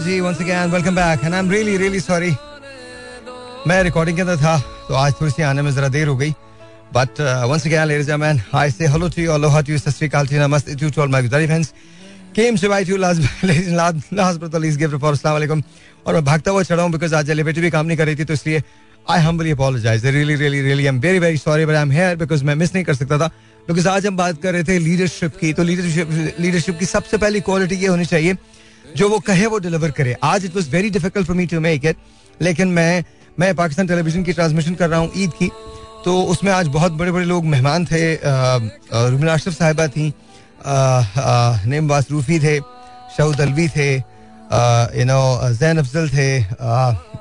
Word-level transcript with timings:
Ji 0.00 0.20
once 0.20 0.38
again 0.40 0.70
welcome 0.70 0.94
back 0.96 1.24
and 1.24 1.34
I 1.34 1.40
am 1.40 1.50
really 1.50 1.76
really 1.76 2.00
sorry 2.00 2.30
मैं 3.68 3.82
recording 3.82 4.16
के 4.16 4.22
अंदर 4.22 4.36
था 4.36 4.58
तो 4.88 4.94
आज 4.94 5.12
थोड़ी 5.20 5.32
सी 5.32 5.42
आने 5.42 5.62
में 5.62 5.70
जरा 5.74 5.88
देर 5.96 6.06
हो 6.08 6.16
गई। 6.16 6.30
But 6.94 7.20
once 7.50 7.66
again 7.66 7.84
ladies 7.84 8.10
and 8.10 8.20
man 8.20 8.40
I 8.54 8.70
say 8.70 8.86
hello 8.86 9.08
to 9.08 9.22
you 9.22 9.32
aloha 9.32 9.60
to 9.60 9.72
you 9.72 9.78
Sat 9.78 9.96
Sri 9.96 10.08
Akal 10.08 10.26
to 10.26 10.36
नमस्ते 10.36 10.74
to 10.74 10.90
to 10.90 11.02
all 11.02 11.08
my 11.08 11.22
good 11.22 11.46
friends 11.46 11.72
came 12.36 12.56
to 12.56 12.68
by 12.68 12.84
to 12.84 12.96
last 12.96 14.12
last 14.12 14.40
but 14.40 14.60
least 14.62 14.76
give 14.76 14.98
for 14.98 15.12
अस्सलाम 15.12 15.34
वालेकुम 15.34 15.62
और 16.06 16.14
मैं 16.14 16.24
भागता 16.24 16.50
हुआ 16.50 16.62
चढ़ा 16.62 16.82
हूँ 16.82 16.92
because 16.92 17.14
आज 17.14 17.30
एलिवेटर 17.30 17.60
भी 17.60 17.70
काम 17.70 17.86
नहीं 17.86 17.98
कर 17.98 18.06
रही 18.06 18.16
थी 18.16 18.24
तो 18.24 18.34
इसलिए 18.34 18.62
I 19.10 19.20
humbly 19.20 19.50
apologise 19.50 20.06
really 20.06 20.34
really 20.34 20.60
really 20.62 20.82
I 20.82 20.88
am 20.88 21.00
very 21.00 21.18
very 21.18 21.36
sorry 21.36 21.66
but 21.66 21.74
I 21.74 21.82
am 21.82 21.90
here 21.90 22.16
because 22.16 22.44
मैं 22.44 22.54
मिस 22.54 22.74
नहीं 22.74 22.84
कर 22.84 22.94
सकता 22.94 23.18
था। 23.18 23.26
बिकॉज़ 23.68 23.88
आज 23.88 24.06
हम 24.06 24.16
बात 24.16 24.42
कर 24.42 24.52
रहे 24.52 24.64
थे 24.64 24.78
लीडरशिप 24.78 25.36
की 25.40 25.52
तो 25.52 25.62
लीडरशिप 25.62 26.34
लीडरशिप 26.40 26.78
की 26.78 26.86
सबसे 26.86 27.16
पहली 27.16 27.40
क्वालिटी 27.40 27.74
ये 27.74 27.86
होनी 27.86 28.04
चाहिए 28.04 28.36
जो 28.96 29.08
वो 29.08 29.18
कहे, 29.20 29.46
वो 29.46 29.58
डिलीवर 29.58 29.90
करे। 29.90 30.14
आज 30.24 30.44
it 30.44 30.56
was 30.56 30.70
very 30.70 30.90
difficult 30.90 31.26
for 31.26 31.36
me 31.36 31.46
to 31.46 31.60
make 31.60 31.84
it 31.86 31.96
लेकिन 32.40 32.68
मैं 32.68 33.04
मैं 33.38 33.54
पाकिस्तान 33.56 33.86
टेलीविज़न 33.86 34.22
की 34.24 34.32
ट्रांसमिशन 34.32 34.74
कर 34.74 34.88
रहा 34.88 35.00
हूँ 35.00 35.10
ईद 35.16 35.30
की 35.38 35.50
तो 36.04 36.20
उसमें 36.32 36.50
आज 36.52 36.68
बहुत 36.74 36.92
बड़े 36.92 37.12
बड़े 37.12 37.24
लोग 37.24 37.44
मेहमान 37.46 37.84
थे। 37.86 38.02
रुमिन 38.14 39.28
आशरफ 39.28 39.54
साहिबा 39.54 39.86
थी 39.88 40.12
नेम 41.68 41.92
रूफी 42.10 42.38
थे, 42.40 42.58
शहूद 43.16 43.40
अलवी 43.40 43.68
थे 43.68 43.92
यू 43.94 45.04
नो 45.04 45.20
जैन 45.54 45.78
अफजल 45.78 46.08
थे 46.08 46.42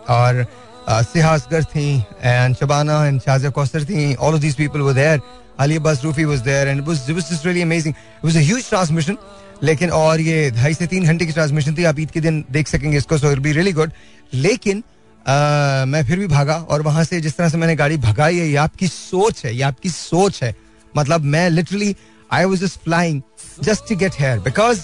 और 0.09 0.45
सिहासगर 0.89 1.63
थी 1.63 1.87
एंड 2.23 2.55
शबाना 2.55 3.05
एंड 3.05 3.19
शाजिया 3.21 3.49
कौसर 3.51 3.83
थी 3.85 4.13
all 4.15 4.33
of 4.33 4.41
these 4.41 4.55
people 4.55 4.81
were 4.81 4.93
there 4.93 5.21
Ali 5.59 5.75
Abbas 5.75 6.03
Rufi 6.03 6.25
was 6.25 6.39
there 6.41 6.67
and 6.67 6.81
was 6.87 7.11
was 7.11 7.41
really 7.45 7.61
amazing 7.61 7.95
it 7.95 8.25
was 8.25 8.37
a 8.37 8.41
huge 8.41 8.69
transmission 8.69 9.17
लेकिन 9.63 9.89
और 9.89 10.21
ये 10.21 10.51
ढाई 10.51 10.73
से 10.73 10.87
तीन 10.87 11.05
घंटे 11.05 11.25
की 11.25 11.31
ट्रांसमिशन 11.31 11.75
थी 11.77 11.83
आप 11.83 11.99
ईद 11.99 12.11
के 12.11 12.21
दिन 12.21 12.45
देख 12.51 12.67
सकेंगे 12.67 12.97
इसको 12.97 13.17
so 13.17 13.31
it 13.31 13.39
be 13.39 13.51
really 13.51 13.71
good 13.71 13.91
लेकिन 14.33 14.83
आ, 15.27 15.85
मैं 15.85 16.05
फिर 16.05 16.19
भी 16.19 16.27
भागा 16.27 16.55
और 16.55 16.81
वहाँ 16.81 17.03
से 17.03 17.21
जिस 17.21 17.37
तरह 17.37 17.49
से 17.49 17.57
मैंने 17.57 17.75
गाड़ी 17.75 17.97
भगाई 17.97 18.37
है 18.37 18.47
ये 18.47 18.55
आपकी 18.55 18.87
सोच 18.87 19.45
है 19.45 19.55
ये 19.55 19.61
आपकी 19.61 19.89
सोच 19.89 20.43
है। 20.43 20.55
मतलब 20.97 21.21
मैं 21.21 21.49
literally 21.49 21.95
I 22.31 22.45
was 22.45 22.65
just 22.65 22.79
flying 22.83 23.21
just 23.63 23.89
to 23.89 23.95
get 23.95 24.11
here 24.19 24.39
because 24.39 24.81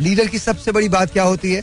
leader 0.00 0.26
की 0.26 0.38
सबसे 0.38 0.72
बड़ी 0.72 0.88
बात 0.88 1.12
क्या 1.12 1.22
होती 1.22 1.52
है? 1.52 1.62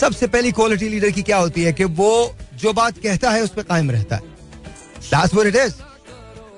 सबसे 0.00 0.26
पहली 0.26 0.52
क्वालिटी 0.52 0.88
लीडर 0.88 1.10
की 1.10 1.22
क्या 1.22 1.36
होती 1.36 1.62
है 1.62 1.72
कि 1.72 1.84
वो 1.84 2.36
जो 2.54 2.72
बात 2.72 2.98
कहता 2.98 3.30
है 3.30 3.42
उस 3.42 3.50
पर 3.50 3.62
कायम 3.62 3.90
रहता 3.90 4.16
है। 4.16 4.22
That's 5.10 5.34
what 5.34 5.54
it 5.54 5.56
is. 5.66 5.72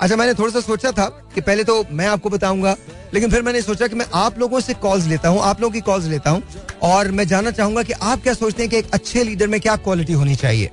अच्छा 0.01 0.17
मैंने 0.17 0.35
थोड़ा 0.35 0.53
सा 0.53 0.61
सोचा 0.61 0.91
था 0.91 1.31
कि 1.35 1.41
पहले 1.41 1.65
तो 1.65 1.85
मैं 1.91 2.07
आपको 2.07 2.31
बताऊँगा 2.31 2.77
लेकिन 3.15 3.31
फिर 3.31 3.43
मैंने 3.43 3.61
सोचा 3.63 3.87
कि 3.87 3.97
मैं 3.97 4.07
आप 4.15 4.39
लोगों 4.39 4.61
से 4.61 4.75
कॉल्स 4.77 5.07
लेता 5.07 5.29
हूँ, 5.29 5.41
आप 5.43 5.61
लोगों 5.61 5.73
की 5.73 5.81
कॉल्स 5.83 6.07
लेता 6.07 6.31
हूँ, 6.31 6.43
और 6.83 7.11
मैं 7.11 7.27
जानना 7.27 7.51
चाहूँगा 7.51 7.83
कि 7.83 7.93
आप 7.93 8.23
क्या 8.23 8.35
सोचते 8.35 8.63
हैं 8.63 8.71
कि 8.71 8.77
एक 8.79 8.91
अच्छे 8.93 9.23
लीडर 9.25 9.47
में 9.49 9.61
क्या 9.61 9.77
क्वालिटी 9.79 10.13
होनी 10.13 10.35
चाहिए? 10.37 10.71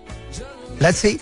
लेट्स 0.82 1.00
सी 1.00 1.20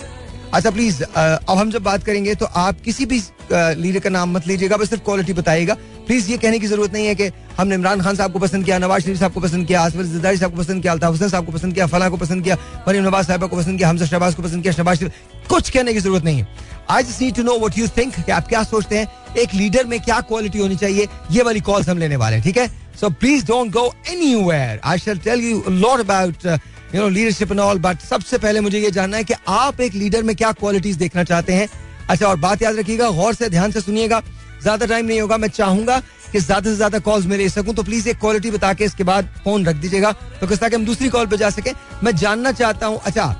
अच्छा 0.53 0.69
प्लीज़ 0.71 1.03
अब 1.03 1.57
हम 1.57 1.71
जब 1.71 1.83
बात 1.83 2.03
करेंगे 2.03 2.35
तो 2.35 2.45
आप 2.57 2.79
किसी 2.81 3.05
भी 3.05 3.21
लीडर 3.51 3.99
का 3.99 4.09
नाम 4.09 4.31
मत 4.33 4.47
लीजिएगा, 4.47 4.77
बस 4.77 4.89
सिर्फ़ 4.89 5.03
क्वालिटी 5.03 5.33
बताइएगा। 5.33 5.75
प्लीज़ 6.09 6.29
ये 6.31 6.37
कहने 6.37 6.59
की 6.59 6.67
ज़रूरत 6.67 6.93
नहीं 6.93 7.05
है 7.07 7.15
कि 7.15 7.25
हमने 7.57 7.75
इमरान 7.75 8.01
खान 8.01 8.15
साहब 8.15 8.31
को 8.33 8.39
पसंद 8.39 8.65
किया, 8.65 8.77
नवाज़ 8.79 9.03
शरीफ 9.03 9.17
साहब 9.19 9.33
को 9.33 9.39
पसंद 9.39 9.67
किया, 9.67 9.81
आसफ 9.81 9.97
जदारी 10.13 10.37
साहब 10.37 10.51
को 10.51 10.57
पसंद 10.57 10.81
किया, 10.81 10.93
अल्ताफ 10.93 11.11
हुसैन 11.11 11.29
साहब 11.29 11.45
को 11.45 11.51
पसंद 11.51 11.73
किया, 11.73 11.85
फला 11.87 12.07
को 12.09 12.17
पसंद 12.17 12.43
किया 12.43 12.55
मरीम 12.87 13.03
नवाज़ 13.03 13.27
साहब 13.27 13.47
को 13.49 13.57
पसंद 13.57 13.77
किया, 13.77 13.89
हमजा 13.89 14.05
शहबाज 14.05 14.35
को 14.35 14.43
पसंद 14.43 14.61
किया, 14.61 14.73
शहबाज 14.73 14.97
शरीफ। 14.99 15.11
कुछ 15.49 15.69
कहने 15.69 15.93
की 15.93 15.99
ज़रूरत 15.99 16.23
नहीं 16.23 16.39
है। 16.39 16.47
I 16.89 17.03
just 17.03 17.21
need 17.21 17.35
to 17.35 17.43
know 17.43 17.57
what 17.59 17.77
you 17.77 17.87
think 17.97 18.29
आप 18.29 18.47
क्या 18.47 18.63
सोचते 18.63 18.97
हैं, 18.97 19.07
एक 19.37 19.53
लीडर 19.53 19.85
में 19.85 19.99
क्या 19.99 20.19
क्वालिटी 20.21 20.59
होनी 20.59 20.75
चाहिए, 20.75 21.07
ये 21.31 21.43
वाली 21.43 21.59
कॉल्स 21.61 21.89
हम 21.89 21.97
लेने 21.97 22.15
वाले 22.15 22.35
हैं, 22.35 22.43
ठीक 22.43 22.57
है? 22.57 22.67
So 22.99 23.09
please 23.11 23.45
don't 23.47 23.71
go 23.73 23.85
anywhere 24.35 24.79
I 24.83 24.99
shall 24.99 25.17
tell 25.19 25.43
you 25.43 25.63
lot 25.69 25.99
about 25.99 26.45
you 26.45 27.01
know 27.01 27.09
leadership 27.09 27.51
and 27.51 27.59
all 27.59 27.79
but 27.79 28.01
सबसे 28.09 28.37
पहले 28.37 28.61
मुझे 28.61 28.79
ये 28.79 28.91
जानना 28.91 29.17
है 29.17 29.23
कि 29.23 29.33
आप 29.47 29.81
एक 29.81 29.93
लीडर 29.95 30.23
में 30.23 30.35
क्या 30.35 30.51
क्वालिटीज 30.53 30.95
देखना 30.97 31.23
चाहते 31.23 31.53
हैं। 31.53 31.69
अच्छा 32.09 32.27
और 32.27 32.35
बात 32.39 32.61
याद 32.61 32.75
रखिएगा, 32.75 33.09
गौर 33.11 33.33
से 33.33 33.49
ध्यान 33.49 33.71
से 33.71 33.81
सुनिएगा। 33.81 34.21
ज़्यादा 34.61 34.85
टाइम 34.85 35.05
नहीं 35.05 35.21
होगा, 35.21 35.37
मैं 35.37 35.47
चाहूँगा 35.49 35.99
कि 36.31 36.39
ज़्यादा 36.39 36.69
से 36.69 36.75
ज़्यादा 36.75 36.99
कॉल्स 36.99 37.25
में 37.25 37.37
ले 37.37 37.49
सकूँ 37.49 37.73
तो 37.75 37.83
प्लीज़ 37.83 38.09
एक 38.09 38.19
क्वालिटी 38.19 38.51
बता 38.51 38.73
के 38.73 38.85
इसके 38.85 39.03
बाद 39.03 39.29
फ़ोन 39.43 39.65
रख 39.65 39.75
दीजिएगा 39.75 40.11
तो 40.41 40.47
किस 40.47 40.59
ताकि 40.59 40.75
हम 40.75 40.85
दूसरी 40.85 41.09
कॉल 41.09 41.27
पे 41.27 41.37
जा 41.37 41.49
सके। 41.49 41.71
मैं 42.03 42.15
जानना 42.15 42.51
चाहता 42.53 42.87
हूँ 42.87 42.99
अच्छा 43.01 43.35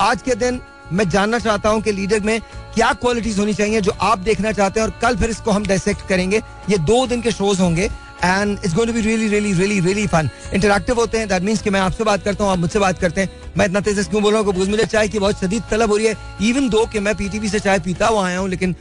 आज 0.00 0.22
के 0.22 0.34
दिन 0.36 0.60
मैं 0.92 1.08
जानना 1.10 1.38
चाहता 1.38 1.68
हूँ 1.68 1.80
कि 1.82 1.92
लीडर 1.92 2.20
में 2.20 2.40
क्या 2.74 2.92
क्वालिटीज 2.94 3.38
होनी 3.38 3.54
चाहिए 3.54 3.80
जो 3.80 3.92
आप 4.02 4.18
देखना 4.20 4.52
चाहते 4.52 4.80
हैं 4.80 4.86
और 4.86 4.98
कल 5.02 5.16
फिर 5.16 5.30
इसको 5.30 5.50
हम 5.50 5.66
डायसेक्ट 5.66 6.06
करेंगे। 6.08 6.42
ये 6.70 6.78
दो 6.80 7.06
दिन 7.06 7.20
के 7.22 7.30
शोज़ 7.32 7.60
होंगे 7.60 7.90
and 8.24 8.52
it's 8.54 8.74
going 8.74 8.86
to 8.86 8.94
be 8.94 9.00
really 9.00 9.28
really 9.28 9.52
really 9.52 9.80
really 9.80 10.06
fun 10.06 10.28
interactive 10.54 11.00
होते 11.00 11.18
हैं 11.18 11.28
दैट 11.28 11.42
मींस 11.42 11.62
कि 11.62 11.70
मैं 11.70 11.80
आपसे 11.80 12.04
बात 12.04 12.24
करता 12.24 12.44
हूँ, 12.44 12.52
आप 12.52 12.58
मुझसे 12.58 12.78
बात 12.78 12.98
करते 12.98 13.20
हैं। 13.20 13.52
मैं 13.56 13.66
इतना 13.66 13.80
तेज 13.80 14.08
क्यों 14.08 14.22
बोल 14.22 14.32
रहा 14.34 14.42
हूँ? 14.42 14.66
मुझे 14.66 14.84
चाय 14.84 15.08
की 15.08 15.18
बहुत 15.18 15.40
शदीद 15.40 15.62
तलब 15.70 15.90
हो 15.90 15.96
रही 15.96 16.06
है। 16.06 16.16
इवन 16.42 16.68
दो 16.68 16.84
कि 16.86 17.00
मैं 17.00 17.14
पीटीवी 17.16 17.48
से 17.48 17.60
चाय 17.60 17.78
पीता 17.80 18.06
हुआ 18.06 18.26
आया 18.26 18.38
हूँ, 18.38 18.48
लेकिन 18.48 18.74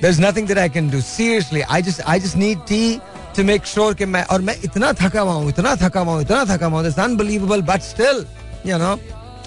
there's 0.00 0.18
nothing 0.20 0.46
that 0.46 0.58
I 0.58 0.68
can 0.68 0.88
do. 0.88 1.00
Seriously, 1.00 1.64
I 1.64 1.82
just 1.82 2.00
I 2.06 2.18
just 2.18 2.36
need 2.36 2.66
tea 2.66 3.00
to 3.34 3.44
make 3.44 3.64
sure 3.66 3.94
कि 3.94 4.06
मैं 4.06 4.24
और 4.26 4.40
मैं 4.42 4.56
इतना 4.64 4.92
थका 5.00 5.20
हुआ 5.20 5.32
हूँ 5.32 5.48
इतना 5.48 5.74
थका 5.82 6.00
हुआ 6.00 6.12
हूँ 6.12 6.22
इतना 6.22 6.44
थका 6.54 6.66
हुआ 6.66 6.80
हूँ 6.80 6.88
It's 6.88 6.98
unbelievable, 6.98 7.62
but 7.62 7.82
still, 7.82 8.24
you 8.64 8.78
know, 8.78 8.98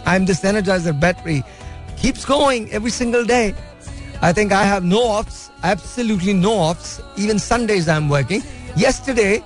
I'm 0.06 0.26
this 0.26 0.42
energizer 0.42 0.98
battery. 1.00 1.44
Keeps 1.98 2.26
going 2.26 2.72
every 2.72 2.92
single 2.92 3.26
day. 3.26 3.54
I 4.22 4.34
think 4.34 4.52
I 4.52 4.64
have 4.64 4.84
no 4.84 5.02
offs, 5.04 5.50
absolutely 5.64 6.34
no 6.34 6.54
offs. 6.54 7.02
Even 7.18 7.40
Sundays 7.40 7.88
I'm 7.88 8.10
working. 8.10 8.44
Yesterday, 8.76 9.44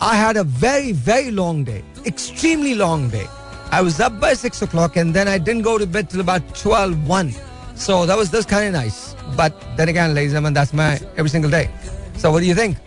I 0.00 0.16
had 0.16 0.36
a 0.36 0.44
very, 0.44 0.92
very 0.92 1.30
long 1.30 1.64
day, 1.64 1.84
extremely 2.06 2.74
long 2.74 3.08
day. 3.10 3.26
I 3.70 3.82
was 3.82 4.00
up 4.00 4.18
by 4.18 4.34
six 4.34 4.62
o'clock 4.62 4.96
and 4.96 5.14
then 5.14 5.28
I 5.28 5.38
didn't 5.38 5.62
go 5.62 5.78
to 5.78 5.86
bed 5.86 6.10
till 6.10 6.20
about 6.20 6.54
12, 6.54 7.06
1. 7.06 7.34
So 7.76 8.04
that 8.06 8.16
was 8.16 8.30
that's 8.30 8.46
kind 8.46 8.66
of 8.66 8.72
nice. 8.72 9.13
But 9.33 9.53
then 9.77 9.89
again, 9.89 10.13
ladies 10.13 10.33
and 10.33 10.37
gentlemen, 10.37 10.53
that's 10.53 10.73
my 10.73 10.99
every 11.17 11.29
single 11.29 11.51
day. 11.51 11.69
So 12.17 12.31
what 12.31 12.39
do 12.41 12.45
you 12.45 12.55
think? 12.55 12.77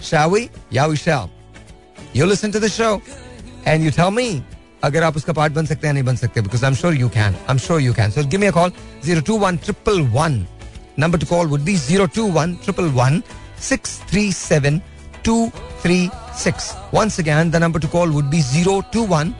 Shall 0.00 0.30
we? 0.30 0.50
Yeah, 0.70 0.88
we 0.88 0.96
shall. 0.96 1.30
You 2.12 2.26
listen 2.26 2.52
to 2.52 2.60
the 2.60 2.68
show 2.68 3.02
and 3.66 3.82
you 3.82 3.90
tell 3.90 4.10
me 4.10 4.42
अगर 4.84 5.02
आप 5.02 5.16
उसका 5.16 5.32
part 5.32 5.52
बन 5.52 5.66
सकते 5.66 5.86
हैं 5.86 5.94
नहीं 5.94 6.04
बन 6.04 6.16
सकते 6.16 6.40
because 6.40 6.64
I 6.64 6.70
am 6.70 6.74
sure 6.76 6.94
you 6.94 7.08
can 7.08 7.34
I 7.34 7.50
am 7.50 7.58
sure 7.58 7.80
you 7.80 7.92
can 7.94 8.10
so 8.10 8.24
give 8.28 8.40
me 8.40 8.46
a 8.46 8.50
call 8.52 8.72
zero 9.04 9.20
two 9.28 9.38
one 9.38 9.56
triple 9.64 10.00
one 10.14 10.44
number 10.98 11.18
to 11.18 11.26
call 11.26 11.46
would 11.46 11.60
be 11.64 11.76
zero 11.76 12.06
two 12.16 12.26
one 12.32 12.54
triple 12.64 12.84
one 12.98 13.22
six 13.68 13.98
three 14.10 14.30
seven 14.32 14.80
two 15.24 15.36
three 15.82 15.98
six 16.42 16.70
once 16.94 17.18
again 17.20 17.50
the 17.50 17.56
number 17.64 17.80
to 17.80 17.88
call 17.88 18.10
would 18.10 18.30
be 18.30 18.40
zero 18.52 18.80
two 18.92 19.04
one 19.06 19.34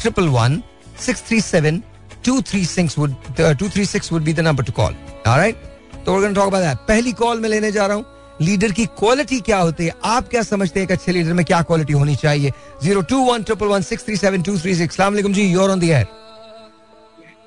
triple 0.00 0.28
one 0.36 0.62
six 1.06 1.26
three 1.28 1.40
seven 1.40 1.82
two 2.24 2.40
three 2.50 2.64
six 2.66 2.98
would 2.98 3.14
two 3.40 3.68
three 3.68 3.86
six 3.86 4.12
would 4.12 4.22
be 4.22 4.32
the 4.32 4.40
number 4.40 4.64
to 4.64 4.72
call 4.72 4.94
right 5.26 5.71
तो 6.06 6.12
we're 6.12 6.28
to 6.28 6.34
talk 6.34 6.48
about 6.48 6.64
that. 6.64 6.78
पहली 6.88 7.12
call 7.12 7.40
में 7.40 7.48
लेने 7.48 7.70
जा 7.72 7.86
रहा 7.86 7.96
हूँ। 7.96 8.04
Leader 8.40 8.72
की 8.72 8.84
quality 8.98 9.38
क्या 9.40 9.58
होती 9.58 9.86
है? 9.86 9.92
आप 10.04 10.28
क्या 10.28 10.42
समझते 10.42 10.80
हैं 10.80 10.86
एक 10.86 10.92
अच्छे 10.92 11.12
लीडर 11.12 11.32
में 11.32 11.44
क्या 11.44 11.60
क्वालिटी 11.62 11.92
होनी 11.92 12.16
चाहिए? 12.16 12.52
Zero 12.82 13.02
two 13.10 13.18
one 13.24 13.42
triple 13.42 13.66
one 13.66 13.82
six 13.82 14.04
three 14.04 14.16
seven 14.16 14.42
two 14.42 14.58
three 14.58 14.74
six 14.74 14.96
ji 15.00 15.42
your 15.52 15.70
on 15.70 15.80
the 15.80 15.90
air 15.90 16.06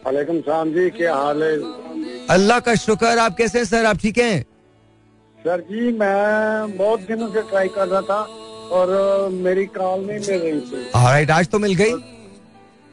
वालेकुम 0.05 0.39
सलाम 0.41 0.71
जी 0.73 0.89
क्या 0.97 1.16
हाल 1.16 1.43
है? 1.43 1.53
अल्लाह 2.29 2.59
का 2.59 2.75
शुक्र 2.75 3.17
आप 3.19 3.38
कैसे 3.38 3.57
हैं 3.59 3.66
सर? 3.66 3.85
आप 3.85 3.97
ठीक 4.01 4.17
हैं? 4.17 4.41
सर 5.37 5.59
जी 5.69 5.91
मैं 5.97 6.77
बहुत 6.77 6.99
दिनों 7.07 7.27
से 7.33 7.41
ट्राई 7.49 7.67
कर 7.75 7.87
रहा 7.87 8.01
था 8.01 8.22
और 8.77 9.29
मेरी 9.31 9.66
कॉल 9.77 10.05
नहीं 10.05 10.19
मिल 10.19 10.39
रही 10.41 10.59
थी। 10.61 10.83
राइट 10.95 11.31
आज 11.31 11.47
तो 11.47 11.59
मिल 11.59 11.73
गई। 11.81 11.93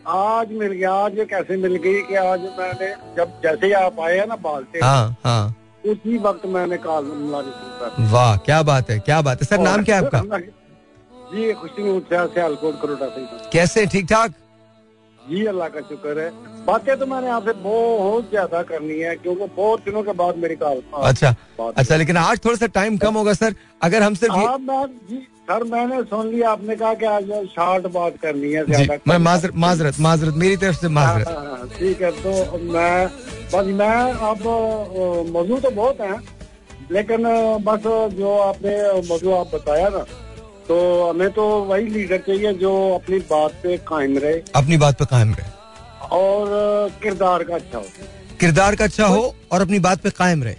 आज 0.08 0.52
मिल 0.52 0.72
गया 0.72 0.92
आज 0.92 1.18
ये 1.18 1.24
कैसे 1.24 1.56
मिल 1.56 1.76
गई 1.76 2.00
कि 2.02 2.14
आज 2.14 2.40
मैंने 2.58 2.88
जब 3.16 3.40
जैसे 3.42 3.66
ही 3.66 3.72
आप 3.72 4.00
आए 4.00 4.16
हैं 4.18 4.26
ना 4.26 4.36
बालते 4.46 4.78
हाँ 4.78 5.16
हाँ 5.24 5.54
उसी 5.86 6.18
वक्त 6.18 6.46
मैंने 6.46 6.76
कॉल 6.78 7.04
मिला 7.04 7.38
वाह 8.12 8.36
क्या 8.36 8.62
बात 8.62 8.90
है 8.90 8.98
क्या 8.98 9.20
बात 9.22 9.42
है। 9.42 9.46
सर 9.46 9.58
नाम 9.58 9.84
क्या 9.84 9.96
है 9.96 10.04
आपका? 10.06 10.38
जी 11.32 11.52
खुशी 11.52 12.00
से 12.10 12.26
से 12.34 13.48
कैसे 13.52 13.86
ठीक 13.86 14.06
ठाक 14.06 14.32
जी 15.28 15.44
अल्लाह 15.46 15.68
का 15.68 15.80
शुक्र 15.80 16.18
है। 16.20 16.30
बातें 16.66 16.96
तो 16.98 17.06
मैंने 17.06 17.28
आपसे 17.30 17.52
बहुत 17.62 18.28
ज़्यादा 18.30 18.62
करनी 18.62 18.98
है 19.00 19.14
क्योंकि 19.16 19.46
बहुत 19.56 19.84
दिनों 19.84 20.02
के 20.02 20.12
बाद 20.20 20.36
मेरी 20.38 20.56
कॉल 20.56 20.82
अच्छा 21.02 21.34
अच्छा 21.76 21.96
लेकिन 21.96 22.16
आज 22.16 22.40
थोड़ा 22.44 22.56
सा 22.56 22.66
टाइम 22.74 22.96
कम 23.04 23.14
होगा 23.14 23.32
सर। 23.34 23.54
अगर 23.82 24.02
हम 24.02 24.14
सिर्फ़ 24.14 24.34
हाँ 24.34 24.56
मैं 24.60 24.86
जी 25.10 25.16
सर 25.50 25.64
मैंने 25.70 26.02
सुन 26.10 26.28
लिया 26.28 26.50
आपने 26.50 26.76
कहा 26.76 26.92
कि 26.94 27.06
आज 27.06 27.30
शॉर्ट 27.54 27.86
बात 27.94 28.16
करनी 28.22 28.52
है 28.52 28.64
ज़्यादा 28.66 28.98
मैं 29.08 29.18
माजरत 29.20 29.56
माजरत 29.64 30.00
माजरत 30.00 30.34
मेरी 30.42 30.56
तरफ़ 30.56 30.76
से 30.80 30.88
माजरत। 30.90 31.28
हाँ, 31.28 31.44
हाँ, 31.46 31.68
ठीक 31.78 32.02
है 32.02 32.10
तो 32.22 32.58
मैं 32.72 33.06
बस 33.54 33.66
मैं 33.80 33.96
अब 34.30 34.46
मौजूद 35.32 35.62
तो 35.62 35.70
बहुत 35.70 36.00
है 36.00 36.18
लेकिन 36.92 37.26
बस 37.64 37.82
जो 38.16 38.36
आपने 38.40 38.76
मौजूद 39.08 39.32
आप 39.34 39.54
बताया 39.54 39.88
ना 39.88 40.04
तो 40.68 40.78
हमें 41.08 41.30
तो 41.32 41.48
वही 41.64 41.86
लीडर 41.90 42.18
चाहिए 42.26 42.52
जो 42.58 42.72
अपनी 42.94 43.18
बात 43.30 43.52
पे 43.62 43.76
कायम 43.88 44.16
रहे। 44.18 44.40
अपनी 44.56 44.76
बात 44.78 44.98
पे 44.98 45.04
कायम 45.10 45.34
रहे। 45.34 45.51
और 46.12 46.90
किरदार 47.02 47.42
का 47.44 47.54
अच्छा 47.54 47.78
हो। 47.78 47.84
किरदार 48.40 48.76
का 48.76 48.84
अच्छा 48.84 49.06
हो 49.06 49.34
और 49.52 49.60
अपनी 49.60 49.78
बात 49.78 50.00
पे 50.00 50.10
कायम 50.10 50.42
रहे। 50.42 50.54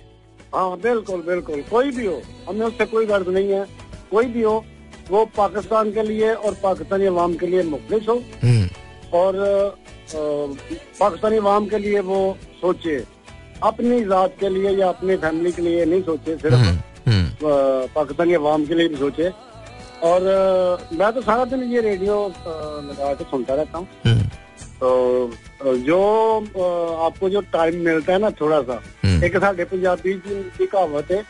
हाँ 0.55 0.77
बिल्कुल 0.79 1.21
बिल्कुल। 1.21 1.61
कोई 1.71 1.91
भी 1.91 2.05
हो 2.05 2.21
हमें 2.49 2.65
उससे 2.65 2.85
कोई 2.85 3.05
गर्ज 3.05 3.27
नहीं 3.29 3.51
है। 3.51 3.65
कोई 4.11 4.25
भी 4.25 4.41
हो 4.41 4.63
वो 5.11 5.25
पाकिस्तान 5.37 5.91
के 5.91 6.03
लिए 6.03 6.33
और 6.33 6.53
पाकिस्तानी 6.63 7.05
अवाम 7.05 7.33
के 7.35 7.47
लिए 7.47 7.63
मुखलिस 7.63 8.07
हो। 8.09 8.15
हम्म। 8.43 8.67
और 9.13 9.33
पाकिस्तानी 10.15 11.37
अवाम 11.37 11.67
के 11.67 11.77
लिए 11.77 11.99
वो 12.01 12.19
सोचे। 12.61 13.03
अपनी 13.63 14.03
जात 14.03 14.35
के 14.39 14.49
लिए 14.49 14.69
या 14.71 14.87
अपनी 14.89 15.15
फैमिली 15.15 15.51
के 15.51 15.61
लिए 15.61 15.85
नहीं 15.85 16.01
सोचे 16.03 16.35
सिर्फ़ 16.37 16.55
हम्म, 16.55 17.11
हम्म, 17.11 17.29
पाकिस्तानी 17.95 18.33
अवाम 18.33 18.65
के 18.65 18.73
लिए 18.73 18.87
भी 18.87 18.95
सोचे। 18.95 19.29
और 20.03 20.21
मैं 20.93 21.11
तो 21.13 21.21
सारा 21.21 21.45
दिन 21.45 21.63
ये 21.63 21.81
रेडियो 21.81 22.15
लगा 22.27 23.13
के 23.13 23.23
सुनता 23.23 23.53
रहता 23.53 23.77
हूँ। 23.77 23.87
तो 24.80 24.88
अ, 25.60 25.72
जो 25.82 25.96
अ, 26.56 26.66
आपको 27.02 27.28
जो 27.28 27.40
टाइम 27.52 27.78
मिलता 27.86 28.12
है 28.12 28.18
ना 28.18 28.28
थोड़ा 28.32 28.58
सा 28.62 28.74
हम्म, 29.00 29.24
ਇੱਕ 29.24 29.38
ਸਾਡੇ 29.38 29.64
ਪੰਜਾਬੀ 29.64 30.12
ਦੀ 30.26 30.34
ਦੀ 30.58 30.66
ਕਹਾਵਤ 30.66 31.10
ਹੈ 31.12 31.22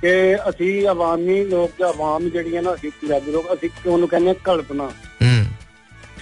ਕਿ 0.00 0.12
ਅਸੀਂ 0.48 0.86
ਆਵਾਮੀ 0.88 1.44
ਲੋਕ 1.44 1.70
ਜਾਂ 1.80 1.88
ਆਵਾਮ 1.88 2.28
ਜਿਹੜੀ 2.28 2.56
ਹੈ 2.56 2.62
ਨਾ 2.62 2.74
ਅਸੀਂ 2.74 2.90
ਪੰਜਾਬੀ 3.00 3.32
ਲੋਕ 3.32 3.52
ਅਸੀਂ 3.54 3.70
ਉਹਨੂੰ 3.86 4.08
ਕਹਿੰਦੇ 4.08 4.28
ਹਾਂ 4.28 4.34
ਕਲਪਨਾ 4.44 4.84
हम्म, 4.84 5.44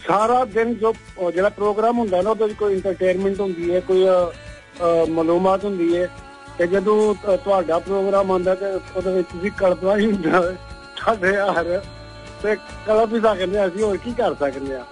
ਸਾਰਾ 0.07 0.45
ਦਿਨ 0.45 0.75
ਜੋ 0.75 0.93
ਅਹ 0.93 1.31
ਜਿਹੜਾ 1.31 1.49
ਪ੍ਰੋਗਰਾਮ 1.49 1.99
ਹੁੰਦਾ 1.99 2.23
ਨਾ 2.23 2.31
ਉਹਦੇ 2.31 2.45
ਵਿੱਚ 2.45 2.59
ਕੋਈ 2.59 2.75
ਇੰਟਰਟੇਨਮੈਂਟ 2.75 3.41
ਹੁੰਦੀ 3.41 3.75
ਹੈ 3.75 3.81
ਕੋਈ 3.81 4.07
ਅਹ, 4.09 4.33
ਅਹ, 4.83 5.07
ਮਾਲੂਮਾਤ 5.11 5.65
ਹੁੰਦੀ 5.65 5.97
ਹੈ 5.97 6.09
ਤੇ 6.59 6.67
ਜਦੋਂ 6.67 7.15
ਤ- 7.15 7.37
ਤੁਹਾਡਾ 7.45 7.79
ਪ੍ਰੋਗਰਾਮ 7.79 8.31
ਆਉਂਦਾ 8.31 8.55
ਤੇ 8.55 8.67
ਉਹਦੇ 8.97 9.13
ਵਿੱਚ 9.13 9.29
ਵੀ 9.35 9.51
ਕਲਪਨਾ 9.51 9.97
ਹੀ 9.97 10.13
ਹੁੰਦਾ 10.13 10.43
ਹੈ 10.43 10.57
ਸਾਡੇ 11.05 11.33
ਯਾਰ 11.33 11.81
ਤੇ 12.44 12.56
ਕਲਾ 12.86 13.04
ਵੀ 13.12 13.20
ਸਕਨੇ 13.20 13.66
ਅਸੀਂ 13.66 13.84
ਹੋਰ 13.84 13.98
ਕੀ 14.06 14.12
ਕਰ 14.14 14.34
ਸਕਨੇ 14.40 14.76
ਆ? 14.76 14.84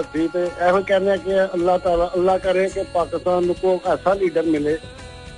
ਅਸੀਂ 0.00 0.28
ਤੇ 0.28 0.42
ਇਹੋ 0.68 0.80
ਕਹਿੰਦੇ 0.82 1.10
ਆ 1.10 1.16
ਕਿ 1.24 1.40
ਅੱਲਾਹ 1.44 1.78
ਤਾਲਾ 1.78 2.10
ਅੱਲਾਹ 2.16 2.38
ਕਰੇ 2.46 2.68
ਕਿ 2.68 2.82
ਪਾਕਿਸਤਾਨ 2.94 3.44
ਨੂੰ 3.46 3.54
ਕੋਈ 3.62 3.78
ਐਸਾ 3.92 4.14
ਲੀਡਰ 4.22 4.46
ਮਿਲੇ 4.56 4.76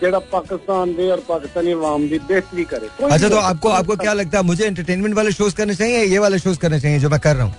ਜਿਹੜਾ 0.00 0.19
पाकिस्तान 0.33 0.91
दे 0.97 1.05
और 1.12 1.21
पाकिस्तानी 1.29 1.71
आवाम 1.75 2.03
की 2.09 2.17
बेहतरी 2.31 2.65
करे 2.73 2.88
अच्छा 3.06 3.29
तो 3.35 3.38
आपको 3.50 3.71
आपको 3.77 3.94
क्या 4.00 4.12
लगता 4.19 4.41
है 4.41 4.44
मुझे 4.49 4.67
एंटरटेनमेंट 4.67 5.15
वाले 5.19 5.31
शोज़ 5.37 5.55
करने 5.61 5.77
चाहिए 5.79 6.03
ये 6.11 6.19
वाले 6.25 6.41
शोज़ 6.43 6.59
करने 6.65 6.81
चाहिए 6.83 6.99
जो 7.05 7.11
मैं 7.15 7.19
कर 7.27 7.35
रहा 7.39 7.47
हूँ? 7.47 7.55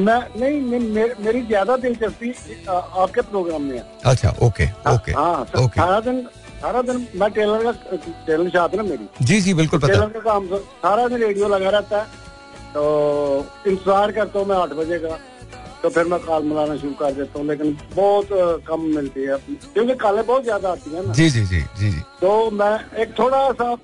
मैं 0.00 0.18
नहीं 0.42 0.80
मेरी 1.20 1.40
ज़्यादा 1.44 1.76
दिलचस्पी 1.84 2.32
आपके 2.98 3.24
प्रोग्राम 3.30 3.62
में 3.62 3.76
है। 3.78 3.84
अच्छा 4.12 4.34
ओके 4.48 4.66
ओके 4.92 5.12
हाँ, 5.12 5.30
हाँ, 5.30 5.68
सारा 5.78 6.00
दिन 6.08 6.20
सारा 6.60 6.82
दिन 6.90 7.00
मैं 7.22 7.30
टेलर 7.38 7.64
का 7.64 7.72
टेलर 8.26 8.50
शॉप 8.58 8.74
ना 8.74 8.86
मेरी। 8.90 9.08
जी 9.30 9.40
जी 9.46 9.54
बिल्कुल 9.62 9.80
पता 9.80 9.92
टेलर 9.94 10.10
का 10.10 10.22
काम 10.28 10.48
तो, 10.48 10.58
सारा 10.84 11.08
दिन 11.08 11.18
रेडियो 11.22 11.48
लगा 11.48 11.70
रहता 11.70 12.02
है। 12.02 12.06
तो 12.74 12.82
इंतज़ार 13.66 14.12
करता 14.12 14.38
हूँ 14.38 14.46
मैं 14.48 14.56
आठ 14.56 14.72
बजे 14.74 14.98
का। 14.98 15.18
तो 15.82 15.88
फिर 15.90 16.04
मैं 16.04 16.18
कॉल 16.20 16.42
मिलाना 16.44 16.76
शुरू 16.76 16.92
कर 16.94 17.12
देता 17.12 17.38
हूँ 17.38 17.46
लेकिन 17.48 17.76
बहुत 17.94 18.28
कम 18.66 18.80
मिलती 18.96 19.22
है। 19.22 19.36
क्योंकि 19.74 19.94
कॉलें 19.96 20.24
बहुत 20.26 20.42
ज़्यादा 20.44 20.70
आती 20.70 20.90
है 20.90 21.06
ना। 21.06 21.12
जी 21.12 21.28
जी 21.30 21.44
जी 21.44 21.60
जी 21.78 21.90
जी। 21.90 22.00
तो 22.20 22.50
मैं 22.50 22.74
एक 23.02 23.18
थोड़ा 23.18 23.50
सा 23.52 23.74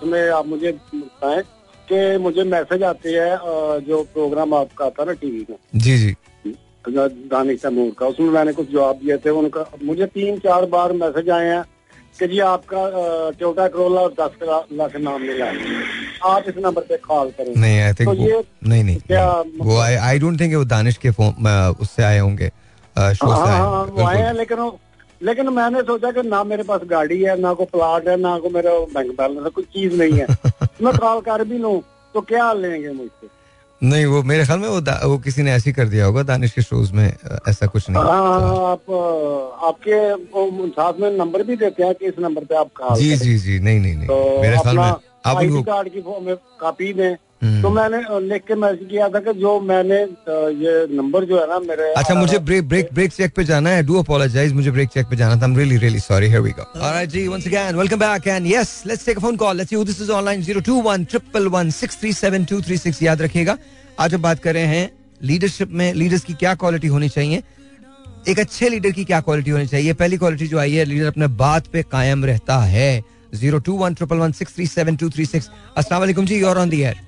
तुम्हें 0.00 0.28
आप 0.30 0.46
मुझे 0.46 0.72
बताएँ 0.94 1.42
कि 1.88 2.16
मुझे 2.18 2.44
मैसेज 2.44 2.82
आते 2.82 3.10
हैं 3.10 3.36
जो 3.86 4.02
प्रोग्राम 4.12 4.54
आपका 4.54 4.84
आता 4.84 5.02
है 5.02 5.06
ना 5.08 5.12
टीवी 5.14 5.46
में। 5.50 5.56
जी 5.76 5.96
जी। 5.98 6.14
दानिश 6.88 7.60
तैमूर 7.62 7.94
का 7.98 8.06
उसमें 8.06 8.28
मैंने 8.30 8.52
कुछ 8.52 8.70
जवाब 8.72 8.98
दिए 8.98 9.16
थे 9.18 9.30
उनका 9.32 9.64
मुझे 9.82 10.06
तीन 10.08 10.38
चार 10.40 10.66
बार 10.66 10.92
मैसेज 10.94 11.30
आए 11.30 11.46
हैं 11.46 11.62
कि 12.18 12.26
जी 12.26 12.38
आपका 12.40 12.82
टोयोटा 13.30 13.66
करोला 13.68 14.00
और 14.00 14.14
दस 14.20 14.66
लाख 14.72 14.96
नाम 14.98 15.20
मिला 15.22 15.46
है। 15.46 16.05
आप 16.24 16.44
इस 16.48 16.54
नंबर 16.58 16.82
पे 16.82 16.96
कॉल 16.96 17.30
करें। 17.30 17.54
नहीं 17.56 17.80
आई 17.80 17.92
थिंक 17.92 18.08
तो 18.08 18.68
नहीं 18.68 18.84
नहीं 18.84 18.96
क्या 18.96 19.40
वो 19.60 19.78
आई 19.80 20.18
डोंट 20.18 20.40
थिंक 20.40 20.54
वो 20.54 20.64
दानिश 20.64 20.96
के 20.96 21.10
फ़ोन 21.10 21.48
उससे 21.80 22.02
आए 22.02 22.18
होंगे। 22.18 22.48
शो 22.48 23.26
से 23.26 23.26
हाँ 23.26 23.46
आए 23.46 23.58
हाँ, 23.58 24.06
आए 24.08 24.22
हैं 24.22 24.32
लेकिन 24.32 24.72
लेकिन 25.22 25.48
मैंने 25.48 25.82
सोचा 25.82 26.10
कि 26.10 26.22
ना 26.22 26.44
मेरे 26.44 26.62
पास 26.62 26.80
गाड़ी 26.84 27.22
है 27.22 27.40
ना 27.40 27.52
कोई 27.52 27.66
प्लाट 27.66 28.08
है 28.08 28.16
ना 28.16 28.38
कोई 28.38 28.50
मेरा 28.50 28.70
बैंक 28.94 29.10
बैलेंस 29.18 29.44
है 29.44 29.50
कोई 29.50 29.64
चीज़ 29.64 29.96
नहीं 30.02 30.12
है। 30.12 30.26
मैं 30.82 30.96
कॉल 30.98 31.20
कर 31.20 31.44
भी 31.44 31.58
लू 31.58 31.82
तो 32.14 32.20
क्या 32.20 32.52
लेंगे 32.52 32.92
मुझसे? 32.92 33.35
नहीं 33.82 34.04
वो 34.06 34.22
मेरे 34.22 34.44
ख्याल 34.44 34.58
में 34.58 34.68
वो 34.68 34.80
वो 35.08 35.18
किसी 35.18 35.42
ने 35.42 35.52
ऐसी 35.52 35.72
कर 35.72 35.88
दिया 35.88 36.06
होगा 36.06 36.22
दानिश 36.22 36.52
के 36.52 36.62
शोज़ 36.62 36.92
में 36.92 37.16
ऐसा 37.48 37.66
कुछ 37.66 37.90
नहीं। 37.90 38.04
आ, 38.04 38.06
हाँ, 38.06 38.70
आप 38.72 38.90
आपके 39.64 40.68
साथ 40.68 40.92
में 41.00 41.10
नंबर 41.18 41.42
भी 41.42 41.56
देते 41.56 41.82
हैं 41.82 41.94
कि 41.94 42.06
इस 42.06 42.14
नंबर 42.20 42.44
पे 42.44 42.56
आप 42.56 42.68
कहा 42.76 42.96
जी 42.96 43.16
जी 43.16 43.38
जी 43.38 43.58
नहीं 43.60 43.80
नहीं 43.80 43.96
नहीं। 43.96 44.08
तो 44.08 44.42
मेरे 44.42 44.56
ख्याल 44.56 44.76
में 44.76 44.84
आप 44.84 45.02
आईडी 45.26 45.62
कार्ड 45.62 45.88
की 45.88 46.02
में 46.24 46.36
कापी 46.36 46.92
दें। 46.92 47.08
हम्म। 47.08 47.25
तो 47.42 47.70
मैंने 47.70 47.98
लिख 48.22 48.42
के 48.42 48.54
मैसेज 48.54 48.88
किया 48.90 49.08
था 49.08 49.20
कि 49.20 49.32
जो 49.40 49.60
मैंने 49.60 49.96
ये 50.60 50.86
नंबर 50.92 51.24
जो 51.24 51.40
है 51.40 51.48
ना 51.48 51.58
मेरे 51.60 51.94
अच्छा 51.94 52.14
मुझे 52.14 52.38
ब्रेक 52.40 52.68
ब्रेक 52.68 52.88
ब्रेक 52.94 53.12
चेक 53.12 53.32
पे 53.36 53.44
जाना 53.44 53.70
है। 53.70 53.82
डू 53.86 53.98
अपोलोजाइज 53.98 54.52
मुझे 54.52 54.70
ब्रेक 54.70 54.88
चेक 54.88 55.06
पे 55.06 55.16
जाना 55.16 55.34
था। 55.34 55.38
I 55.38 55.44
am 55.50 55.56
really 55.56 55.76
really 55.78 56.00
sorry 56.00 56.26
here 56.26 56.40
we 56.40 56.50
go 56.50 56.62
alright 56.62 57.10
ji 57.10 57.28
once 57.28 57.46
again 57.46 57.76
welcome 57.76 57.98
back 57.98 58.28
and 58.28 58.46
yes 58.46 58.82
let's 58.86 59.06
take 59.06 59.16
a 59.16 59.20
phone 59.20 59.36
call 59.36 59.56
let's 59.56 59.70
see 59.70 59.76
who 59.76 59.84
this 59.84 60.00
is 60.02 60.10
online 60.12 60.42
02111637236 60.44 63.02
याद 63.02 63.22
रखिएगा। 63.22 63.58
आज 64.00 64.14
हम 64.14 64.22
बात 64.22 64.38
कर 64.38 64.54
रहे 64.54 64.66
हैं 64.66 64.90
लीडरशिप 65.22 65.70
में 65.72 65.94
लीडर्स 65.94 66.24
की 66.24 66.34
क्या 66.34 66.54
क्वालिटी 66.54 66.88
होनी 66.88 67.08
चाहिए? 67.08 67.42
एक 68.28 68.38
अच्छे 68.38 68.68
लीडर 68.68 68.90
की 68.90 69.04
क्या 69.04 69.20
क्वालिटी 69.20 69.50
होनी 69.50 69.66
चाहिए? 69.66 69.92
पहली 69.94 70.16
क्वालिटी 70.16 70.46
जो 70.46 70.58
आई 70.58 70.72
है 70.72 70.84
लीडर 70.84 71.06
अपने 71.06 71.26
बात 71.36 71.66
पे 71.72 71.82
कायम 71.82 72.24
रहता 72.24 72.58
है। 72.64 73.15
Zero 73.34 73.58
two 73.66 73.76
one 73.78 73.94
triple 73.94 74.16
one 74.18 74.32
six 74.32 74.54
three 74.54 74.66
seven 74.66 74.96
two 74.96 75.10
three 75.10 75.24
six. 75.26 75.50
असला 75.78 76.06
जी 76.06 76.38
यूर 76.38 76.58
ऑन 76.58 76.68
दी 76.70 76.80
एयर 76.82 77.04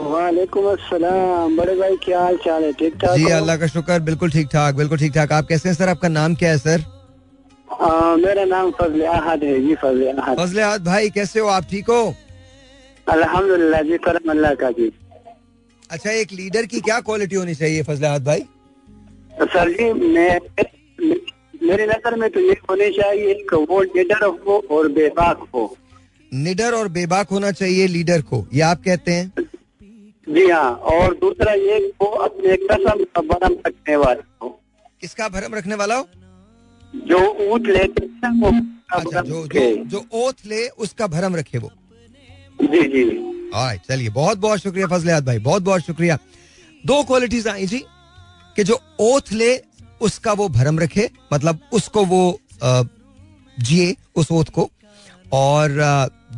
वालेकुम 0.00 0.66
अस्सलाम। 0.70 1.56
बड़े 1.56 1.74
भाई 1.76 1.96
क्या 2.04 2.20
हाल 2.20 2.36
चाल 2.44 2.64
है? 2.64 2.72
ठीक 2.72 2.94
ठाक 3.02 3.16
जी 3.16 3.24
अल्लाह 3.32 3.56
का 3.56 3.66
शुक्र 3.66 3.98
बिल्कुल 4.08 4.30
ठीक 4.30 4.48
ठाक 4.52 4.74
बिल्कुल 4.74 4.98
ठीक 4.98 5.12
ठाक। 5.14 5.32
आप 5.32 5.46
कैसे 5.48 5.68
हैं 5.68 5.76
सर? 5.76 5.88
आपका 5.88 6.08
नाम 6.08 6.34
क्या 6.34 6.50
है 6.50 6.58
सर? 6.58 6.84
आ, 7.68 8.16
मेरा 8.16 8.44
नाम 8.44 8.70
फजल 8.80 9.02
अहद 9.06 9.44
है 9.44 9.60
जी 9.62 9.74
फजल 9.82 10.16
अहद। 10.16 10.38
फजले 10.40 10.62
आद 10.62 10.84
भाई 10.84 11.10
कैसे 11.10 11.40
हो? 11.40 11.46
आप 11.48 11.64
ठीक 11.70 11.90
हो? 11.90 12.14
अल्हम्दुलिल्लाह 13.06 13.82
जी 13.82 13.98
करम 14.04 14.30
अल्लाह 14.30 14.54
का 14.54 14.70
जी। 14.78 14.90
अच्छा 15.90 16.10
एक 16.12 16.32
लीडर 16.32 16.66
की 16.66 16.80
क्या 16.80 17.00
क्वालिटी 17.00 17.36
होनी 17.36 17.54
चाहिए 17.54 17.82
फजल 17.82 18.06
आद 18.06 18.24
भाई? 18.24 18.40
सर 19.52 19.70
जी 19.72 19.92
मैं 19.92 20.38
मेरे 21.60 21.86
नज़र 21.86 22.16
में 22.16 22.28
तो 22.30 22.40
ये 22.40 22.52
होने 22.70 22.90
चाहिए 22.92 23.34
कि 23.44 23.56
वो 23.64 23.80
लीडर 23.82 24.24
हो 24.24 24.58
और 24.70 24.88
बेबाक 24.92 25.46
हो। 25.54 25.76
निडर 26.32 26.74
और 26.74 26.88
बेबाक 26.88 27.28
होना 27.30 27.50
चाहिए 27.52 27.86
लीडर 27.86 28.22
को 28.22 28.46
ये 28.54 28.60
आप 28.62 28.82
कहते 28.84 29.12
हैं? 29.12 29.32
जी 30.26 30.46
हाँ 30.46 30.70
और 30.92 31.14
दूसरा 31.16 31.52
ये 31.54 31.78
वो 32.00 32.06
अपने 32.24 32.56
कसम 32.62 33.04
का 33.04 33.20
बरम 33.22 33.54
रखने 33.66 33.96
वाले 33.96 34.22
हो। 34.42 34.48
किसका 35.00 35.28
भरम 35.28 35.54
रखने 35.54 35.74
वाला 35.74 35.94
हो? 35.94 36.08
जो 36.94 37.18
ऊट 37.46 37.66
लेते 37.68 38.04
हैं 38.06 38.40
वो 38.40 38.50
अच्छा 38.92 39.20
जो 39.20 39.46
जो 39.46 39.84
जो 39.84 40.04
ओथ 40.16 40.46
ले 40.46 40.66
उसका 40.78 41.06
भरम 41.06 41.36
रखे 41.36 41.58
वो। 41.58 41.70
जी 42.62 42.82
जी। 42.88 43.04
चलिए 43.54 44.08
बहुत 44.10 44.38
बहुत 44.38 44.58
शुक्रिया 44.58 44.86
फजले 44.86 45.12
आद 45.12 45.26
भाई 45.26 45.38
बहुत 45.40 45.62
बहुत 45.62 45.80
शुक्रिया। 45.82 46.18
दो 46.84 47.02
क्वालिटीज 47.04 47.46
आई 47.48 47.66
जी 47.66 47.78
कि 48.56 48.64
जो 48.64 48.78
ओथ 49.00 49.32
ले 49.32 49.54
उसका 50.00 50.32
वो 50.32 50.48
भरम 50.50 50.78
रखे 50.78 51.10
मतलब 51.32 51.60
उसको 51.72 52.04
वो 52.06 52.22
जिए 52.62 53.94
उस 54.16 54.30
ओथ 54.32 54.50
को। 54.54 54.68
और 55.34 55.68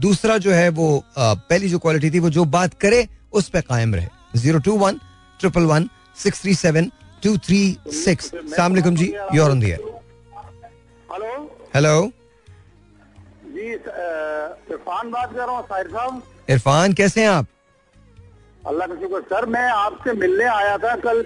दूसरा 0.00 0.36
जो 0.38 0.50
है 0.52 0.68
वो 0.70 0.88
पहली 1.16 1.68
जो 1.68 1.78
क्वालिटी 1.78 2.10
थी 2.10 2.18
वो 2.18 2.30
जो 2.30 2.44
बात 2.54 2.74
करे 2.80 3.06
उस 3.32 3.48
पर 3.48 3.60
कायम 3.62 3.94
रहे। 3.94 4.38
Zero 4.38 4.58
two 4.60 4.76
one 4.78 5.00
triple 5.40 5.64
one 5.66 5.88
six 6.18 6.42
three 6.42 6.54
seven 6.54 6.90
two 7.22 7.36
three 7.38 7.60
six. 7.94 8.30
सलामकुम 8.30 8.96
जी 8.96 9.12
your 9.34 9.50
on 9.50 9.60
the air 9.60 9.78
hello? 11.12 11.30
Hello? 11.74 12.10
जी 13.46 13.70
इरफान 13.70 15.10
बात 15.10 15.32
कर 15.32 15.38
रहा 15.38 15.56
हूँ 15.56 15.62
साहिर 15.64 15.88
साहब। 15.88 16.22
इरफान 16.50 16.92
कैसे 16.92 17.20
हैं 17.22 17.28
आप? 17.28 17.46
अल्लाह 18.62 18.86
का 18.86 18.94
शुक्र 19.00 19.20
सर 19.24 19.46
मैं 19.48 19.68
आपसे 19.70 20.12
मिलने 20.14 20.44
आया 20.46 20.76
था 20.78 20.94
कल। 21.04 21.24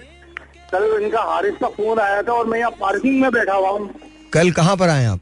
कल 0.72 0.84
इनका 1.02 1.22
हारिस 1.22 1.54
का 1.60 1.68
फ़ोन 1.68 1.98
आया 2.00 2.22
था 2.22 2.32
और 2.32 2.46
मैं 2.46 2.58
यहाँ 2.58 2.70
पार्किंग 2.80 3.20
में 3.20 3.30
बैठा 3.32 3.54
हुआ 3.54 3.70
हूँ। 3.70 3.88
कल 4.32 4.50
कहाँ 4.52 4.76
पर 4.76 4.88
आए 4.88 5.04
आप? 5.04 5.20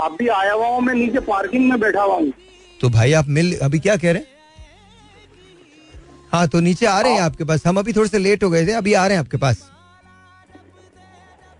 अभी 0.00 0.28
आया 0.28 0.52
हुआ 0.52 0.66
हूँ 0.66 0.80
मैं 0.82 0.94
नीचे 0.94 1.20
पार्किंग 1.22 1.68
में 1.70 1.78
बैठा 1.80 2.02
हुआ 2.02 2.14
हूँ। 2.14 2.32
तो 2.80 2.88
भाई 2.90 3.12
आप 3.12 3.28
मिल 3.28 3.56
अभी 3.62 3.78
क्या 3.78 3.96
कह 3.96 4.12
रहे 4.12 4.22
हैं? 4.22 4.30
हाँ 6.32 6.46
तो 6.48 6.60
नीचे 6.60 6.86
आ 6.86 7.00
रहे 7.00 7.12
हैं 7.12 7.20
आपके 7.20 7.44
पास। 7.44 7.66
हम 7.66 7.78
अभी 7.78 7.92
थोड़े 7.92 8.08
से 8.08 8.18
लेट 8.18 8.44
हो 8.44 8.50
गए 8.50 8.66
थे 8.66 8.72
अभी 8.72 8.94
आ 8.94 9.06
रहे 9.06 9.16
हैं 9.16 9.24
आपके 9.24 9.36
पास। 9.36 9.62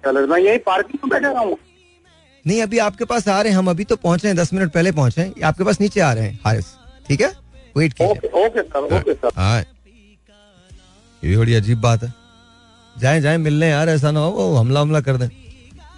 चलो 0.05 0.27
मैं 0.27 0.39
यही 0.39 0.59
पार्किंग 0.67 0.99
में 1.05 1.09
बैठा 1.11 1.33
रहा 1.33 1.43
हूँ। 1.43 1.57
नहीं 2.45 2.63
अभी 2.63 2.79
आपके 2.79 3.05
पास 3.05 3.29
आ 3.29 3.41
रहे 3.41 3.53
हैं 3.53 3.59
हम 3.59 3.71
अभी 3.71 3.85
तो 3.85 3.97
पहुँचे 3.97 4.29
हैं 4.29 4.37
दस 4.37 4.53
मिनट 4.53 4.73
पहले 4.73 4.93
पहुँचे 4.93 5.21
हैं। 5.21 5.43
आपके 5.45 5.65
पास 5.65 5.81
नीचे 5.81 6.01
आ 6.01 6.13
रहे 6.13 6.25
हैं 6.25 6.39
हारिस। 6.45 6.73
ठीक 7.09 7.21
है? 7.21 7.33
वेट 7.77 7.93
कीजिए। 7.93 8.11
Okay 8.11 8.47
okay 8.47 8.63
sir 8.63 8.97
okay 8.97 9.15
sir 9.15 9.31
हाँ। 9.37 9.63
ये 11.25 11.31
भी 11.31 11.37
बड़ी 11.37 11.55
अजीब 11.55 11.81
बात 11.81 12.03
है। 12.03 12.13
जाए 12.97 13.21
जाए, 13.21 13.37
मिलने 13.39 13.69
यार, 13.69 13.89
ऐसा 13.89 14.11
ना 14.11 14.21
हो, 14.21 14.31
वो 14.31 14.57
हमला 14.57 14.81
हमला 14.81 15.01
कर 15.01 15.17
दें। 15.17 15.29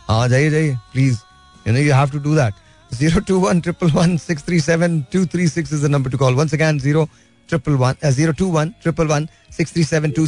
हाँ 0.09 0.29
जाइए 0.29 0.51
जाइए 0.51 0.77
please 0.93 1.19
you 1.67 1.73
know 1.73 1.79
you 1.81 1.95
have 1.95 2.11
to 2.11 2.19
do 2.19 2.35
that 2.35 2.55
zero 2.91 3.21
two 3.29 3.39
one 3.41 3.61
triple 3.61 3.91
one 3.91 4.17
six 4.19 4.43
three 4.47 4.61
seven 4.61 5.01
two 5.13 5.25
three 5.27 5.47
six 5.49 5.73
is 5.73 5.87
the 5.87 5.91
number 5.91 6.11
to 6.11 6.19
call 6.19 6.35
once 6.35 6.55
again 6.55 6.79
zero 6.81 7.05
triple 7.49 7.73
one 7.83 7.95
zero 8.11 8.33
two 8.33 8.47
one 8.53 8.69
triple 8.83 9.07
one 9.07 9.29
six 9.57 9.73
three 9.73 9.85
seven 9.85 10.11
two 10.11 10.27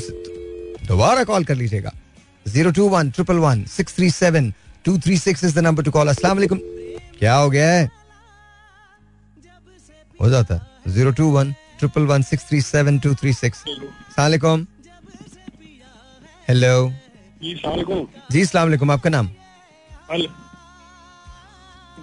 दोबारा 0.87 1.25
call 1.25 1.45
कर 1.45 1.55
लीजिएगा। 1.55 1.93
Zero 2.47 2.71
two 2.71 2.89
one 2.89 3.11
triple 3.11 3.39
one 3.39 3.65
six 3.77 3.97
three 3.97 4.11
seven 4.11 4.53
two 4.85 4.99
three 4.99 5.19
six 5.19 5.45
is 5.45 5.55
the 5.55 5.63
number 5.67 5.83
to 5.83 5.91
call 5.91 6.09
अस्सलाम 6.09 6.37
वालेकुम 6.37 6.59
क्या 7.19 7.35
हो 7.35 7.51
गया 7.51 7.71
है? 7.71 7.89
हो 10.21 10.29
जाता 10.31 10.55
है। 10.55 10.93
Zero 10.93 11.11
two 11.13 11.31
one 11.31 11.53
triple 11.79 12.07
one 12.07 12.23
six 12.23 12.49
three 12.49 12.61
seven 12.63 12.99
two 12.99 13.15
three 13.15 13.33
six 13.35 13.59
सलामकुम 14.17 14.67
हेलो 16.49 16.75
जी 17.43 17.55
सलाम 17.55 18.07
जी 18.33 18.45
सलाम 18.45 18.91
आपका 18.91 19.11
नाम? 19.11 19.29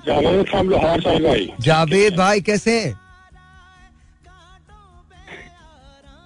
जावेद 0.08 0.46
फ्रॉम 0.50 0.70
लाहौर 0.70 1.02
साहिब 1.02 1.24
भाई। 1.28 1.50
जावेद 1.62 2.16
भाई 2.18 2.42
कैसे 2.50 2.80
हैं? 2.80 2.94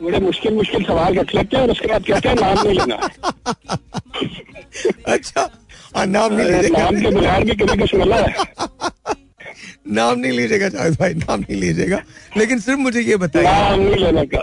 बड़े 0.01 0.19
मुश्किल 0.19 0.53
मुश्किल 0.53 0.83
सवाल 0.83 1.15
रख 1.19 1.35
लेते 1.35 1.57
हैं 1.57 1.63
और 1.63 1.71
उसके 1.71 1.87
बाद 1.87 2.03
कहते 2.07 2.29
हैं 2.29 2.35
नाम 2.35 2.67
नहीं 2.67 2.79
लेना। 2.79 2.95
अच्छा 5.13 5.49
नाम 6.05 6.33
नहीं 6.33 6.49
लीजिएगा 6.49 6.79
नाम 6.79 7.01
के 7.01 7.09
बगैर 7.09 7.43
भी 7.43 7.55
किसी 7.55 7.77
को 7.77 7.85
सुनना 7.87 8.15
है। 8.15 8.33
नाम 9.87 10.19
नहीं 10.19 10.31
लीजिएगा 10.31 10.69
जावेद 10.69 10.95
भाई 10.99 11.13
नाम 11.15 11.39
नहीं 11.39 11.59
लीजिएगा। 11.61 12.01
लेकिन 12.37 12.59
सिर्फ़ 12.59 12.79
मुझे 12.79 13.01
ये 13.01 13.17
बताइए। 13.17 13.45
नाम 13.45 13.79
नहीं 13.79 13.95
लेने 13.95 14.25
का। 14.25 14.39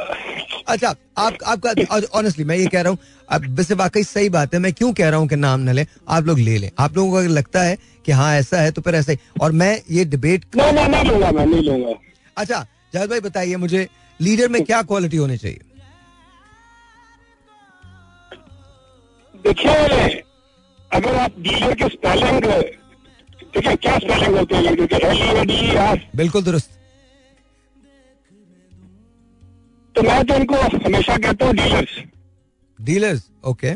अच्छा 0.68 0.94
आप 1.18 1.38
आपका 1.47 1.99
ऑनेस्टली 2.18 2.44
मैं 2.44 2.56
ये 2.56 2.66
कह 2.66 2.83
रहा 2.83 2.90
हूँ 2.90 2.99
अब 3.28 3.44
वैसे 3.56 3.75
वाकई 3.75 4.02
सही 4.04 4.28
बात 4.28 4.54
है 4.54 4.61
मैं 4.61 4.73
क्यों 4.73 4.92
कह 4.92 5.09
रहा 5.09 5.18
हूँ 5.18 5.28
कि 5.28 5.37
नाम 5.37 5.61
न 5.61 5.73
लें 5.75 5.87
आप 6.09 6.25
लोग 6.25 6.38
ले 6.38 6.56
लें। 6.59 6.71
आप 6.78 6.97
लोगों 6.97 7.11
को 7.11 7.16
अगर 7.18 7.28
लगता 7.30 7.62
है 7.62 7.76
कि 8.06 8.12
हाँ 8.12 8.35
ऐसा 8.37 8.61
है 8.61 8.71
तो 8.73 8.83
फिर 8.83 8.94
ऐसा 8.94 9.12
ही। 9.12 9.18
और 9.40 9.52
मैं 9.52 9.80
ये 9.90 10.04
डिबेट 10.06 10.44
नहीं 10.56 10.73
नहीं 10.73 10.88
नहीं 10.88 11.04
लूँगा 11.04 11.30
मैं 11.30 11.47
नहीं 11.47 11.62
लूँगा। 11.62 11.94
अच्छा 12.37 12.66
जावेद 12.94 13.11
भाई 13.11 13.21
बताइए 13.21 13.56
मुझे 13.56 13.87
लीडर 14.21 14.49
में 14.49 14.62
क्या 14.64 14.83
क्वालिटी 14.83 15.16
होनी 15.16 15.37
चाहिए? 15.37 15.61
देखिए 19.44 20.23
अगर 20.90 21.14
आप 21.16 21.38
लीडर 21.38 21.75
के 21.75 21.88
स्पेलिंग 21.88 22.44
देखिए 23.55 23.77
क्या 23.77 23.99
स्पेलिंग 23.99 24.37
होते 24.37 24.55
हैं 24.57 24.63
लीडर 24.63 24.87
के 24.87 25.07
एल 25.07 25.45
डी 25.47 25.77
आर 25.79 26.01
बिल्कुल 26.17 26.43
दुरुस्त। 26.45 26.71
तो 29.95 30.03
मैं 30.03 30.25
तो 30.27 30.35
इनको 30.35 30.55
हमेशा 30.87 31.17
कहता 31.17 31.47
हूँ 31.47 31.55
dealers 31.55 31.99
dealers 32.79 33.29
okay 33.45 33.75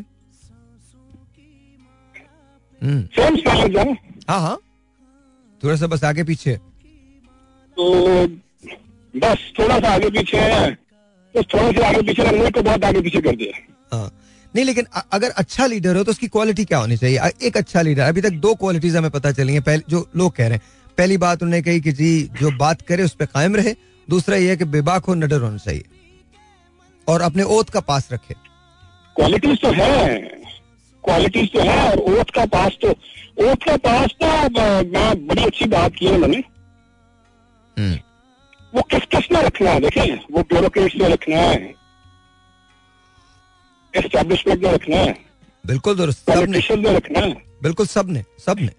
same 2.83 3.37
spelling 3.37 3.77
है 3.77 3.93
हाँ 4.29 4.41
हाँ। 4.41 4.57
थोड़ा 5.61 5.77
सा 5.77 5.87
बस 5.87 6.05
आगे 6.05 6.25
पीछे। 6.25 6.55
तो 7.77 7.85
बस 9.15 9.53
थोड़ा 9.59 9.79
सा 9.79 9.93
आगे 9.95 10.11
पीछे 10.11 10.39
है। 10.39 10.71
तो 11.35 11.43
थोड़ा 11.43 11.71
सा 11.73 11.89
आगे 11.89 12.03
पीछे 12.03 12.23
रखने 12.23 12.51
को 12.51 12.63
बहुत 12.63 12.85
आगे 12.85 13.01
पीछे 13.01 13.21
कर 13.21 13.37
दिया। 13.37 13.97
हाँ। 13.97 14.11
नहीं 14.55 14.65
लेकिन 14.65 14.87
अगर 15.13 15.31
अच्छा 15.31 15.67
लीडर 15.67 15.97
हो 15.97 16.05
तो 16.05 16.11
उसकी 16.11 16.29
क्वालिटी 16.29 16.65
क्या 16.65 16.79
होनी 16.79 16.97
चाहिए? 16.97 17.21
एक 17.43 17.57
अच्छा 17.57 17.83
लीडर 17.83 18.03
अभी 18.03 18.21
तक 18.21 18.33
दो 18.39 18.55
क्वालिटीज 18.55 18.97
हमें 18.97 19.11
पता 19.11 19.33
चली 19.33 19.53
हैं 19.53 19.63
पहले 19.63 19.83
जो 19.89 20.09
लोग 20.17 20.35
कह 20.37 20.49
रहे 20.49 20.53
हैं। 20.53 20.63
पहली 20.99 21.17
बात 21.17 21.43
उन्होंने 21.43 21.63
कही 21.63 21.81
कि 21.81 21.93
जी 21.93 22.23
जो 22.41 22.51
बात 22.59 22.83
करे 22.83 23.03
उस 23.03 23.15
पर 23.15 23.27
कायम 23.27 23.57
रहे। 23.57 23.75
दूसरा 24.09 24.37
ये 24.37 24.49
है 24.51 24.57
कि 24.57 24.65
बेबाक 24.67 25.05
हो 25.05 25.15
नडर 25.15 25.41
होना 25.41 25.57
चाहिए। 25.57 25.85
और 27.09 27.21
अपने 27.21 27.43
ओत 27.43 27.71
का 27.71 27.81
पास 27.83 28.09
रखे। 28.13 28.35
क्वालिटीज 29.17 29.61
तो 29.61 29.71
है। 29.73 30.19
क्वालिटीज 31.05 31.53
तो 31.53 31.61
है 31.61 31.91
और 31.91 31.99
ओथ 32.13 32.35
का 32.35 32.45
पास 32.47 32.79
तो 32.83 32.91
ओथ 33.43 33.65
का 33.67 33.77
पास 33.79 34.15
तो 34.23 34.27
मैं 34.89 35.27
बड़ी 35.27 35.45
अच्छी 35.45 35.65
बात 35.67 35.95
की 35.97 36.07
है 36.07 36.13
उन्होंने। 36.13 36.43
हम्म। 37.77 37.99
वो 38.75 38.83
किस 38.83 39.05
किसमें 39.11 39.43
रखना 39.43 39.71
है? 39.71 39.81
देखें 39.81 40.19
वो 40.33 40.43
ब्यूरोक्रेट्स 40.43 40.97
में 40.97 41.09
रखना 41.09 41.37
है। 41.37 41.78
एस्टेब्लिशमेंट 43.95 44.63
में 44.63 44.73
रखना 44.73 44.97
है। 44.97 45.17
बिल्कुल 45.65 45.97
दुरुस्त 45.97 46.25
पॉलिटिशियन 46.27 46.81
में 46.81 46.93
रखना 46.93 47.21
है। 47.21 47.33
बिल्कुल 47.63 47.87
सबने 47.87 48.25
सबने। 48.39 48.71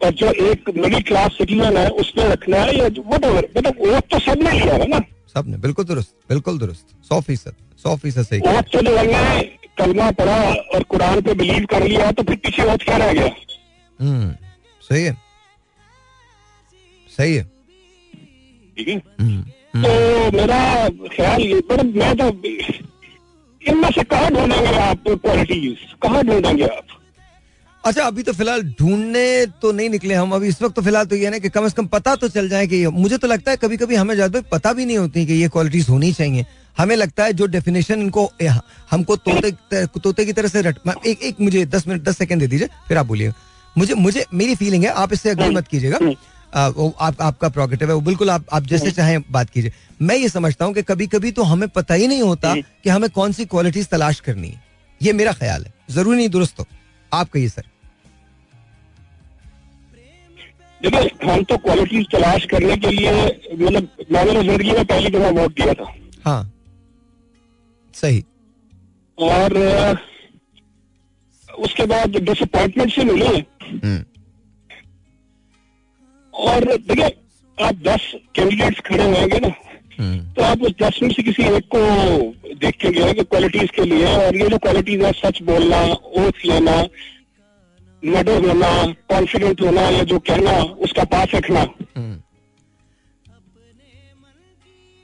और 0.00 0.10
जो 0.14 0.30
एक 0.50 0.70
मिडिल 0.76 1.00
क्लास 1.02 1.32
सिटीजन 1.32 1.76
है 1.76 1.88
उसमें 2.00 2.24
रखना 2.24 2.56
है 2.56 2.76
या 2.78 2.88
वो 2.88 3.14
मतलब 3.14 3.78
वोट 3.78 4.04
तो 4.10 4.18
सबने 4.18 4.50
लिया 4.50 4.74
है 4.74 4.86
ना। 4.88 5.00
सबने 5.34 5.56
बिल्कुल 5.56 5.84
दुरुस्त 5.84 6.14
बिल्कुल 6.28 6.58
दुरुस्त 6.58 6.86
सौ 7.08 7.20
फ़ीसद 7.20 7.54
सौ 7.82 7.96
फ़ीसद 7.96 8.22
सही। 8.22 8.40
वोट 8.40 8.72
तो 8.72 8.80
जो 8.80 8.96
है 8.96 9.42
कलमा 9.78 10.10
पढ़ा 10.10 10.38
और 10.74 10.82
कुरान 10.82 11.20
पे 11.20 11.34
बिलीव 11.34 11.66
कर 11.70 11.86
लिया 11.88 12.10
तो 12.12 12.22
फिर 12.22 12.36
पीछे 12.36 12.64
वोट 12.64 12.82
क्या 12.82 12.96
रह 12.96 13.12
गया? 13.12 13.30
हम्म 13.98 14.30
सही 14.82 15.04
है। 15.04 15.16
सही 17.08 17.34
है। 17.34 17.42
ठीक 18.76 18.88
है। 18.88 18.96
हम्म, 19.20 19.44
हम्म। 19.74 19.82
तो 19.84 20.36
मेरा 20.36 20.88
ख्याल 21.08 21.40
ये 21.42 21.60
पर 21.60 21.82
मैं 21.86 22.16
तो 22.16 22.30
इनमें 23.62 23.90
से 23.90 24.02
कहाँ 24.04 24.30
ढूंढेंगे 24.30 24.78
आप 24.80 25.02
क्वालिटीज 25.08 25.78
कहाँ 26.02 26.22
ढूंढेंगे 26.24 26.64
आप? 26.64 26.84
अच्छा 27.84 28.04
अभी 28.04 28.22
तो 28.22 28.32
फ़िलहाल 28.32 28.62
ढूँढने 28.80 29.24
तो 29.62 29.70
नहीं 29.72 29.88
निकले 29.90 30.14
हम। 30.14 30.32
अभी 30.34 30.48
इस 30.48 30.60
वक्त 30.62 30.74
तो 30.76 30.82
फ़िलहाल 30.82 31.04
तो 31.06 31.16
ये 31.16 31.30
ना 31.30 31.38
कि 31.38 31.48
कम 31.48 31.68
से 31.68 31.74
कम 31.76 31.86
पता 31.86 32.14
तो 32.22 32.28
चल 32.28 32.48
जाए 32.48 32.66
कि 32.66 32.76
ये- 32.76 32.92
मुझे 32.92 33.18
तो 33.18 33.26
लगता 33.28 33.50
है 33.50 33.56
कभी 33.56 33.76
कभी 33.76 33.94
हमें 33.94 34.14
ज़्यादा 34.14 34.40
पता 34.52 34.72
भी 34.72 34.84
नहीं 34.86 34.98
होती 34.98 35.24
कि 35.26 35.32
ये 35.32 35.48
क्वालिटीज 35.48 35.88
होनी 35.88 36.12
चाहिए। 36.12 36.44
हमें 36.78 36.94
लगता 36.96 37.24
है 37.24 37.32
जो 37.32 37.46
डेफिनेशन 37.52 38.00
इनको 38.02 38.30
हमको 38.90 39.16
तोते 39.16 39.50
तोते 39.86 40.24
की 40.24 40.32
तरह 40.32 40.48
से 40.48 40.62
रट 40.62 40.78
एक 41.06 41.22
एक 41.22 41.40
मुझे 41.40 41.64
दस 41.66 41.86
मिनट 41.88 42.02
दस 42.02 42.18
सेकंड 42.18 42.40
दे 42.40 42.46
दीजिए 42.46 42.68
फिर 42.88 42.98
आप 42.98 43.06
बोलिए 43.06 43.32
मुझे 43.78 43.94
मुझे 43.94 44.24
मेरी 44.34 44.54
फीलिंग 44.54 44.84
है 44.84 44.90
आप 45.02 45.12
इससे 45.12 45.30
अग्री 45.30 45.48
मत 45.54 45.68
कीजिएगा। 45.68 45.98
आ, 46.54 46.68
वो 46.68 46.94
आप 47.00 47.20
आपका 47.22 47.48
प्रोगेटिव 47.48 47.88
है 47.88 47.94
वो 47.94 48.00
बिल्कुल 48.00 48.30
आप 48.30 48.44
आप 48.52 48.62
जैसे 48.64 48.90
चाहें 48.90 49.20
बात 49.30 49.50
कीजिए। 49.50 49.72
मैं 50.02 50.16
ये 50.16 50.28
समझता 50.28 50.64
हूँ 50.64 50.74
कि 50.74 50.82
कभी 50.82 51.06
कभी 51.06 51.30
तो 51.32 51.42
हमें 51.44 51.68
पता 51.68 51.94
ही 51.94 52.06
नहीं 52.06 52.22
होता 52.22 52.54
कि 52.54 52.90
हमें 52.90 53.08
कौन 53.10 53.32
सी 53.32 53.44
क्वालिटीज 53.46 53.88
तलाश 53.88 54.20
करनी 54.20 54.48
है। 54.48 54.62
ये 55.00 55.12
मेरा 55.12 55.32
ख्याल 55.32 55.64
है। 55.64 55.72
ज़रूरी 55.90 56.16
नहीं 56.16 56.28
दुरुस्त 56.28 56.60
हो। 56.60 56.66
आप 57.12 57.28
कहिए 57.30 57.48
सर। 57.48 57.64
देखिए 60.80 61.30
हम 61.30 61.42
तो 61.44 61.56
क्वालिटीज 61.58 62.06
तलाश 62.12 62.44
करने 62.46 62.76
के 62.76 62.90
लिए 62.90 63.12
मतलब 63.12 63.88
मैंने 64.12 64.42
ज़िंदगी 64.42 64.72
में 64.72 64.84
पहली 64.84 65.10
दफ़ा 65.10 65.30
वोट 65.40 65.60
दिया 65.60 65.72
था। 65.74 65.92
हाँ। 66.24 66.52
सही। 67.94 68.24
और 69.18 69.56
उसके 71.48 71.84
बाद 71.86 72.16
डिसअपॉइंटमेंट 72.18 72.92
से 72.94 73.04
मिले। 73.04 73.26
हम्म, 73.26 74.04
और 76.38 76.64
देखिए 76.64 77.10
आप 77.58 77.74
दस 77.82 78.12
कैंडिडेट्स 78.34 78.80
खड़े 78.86 79.04
होंगे 79.04 79.38
ना 79.38 79.48
हम्म, 79.98 80.18
तो 80.34 80.42
आप 80.42 80.62
उस 80.62 80.72
दस 80.82 80.98
में 81.02 81.10
से 81.10 81.22
किसी 81.22 81.42
एक 81.56 81.64
को 81.74 81.80
देखेंगे 82.60 83.12
कि 83.14 83.22
क्वालिटीज 83.24 83.70
के 83.76 83.84
लिए 83.84 84.14
और 84.16 84.36
ये 84.36 84.48
जो 84.48 84.58
क्वालिटीज 84.58 85.02
है 85.04 85.12
सच 85.14 85.42
बोलना 85.42 85.82
ओथ 86.22 86.44
लेना 86.46 86.76
मर्डर 88.02 88.46
होना 88.46 88.70
कॉन्फिडेंट 89.10 89.60
होना 89.60 89.88
या 89.90 90.02
जो 90.04 90.18
कहना 90.28 90.52
उसका 90.86 91.04
पास 91.14 91.34
रखना। 91.34 91.60
हम्म, 91.96 92.14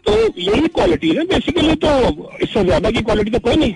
तो 0.07 0.13
यही 0.41 0.69
क्वालिटी 0.69 1.09
है। 1.17 1.25
बेसिकली 1.27 1.75
तो 1.85 1.91
इससे 2.43 2.65
ज़्यादा 2.65 2.91
की 2.91 3.03
क्वालिटी 3.03 3.31
तो 3.31 3.39
कोई 3.41 3.57
नहीं। 3.57 3.75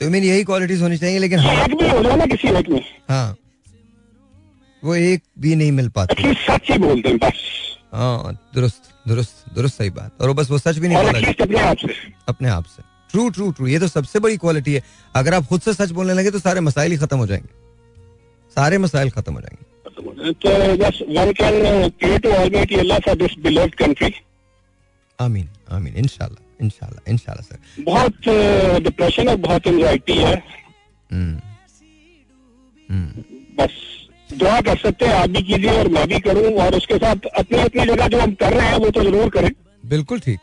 तो 0.00 0.10
मीन 0.10 0.24
यही 0.24 0.44
क्वालिटीज 0.44 0.82
होनी 0.82 0.96
चाहिए 0.98 1.18
लेकिन 1.18 1.38
ये 1.38 1.44
हाँ 1.46 1.64
एक 1.64 1.74
भी 1.76 1.88
हो 1.88 2.02
जाए 2.02 2.16
ना 2.16 2.26
किसी 2.26 2.48
एक 2.58 2.68
में। 2.68 2.82
हाँ। 3.08 3.36
वो 4.82 4.94
एक 4.94 5.22
भी 5.38 5.54
नहीं 5.56 5.72
मिल 5.72 5.88
पाती। 5.88 6.34
सच 6.36 6.70
ही 6.70 6.78
बोलते 6.78 7.08
हैं 7.08 7.18
बस। 7.18 7.42
हाँ 7.94 8.32
दुरुस्त 8.54 8.90
दुरुस्त 9.08 9.44
दुरुस्त 9.54 9.78
सही 9.78 9.90
बात। 9.90 10.20
और 10.20 10.28
वो 10.28 10.34
बस 10.34 10.50
वो 10.50 10.58
सच 10.58 10.78
भी 10.78 10.88
नहीं 10.88 10.98
और 10.98 11.04
बोला 11.04 11.30
अपने 11.44 11.60
आप 11.60 11.76
से। 11.76 11.94
अपने 12.28 12.48
आप 12.48 12.64
से। 12.66 12.82
ट्रू 13.10 13.28
ट्रू 13.30 13.50
ट्रू 13.52 13.66
ये 13.66 13.78
तो 13.78 13.88
सबसे 13.88 14.18
बड़ी 14.18 14.36
क्वालिटी 14.36 14.74
है। 14.74 14.82
अगर 15.14 15.34
आप 15.34 15.46
खुद 15.46 15.60
से 15.60 15.74
सच 15.74 15.90
बोलने 15.90 16.14
लगे 16.14 16.30
तो 16.30 16.38
सारे 16.38 16.60
मसाइल 16.60 16.92
ही 16.92 16.98
खत्म 16.98 17.18
हो 17.18 17.26
जाएँगे। 17.26 17.48
सारे 18.56 18.78
मसाइल 18.78 19.10
खत्म 19.10 19.34
हो 19.34 19.40
जाएँगे। 19.40 19.66
तो 20.32 20.76
बस 20.76 20.98
one 21.10 21.32
can 21.32 21.88
pray 21.90 22.18
to 22.18 22.30
almighty 22.32 22.74
Allah 22.76 22.98
for 22.98 23.14
this 23.16 23.38
beloved 23.38 23.74
country 23.74 24.12
आमीन 25.18 25.48
आमीन। 25.72 25.94
इंशाल्लाह 25.96 26.64
इंशाल्लाह 26.64 27.10
इंशाल्लाह 27.12 27.44
सर। 27.46 27.82
बहुत 27.84 28.82
डिप्रेशन 28.82 29.28
है 29.28 29.36
बहुत 29.38 29.66
एंजाइटी 29.66 30.16
है। 30.16 30.34
हम्म, 31.10 31.40
हम्म, 32.88 33.24
बस। 33.58 33.72
दुआ 34.30 34.60
कर 34.60 34.76
सकते 34.76 35.06
हैं 35.06 35.14
आप 35.14 35.30
भी 35.30 35.42
कीजिए 35.42 35.78
और 35.78 35.88
मैं 35.88 36.06
भी 36.08 36.18
करूँ 36.20 36.52
और 36.64 36.74
उसके 36.76 36.96
साथ 36.96 37.26
अपनी 37.38 37.58
अपनी 37.58 37.86
जगह 37.86 38.08
जो 38.08 38.20
हम 38.20 38.32
कर 38.42 38.52
रहे 38.52 38.66
हैं 38.68 38.76
वो 38.78 38.90
तो 38.90 39.02
ज़रूर 39.04 39.28
करें। 39.36 39.50
बिल्कुल 39.84 40.20
ठीक 40.20 40.40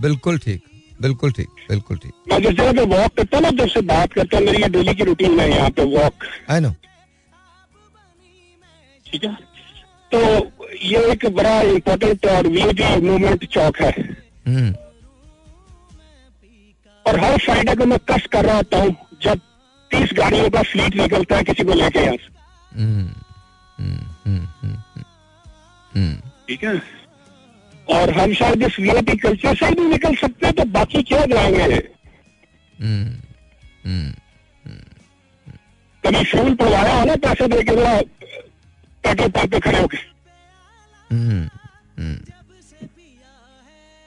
बिल्कुल 0.00 0.38
ठीक 0.38 0.62
बिल्कुल 1.02 1.32
ठीक 1.32 1.48
बिल्कुल 1.68 1.96
ठीक। 1.96 2.12
मैं 2.28 2.40
जिस 2.42 2.50
जगह 2.50 2.72
पे 2.72 2.82
वॉक 2.94 3.16
करता 3.16 3.36
हूँ 3.36 3.42
ना 3.44 3.50
जब 3.62 3.68
से 3.68 3.80
बात 3.88 4.12
करता 4.12 4.36
हूँ 4.36 4.44
मेरी 4.46 4.62
ये 4.62 4.68
डेली 4.68 4.94
की 4.94 5.04
रूटीन 5.04 5.40
है 5.40 5.48
यहाँ 5.50 5.70
पे 5.70 5.84
वॉक 5.94 6.24
आई 6.50 6.60
नो 6.60 6.70
ठीक 9.06 9.24
है? 9.24 9.36
तो 10.12 10.18
ये 10.82 10.98
एक 11.12 11.26
बड़ा 11.34 11.60
इम्पोर्टेंट 11.62 12.26
और 12.26 12.46
वीआईपी 12.48 13.00
मूवमेंट 13.06 13.44
चौक 13.46 13.80
है। 13.80 13.90
हम्म, 14.46 14.74
और 17.06 17.18
हर 17.20 17.36
फ्राइडे 17.38 17.74
को 17.76 17.86
मैं 17.86 17.98
कष्ट 18.10 18.26
कर 18.32 18.44
रहा 18.44 18.56
होता 18.56 18.78
हूँ 18.82 18.94
जब 19.22 19.40
तीस 19.90 20.10
गाड़ियों 20.16 20.48
का 20.50 20.62
फ्लीट 20.62 20.96
निकलता 20.96 21.36
है 21.36 21.44
किसी 21.44 21.64
को 21.64 21.74
लेके 21.74 21.98
यहाँ 22.00 22.16
से 22.16 22.32
ठीक 26.48 26.64
है? 26.64 26.80
और 27.94 28.10
हम 28.18 28.32
शायद 28.34 28.62
इस 28.62 28.78
वीआईपी 28.80 29.16
कल्चर 29.16 29.54
से 29.56 29.66
ही 29.66 29.74
नहीं 29.74 29.88
निकल 29.88 30.14
सकते 30.16 30.46
हैं 30.46 30.54
तो 30.56 30.64
बाकी 30.76 31.02
क्या 31.02 31.24
जाएँगे 31.32 31.62
हम्म, 32.82 33.10
हम्म, 33.84 34.10
कभी 36.04 36.24
फ्यूल 36.24 36.54
पहुँचाया 36.54 36.94
हो 36.98 37.04
ना 37.04 37.14
पैसे 37.26 37.48
दे 37.48 37.62
के 37.62 37.72
वो 37.72 38.00
पेट्रोल 39.04 39.28
पंप 39.28 39.50
पे 39.52 39.60
खड़े 39.60 39.80
होके? 39.80 39.96
हम्म, 41.10 41.48
हम्म, 41.98 42.16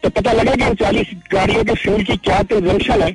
तो 0.03 0.09
पता 0.09 0.31
लगा 0.31 0.55
कि 0.55 0.75
चालीस 0.83 1.07
गाड़ियों 1.33 1.63
के 1.65 1.73
फ्यूल 1.83 2.03
की 2.03 2.17
क्या 2.17 2.41
कंजम्पशन 2.51 3.01
है। 3.01 3.11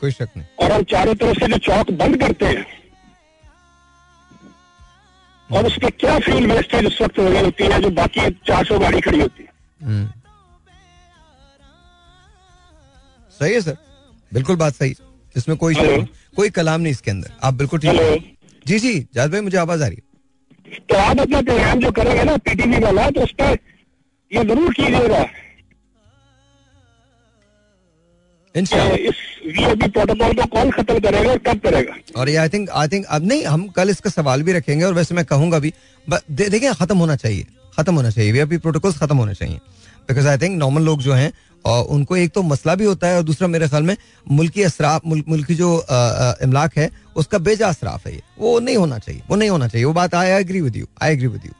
कोई 0.00 0.10
शक 0.10 0.28
नहीं। 0.36 0.46
और 0.62 0.72
हम 0.72 0.82
चारों 0.90 1.14
तरफ़ 1.14 1.38
से 1.40 1.46
जो 1.48 1.58
चौक 1.66 1.90
बंद 2.00 2.16
करते 2.20 2.46
हैं 2.46 2.66
और 5.50 5.66
उसमें 5.66 5.90
क्या 6.00 6.18
फ्यूल 6.18 6.46
वेस्टेज 6.46 6.86
उस 6.86 7.00
वक्त 7.02 7.18
वगैरह 7.18 7.44
होती 7.44 7.64
है 7.64 7.80
जो 7.82 7.90
बाकी 7.92 8.30
चार 8.46 8.64
सौ 8.64 8.78
गाड़ी 8.78 9.00
खड़ी 9.00 9.20
होती 9.20 9.42
है? 9.42 9.48
हम्म। 9.82 10.08
सही 13.36 13.52
है 13.54 13.60
सर। 13.60 13.76
बिल्कुल 14.32 14.56
बात 14.56 14.74
सही। 14.74 14.94
इसमें 15.36 15.56
कोई 15.58 15.74
कोई 16.36 16.50
कलाम 16.50 16.80
नहीं 16.80 16.92
इसके 16.92 17.10
अंदर। 17.10 17.30
आप 17.42 17.54
बिल्कुल 17.54 17.80
ठीक 17.80 18.00
है। 18.00 18.18
जी 18.66 18.78
जी 18.78 18.98
जाद 19.14 19.30
भाई 19.32 19.40
मुझे 19.40 19.56
आवाज़ 19.58 19.82
आ 19.82 19.86
रही 19.86 19.96
है। 19.96 20.02
तो 20.80 20.96
आप 20.96 21.20
अपना 21.20 21.40
प्रोग्राम 21.42 21.80
जो 21.80 21.90
करेंगे 21.92 22.22
ना 22.24 22.36
पीटीवी 22.46 22.78
वाला 22.84 23.08
तो 23.10 23.22
उस 23.22 23.32
पर 23.40 23.58
ये 24.32 24.44
ज़रूर 24.44 24.72
कीजिएगा। 24.74 25.24
इस 28.54 28.68
प्रोटोकॉल 29.84 30.34
को 30.34 30.44
कौन 30.46 30.70
खत्म 30.70 30.98
करेगा 31.00 31.30
और 31.30 31.38
कब 31.38 31.58
करेगा? 31.60 31.94
और 32.16 32.28
ये 32.28 32.36
आई 32.36 32.48
थिंक 32.48 32.68
आई 32.70 32.88
थिंक 32.88 33.06
अब 33.06 33.26
नहीं 33.26 33.44
हम 33.44 33.66
कल 33.68 33.90
इसका 33.90 34.10
सवाल 34.10 34.42
भी 34.42 34.52
रखेंगे 34.52 34.84
और 34.84 34.94
वैसे 34.94 35.14
मैं 35.14 35.24
कहूँगा 35.24 35.58
भी 35.58 35.72
दे, 36.06 36.48
देखिए 36.48 36.72
खत्म 36.74 36.98
होना 36.98 37.16
चाहिए 37.16 37.46
खत्म 37.78 37.94
होना 37.94 38.10
चाहिए 38.10 38.32
वीआईपी 38.32 38.56
प्रोटोकॉल 38.58 38.92
खत्म 38.92 39.16
होने 39.16 39.34
चाहिए। 39.34 39.56
बिकॉज़ 40.08 40.28
आई 40.28 40.38
थिंक 40.38 40.58
नॉर्मल 40.58 40.82
लोग 40.82 41.02
जो 41.02 41.12
हैं 41.12 41.32
और 41.64 41.84
उनको 41.86 42.16
एक 42.16 42.30
तो 42.32 42.42
मसला 42.42 42.74
भी 42.74 42.84
होता 42.84 43.08
है 43.08 43.16
और 43.16 43.22
दूसरा 43.22 43.48
मेरे 43.48 43.68
ख्याल 43.68 43.82
में 43.82 43.96
मुल्की 44.30 44.62
असराफ 44.62 45.06
मुल्क 45.06 45.24
मुल्की 45.28 45.54
जो 45.54 45.74
इमलाक 46.42 46.76
है 46.78 46.90
उसका 47.16 47.38
बेजा 47.40 47.68
असराफ 47.68 48.06
है 48.06 48.14
ये। 48.14 48.22
वो 48.38 48.58
नहीं 48.60 48.76
होना 48.76 48.98
चाहिए 48.98 49.22
वो 49.30 49.36
नहीं 49.36 49.50
होना 49.50 49.68
चाहिए। 49.68 49.84
वो 49.84 49.92
बात 49.92 50.14
I 50.14 50.30
agree 50.30 50.60
with 50.60 50.76
you 50.76 50.86
I 51.02 51.12
agree 51.12 51.26
with 51.26 51.46
you 51.46 51.52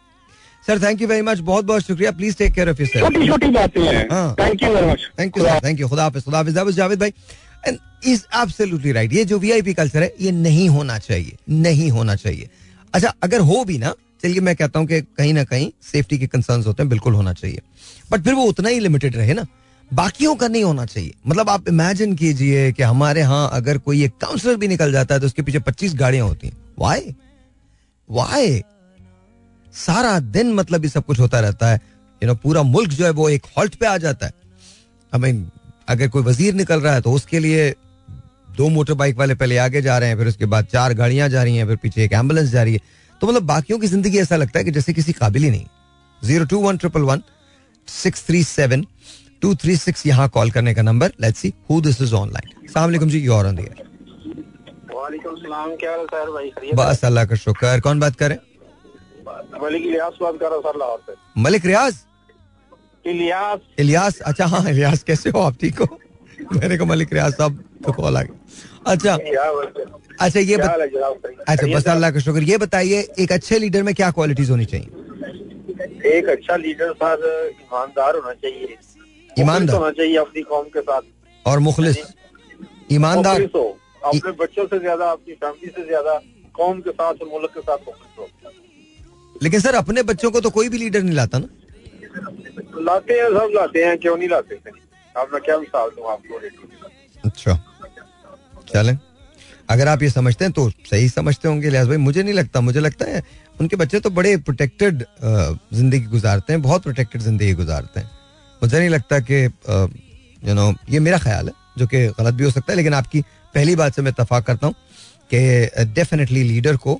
sir 0.67 0.83
thank 0.83 1.03
you 1.03 1.09
very 1.09 1.23
much 1.23 1.39
बहुत 1.41 1.65
बहुत 1.65 1.83
शुक्रिया. 1.83 2.11
Please 2.13 2.37
take 2.37 2.53
care 2.55 2.71
of 2.71 2.81
your 2.83 2.89
छोटी 3.01 3.27
छोटी 3.29 3.49
बातें 3.51 3.81
हाँ। 4.11 4.35
Thank 4.39 4.63
you 4.63 4.69
very 4.75 4.87
much 4.87 5.09
thank 5.19 5.39
you 5.39 5.45
thank 5.65 5.81
you 5.81 5.89
खुदा 5.89 6.03
हाफिज 6.03 6.25
खुदा 6.25 6.39
हाफिज. 6.39 6.75
जावेद 6.75 7.01
भाई. 7.01 7.13
एंड 7.67 7.79
इज़ 8.05 8.23
एब्सोल्युटली 8.43 8.93
राइट 8.93 9.13
ये 9.13 9.25
जो 9.25 9.39
वीआईपी 9.39 9.75
कल्चर 9.75 10.03
है 10.03 10.13
ये 10.21 10.31
नहीं 10.33 10.69
होना 10.69 10.99
चाहिए. 10.99 11.37
नहीं 11.51 11.91
होना 11.91 12.15
चाहिए. 12.17 12.49
अच्छा 12.95 13.15
अगर 13.23 13.41
हो 13.41 13.65
भी 13.65 13.79
ना 13.79 13.95
चलिए 14.23 14.41
मैं 14.41 14.55
कहता 14.57 14.79
हूँ 14.79 14.87
कि 14.89 15.01
कहीं 15.01 15.33
ना 15.35 15.45
कहीं 15.45 15.71
सेफ्टी 15.93 16.19
के 16.19 16.27
कंसर्न 16.27 16.63
होते 16.67 16.83
हैं 16.83 16.89
बिल्कुल 16.91 17.15
होना 17.15 17.33
चाहिए. 17.33 17.61
बट 18.11 18.25
फिर 18.25 18.35
वो 18.35 18.45
उतना 18.47 18.69
ही 18.69 18.79
लिमिटेड 18.81 19.17
रहे 19.17 19.35
ना. 19.35 19.47
बाकियों 19.91 20.35
का 20.35 20.49
नहीं 20.49 20.65
होना 20.65 20.85
चाहिए. 20.87 21.13
मतलब 21.27 21.51
आप 21.51 21.69
इमेजिन 21.69 22.15
कीजिए 22.17 22.71
कि 22.73 22.83
हमारे 22.83 23.21
यहाँ 23.21 23.49
अगर 23.53 23.79
कोई 23.79 24.05
एक 24.05 24.13
काउंसलर 24.21 24.57
भी 24.57 24.69
निकल 24.69 24.93
जाता 24.93 25.15
है 25.15 25.21
तो 25.21 25.27
उसके 25.27 25.43
पीछे 25.43 25.59
पच्चीस 25.61 25.95
गाड़ियाँ 25.97 26.27
होती 26.29 26.47
हैं. 26.47 26.57
वाई 26.79 27.15
वाई 28.09 28.63
सारा 29.75 30.19
दिन 30.21 30.53
मतलब 30.55 30.85
ये 30.85 30.91
सब 30.91 31.05
कुछ 31.05 31.21
होता 31.21 31.41
रहता 31.41 31.69
है। 31.69 31.81
यू 32.23 32.29
नो 32.29 32.35
पूरा 32.37 32.63
मुल्क 32.65 32.91
जो 32.91 33.05
है 33.05 33.11
वो 33.13 33.29
एक 33.31 33.47
हॉल्ट 33.57 33.75
पे 33.75 33.87
आ 33.87 33.97
जाता 33.99 34.27
है। 34.27 34.33
आई 35.13 35.21
मीन 35.21 35.47
अगर 35.89 36.09
कोई 36.09 36.23
वज़ीर 36.23 36.55
निकल 36.55 36.81
रहा 36.81 36.95
है 36.95 37.01
तो 37.03 37.13
उसके 37.13 37.39
लिए 37.39 37.75
दो 38.57 38.69
मोटर 38.71 38.95
बाइक 38.95 39.17
वाले 39.19 39.35
पहले 39.35 39.57
आगे 39.59 39.83
जा 39.83 39.99
रहे 39.99 40.09
हैं 40.09 40.17
फिर 40.19 40.29
उसके 40.29 40.47
बाद 40.47 40.67
चार 40.73 40.95
गाड़ियाँ 40.95 41.29
जा 41.29 41.43
रही 41.43 41.57
हैं 41.57 41.67
फिर 41.67 41.77
पीछे 41.77 42.05
एक 42.05 42.13
एंबुलेंस 42.13 42.51
जा 42.51 42.63
रही 42.63 42.75
है। 42.75 42.81
तो 43.21 43.27
मतलब 43.27 43.43
बाकियों 43.47 43.79
की 43.79 43.87
ज़िंदगी 43.87 44.19
ऐसा 44.19 44.37
लगता 44.37 44.59
है 44.59 44.65
कि 44.65 44.71
जैसे 44.71 44.93
किसी 44.93 45.13
काबिल 45.15 45.45
ही 45.45 45.51
नहीं। 45.51 45.67
Zero 46.23 46.45
two 46.45 46.59
one 46.61 46.77
triple 46.77 47.03
one 47.03 47.23
six 47.89 48.27
three 48.27 48.43
seven 48.45 48.87
two 49.43 49.55
three 49.55 49.77
six 49.77 50.07
यहाँ 50.07 50.29
कॉल 50.35 50.51
करने 50.51 50.75
का 50.75 50.83
number 50.83 51.13
let's 51.21 51.39
see 51.39 51.53
who 51.71 51.81
this 51.81 52.01
is 52.03 52.15
online 52.15 52.69
सलाम 52.69 53.09
जी 53.09 53.19
योर 53.21 53.47
ऑन 53.47 53.57
दियर 53.57 53.83
वालेकुम 54.95 55.37
सलाम 55.37 55.77
क्या 55.77 55.91
हाल 55.91 56.07
सर? 56.07 56.31
भाई 56.31 56.73
बस 56.75 57.05
अल्लाह 57.05 57.25
का 57.25 57.37
शुक्र। 57.37 57.81
कौन 57.81 58.01
बात 58.01 58.17
करें 58.17 58.37
मलिक 59.63 59.83
इलियास 59.87 60.19
बात 60.21 60.35
कर 60.41 60.47
रहा 60.47 60.55
हूँ 60.55 60.63
सर 60.63 60.79
लाहौर 60.79 61.01
से 61.09 61.15
मलिक 61.43 61.67
रियाज? 61.67 61.95
इलियास। 63.05 63.61
इलियास? 63.79 64.21
अच्छा 64.21 64.47
हाँ 64.47 64.63
इलियास 64.71 65.03
कैसे 65.03 65.31
हो 65.31 65.41
आप 65.41 65.57
ठीक 65.61 65.79
हो? 65.81 65.87
मैंने 66.53 66.77
कहा 66.77 66.87
मलिक 66.89 67.13
रियाज 67.13 67.33
साहब 67.35 67.63
तो 67.85 67.93
कॉल 67.93 68.17
आ 68.17 68.23
गया 68.23 68.93
अच्छा? 68.93 69.15
अच्छा 70.21 70.41
ये 70.41 70.57
बत? 70.57 71.45
अच्छा 71.49 71.67
बस 71.67 71.89
अल्लाह 71.89 72.11
का 72.11 72.21
शुक्र। 72.21 72.43
ये 72.43 72.57
बताइए 72.59 73.01
एक 73.21 73.33
अच्छे 73.33 73.59
लीडर 73.59 73.83
में 73.83 73.95
क्या 73.95 74.11
क्वालिटीज 74.11 74.51
होनी 74.51 74.65
चाहिए? 74.73 74.89
एक 76.17 76.29
अच्छा 76.29 76.57
लीडर 76.57 76.93
सर 77.03 77.19
ईमानदार 77.53 78.17
होना 78.17 78.33
चाहिए। 78.33 78.77
ईमानदार। 79.31 79.77
होना 79.77 79.91
चाहिए 79.91 80.17
अपनी 80.17 80.43
कौम 80.43 80.65
के 80.75 80.81
साथ। 80.81 81.03
और 81.45 81.59
मुखलिस? 81.69 81.97
ईमानदार? 82.93 83.43
अपने 83.43 84.33
बच्चों 84.33 84.67
से 84.67 84.79
ज़्यादा 84.79 85.11
अपनी 85.11 85.35
फैमिली 85.35 85.71
से 85.77 85.85
ज़्यादा 85.87 86.21
कौम 86.55 86.81
के 86.81 86.91
साथ 86.91 87.23
और 87.23 87.29
मुल्क 87.29 87.51
के 87.55 87.61
साथ 87.61 87.79
मुखलिस 87.87 88.19
हो। 88.19 88.25
लेकिन 89.45 89.61
सर 89.61 89.75
अपने 89.75 90.03
बच्चों 90.05 90.31
को 90.31 90.41
तो 90.41 90.51
कोई 90.51 90.69
भी 90.69 90.79
लीडर 90.79 91.03
नहीं 91.03 91.15
लाता 91.15 91.39
ना। 91.39 91.49
लाते 92.83 93.15
हैं 93.15 93.29
सब 93.31 93.51
लाते 93.55 93.85
हैं 93.85 93.99
क्यों 93.99 94.17
नहीं 94.17 94.29
लाते? 94.29 94.55
अब 95.15 95.29
मैं 95.33 95.41
क्या 95.43 95.59
मिसाल 95.59 95.91
दूँ 95.91 96.11
आपको? 96.13 96.41
अच्छा। 97.25 97.59
चलें। 98.69 98.99
अगर 99.71 99.89
आप 99.89 100.03
ये 100.03 100.09
समझते 100.11 100.45
हैं 100.45 100.53
तो 100.53 100.69
सही 100.87 101.09
समझते 101.09 101.49
होंगे 101.49 101.71
लिहाज 101.71 101.89
भाई। 101.89 101.97
मुझे 101.99 102.23
नहीं 102.23 102.35
लगता 102.35 102.61
मुझे 102.61 102.81
लगता 102.81 103.05
है 103.11 103.23
उनके 103.57 103.77
बच्चे 103.77 104.01
तो 104.01 104.11
बड़े 104.13 104.37
प्रोटेक्टेड 104.39 105.05
ज़िंदगी 105.25 106.07
गुजारते 106.07 106.53
हैं 106.53 106.61
बहुत 106.63 106.83
प्रोटेक्टेड 106.83 107.23
ज़िंदगी 107.23 107.53
गुजारते 107.55 108.01
हैं। 108.01 108.11
मुझे 108.63 108.79
नहीं 108.79 108.89
लगता 108.89 109.19
कि 109.21 109.43
यू 110.43 110.55
नो 110.55 110.73
ये 110.91 111.01
मेरा 111.01 111.19
ख्याल 111.19 111.49
है 111.49 111.55
जो 111.79 111.87
कि 111.87 112.07
गलत 112.19 112.35
भी 112.35 112.45
हो 112.45 112.51
सकता 112.51 112.73
है 112.73 112.77
लेकिन 112.77 112.95
आपकी 112.95 113.21
पहली 113.55 113.77
बात 113.77 113.95
से 113.95 114.03
मैं 114.03 114.11
इतफाक 114.11 114.47
करता 114.47 114.67
हूँ 114.67 114.75
कि 115.31 115.39
डेफिनेटली 115.95 116.43
लीडर 116.43 116.77
को 116.79 116.95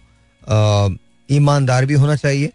ईमानदार 1.29 1.87
भी 1.87 1.95
होना 1.95 2.17
चाहिए 2.17 2.53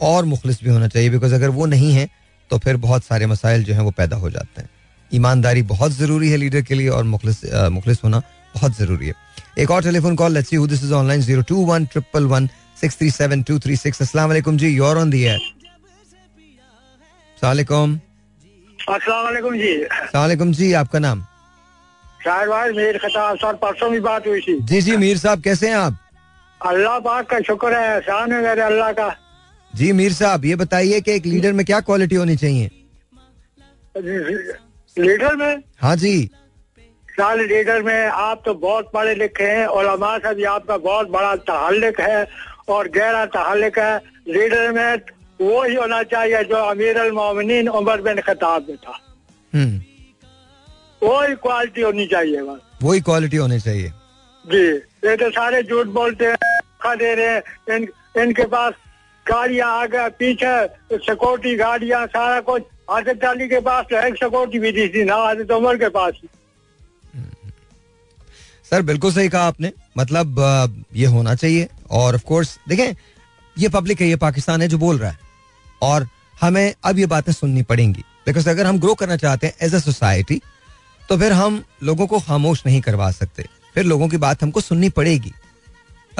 और 0.00 0.24
मुखलिस 0.24 0.62
भी 0.64 0.70
होना 0.70 0.88
चाहिए 0.88 1.10
बिकॉज़ 1.10 1.34
अगर 1.34 1.48
वो 1.50 1.66
नहीं 1.66 1.92
है 1.92 2.08
तो 2.50 2.58
फिर 2.58 2.76
बहुत 2.78 3.04
सारे 3.04 3.26
मसाइल 3.26 3.64
जो 3.64 3.74
हैं 3.74 3.80
वो 3.80 3.90
पैदा 3.96 4.16
हो 4.16 4.30
जाते 4.30 4.60
हैं। 4.60 4.68
ईमानदारी 5.10 5.62
बहुत 5.68 5.92
ज़रूरी 5.92 6.28
है 6.30 6.36
लीडर 6.36 6.62
के 6.62 6.74
लिए 6.74 6.88
और 6.88 7.04
मुखलिस 7.04 7.44
मुखलिस 7.72 8.02
होना 8.04 8.18
बहुत 8.54 8.76
ज़रूरी 8.78 9.06
है। 9.06 9.14
एक 9.58 9.70
और 9.70 9.82
telephone 9.82 10.16
call 10.16 10.32
let's 10.32 10.50
see 10.50 10.56
who 10.56 10.66
this 10.66 10.84
is 10.84 10.92
online 10.94 11.22
021 11.22 11.86
triple 11.92 12.26
one 12.26 12.48
six 12.80 12.98
three 12.98 13.10
seven 13.10 13.42
two 13.42 13.58
three 13.58 13.76
six 13.76 14.02
अस्सलाम 14.02 14.28
वालेकुम 14.28 14.56
जी 14.58 14.68
योर 14.68 14.98
ऑन 14.98 15.10
दी 15.10 15.22
एयर 15.22 15.38
सलाम 17.38 17.48
वालेकुम 17.48 17.98
जी। 19.56 19.74
वालेकुम 20.14 20.52
जी 20.52 20.72
आपका 20.74 20.98
नाम? 20.98 21.24
शायद 22.24 22.48
भाई 22.48 22.72
मेरे 22.72 22.98
खिताब 22.98 23.36
सर 23.38 23.54
परसों 23.56 23.90
भी 23.90 24.00
बात 24.00 24.26
हुई 24.26 24.40
थी। 24.40 24.60
जी 24.62 24.80
जी 24.82 24.96
मीर 24.96 25.18
साहब 25.18 25.42
कैसे 25.42 25.68
हैं 25.68 25.76
आप? 25.76 25.98
अल्लाह 26.60 26.98
पाक 27.00 27.26
का 27.30 27.40
शुक्र 27.42 27.74
है 27.74 27.94
एहसान 27.94 28.32
है 28.32 28.42
मेरे 28.42 28.62
अल्लाह 28.62 28.92
का। 28.92 29.08
जी 29.72 29.92
मीर 29.92 30.12
साहब 30.12 30.44
ये 30.44 30.56
बताइए 30.56 31.00
कि 31.00 31.12
एक 31.12 31.26
लीडर 31.26 31.52
में 31.52 31.64
क्या 31.66 31.80
क्वालिटी 31.80 32.14
होनी 32.14 32.36
चाहिए? 32.36 32.70
लीडर 34.96 35.36
में? 35.36 35.62
हाँ 35.82 35.96
जी। 35.96 36.30
साल 37.08 37.40
लीडर 37.42 37.82
में 37.82 38.06
आप 38.06 38.42
तो 38.44 38.54
बहुत 38.56 38.90
पढ़े 38.94 39.14
लिखे 39.14 39.44
हैं 39.44 39.66
ओलमा 39.68 40.16
से 40.18 40.34
भी 40.34 40.44
आपका 40.50 40.76
बहुत 40.78 41.08
बड़ा 41.10 41.34
तहल्लुक 41.48 42.00
है 42.00 42.26
और 42.68 42.88
गहरा 42.88 43.24
तहल्लुक 43.34 43.78
है। 43.78 43.96
लीडर 44.28 44.72
में 44.72 45.00
वो 45.40 45.62
ही 45.64 45.74
होना 45.74 46.02
चाहिए 46.04 46.42
जो 46.44 46.56
अमीर 46.66 46.98
अलमोमिन 46.98 47.68
उमर 47.70 48.00
बिन 48.02 48.20
खताब 48.22 48.66
में 48.68 48.76
था। 48.76 48.98
वो 51.02 51.20
ही 51.22 51.34
क्वालिटी 51.36 51.82
होनी 51.82 52.06
चाहिए 52.06 52.42
बस। 52.42 52.60
वही 52.82 53.00
क्वालिटी 53.00 53.36
होनी 53.36 53.60
चाहिए। 53.60 53.88
जी 54.44 54.64
ये 55.04 55.16
तो 55.16 55.30
सारे 55.30 55.62
झूठ 55.62 55.86
बोलते 55.94 56.26
हैं। 56.26 56.49
धोखा 56.80 56.94
दे 56.96 57.14
रहे। 57.14 57.26
हैं 57.28 57.76
इन, 57.76 57.88
इनके 58.16 58.44
पास 58.46 58.74
गाड़ियाँ 59.26 59.68
आगे 59.80 60.08
पीछे 60.18 60.52
सिक्योरिटी 60.96 61.56
गाड़ियाँ 61.56 62.06
सारा 62.08 62.40
कुछ। 62.40 62.62
आदित्य 62.90 63.26
अली 63.26 63.48
के 63.48 63.60
पास 63.60 63.84
तो 63.90 63.96
एक 63.98 64.14
सिक्योरिटी 64.14 64.58
भी 64.58 64.72
दी 64.72 64.88
थी 64.88 65.04
ना 65.04 65.14
आदित्य 65.28 65.54
उमर 65.54 65.76
के 65.76 65.88
पास 65.88 66.20
सर 68.70 68.82
बिल्कुल 68.82 69.12
सही 69.12 69.28
कहा 69.28 69.46
आपने। 69.46 69.72
मतलब 69.98 70.84
ये 70.94 71.06
होना 71.06 71.34
चाहिए। 71.34 71.68
और 71.90 72.14
ऑफ़ 72.14 72.24
कोर्स 72.24 72.58
देखें 72.68 72.94
ये 73.56 73.68
पब्लिक 73.68 74.00
है 74.00 74.08
ये 74.08 74.16
पाकिस्तान 74.16 74.62
है 74.62 74.68
जो 74.68 74.78
बोल 74.78 74.98
रहा 74.98 75.10
है। 75.10 75.18
और 75.82 76.06
हमें 76.40 76.74
अब 76.84 76.98
ये 76.98 77.06
बातें 77.06 77.32
सुननी 77.32 77.62
पड़ेंगी। 77.62 78.04
बिकॉज़ 78.26 78.48
अगर 78.50 78.66
हम 78.66 78.78
ग्रो 78.80 78.94
करना 78.94 79.16
चाहते 79.16 79.46
हैं 79.46 79.54
एज 79.62 79.74
अ 79.74 79.78
सोसाइटी 79.78 80.40
तो 81.02 81.16
फिर 81.18 81.32
हम 81.32 81.62
लोगों 81.82 82.06
को 82.06 82.20
खामोश 82.20 82.62
नहीं 82.66 82.80
करवा 82.80 83.10
सकते। 83.10 83.46
फिर 83.74 83.84
लोगों 83.84 84.08
की 84.08 84.16
बात 84.18 84.42
हमको 84.42 84.60
सुननी 84.60 84.88
पड़ेगी। 84.90 85.32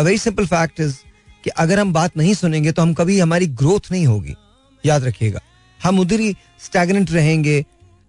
A 0.00 0.02
very 0.02 0.18
simple 0.18 0.46
fact 0.46 0.80
is 0.80 0.94
कि 1.44 1.50
अगर 1.50 1.78
हम 1.78 1.92
बात 1.92 2.16
नहीं 2.16 2.34
सुनेंगे 2.34 2.72
तो 2.72 2.82
हम 2.82 2.92
कभी 2.94 3.18
हमारी 3.20 3.46
ग्रोथ 3.46 3.90
नहीं 3.92 4.06
होगी। 4.06 4.34
याद 4.84 5.04
रखिएगा। 5.04 5.40
हम 5.80 5.98
उधर 6.00 6.20
ही 6.20 6.34
स्टैगनेंट 6.64 7.10
रहेंगे 7.10 7.64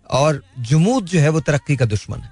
और 0.10 0.42
जमूत 0.60 1.04
जो 1.04 1.20
है 1.20 1.30
वो 1.30 1.40
तरक्की 1.40 1.76
का 1.76 1.86
दुश्मन 1.86 2.20
है। 2.20 2.30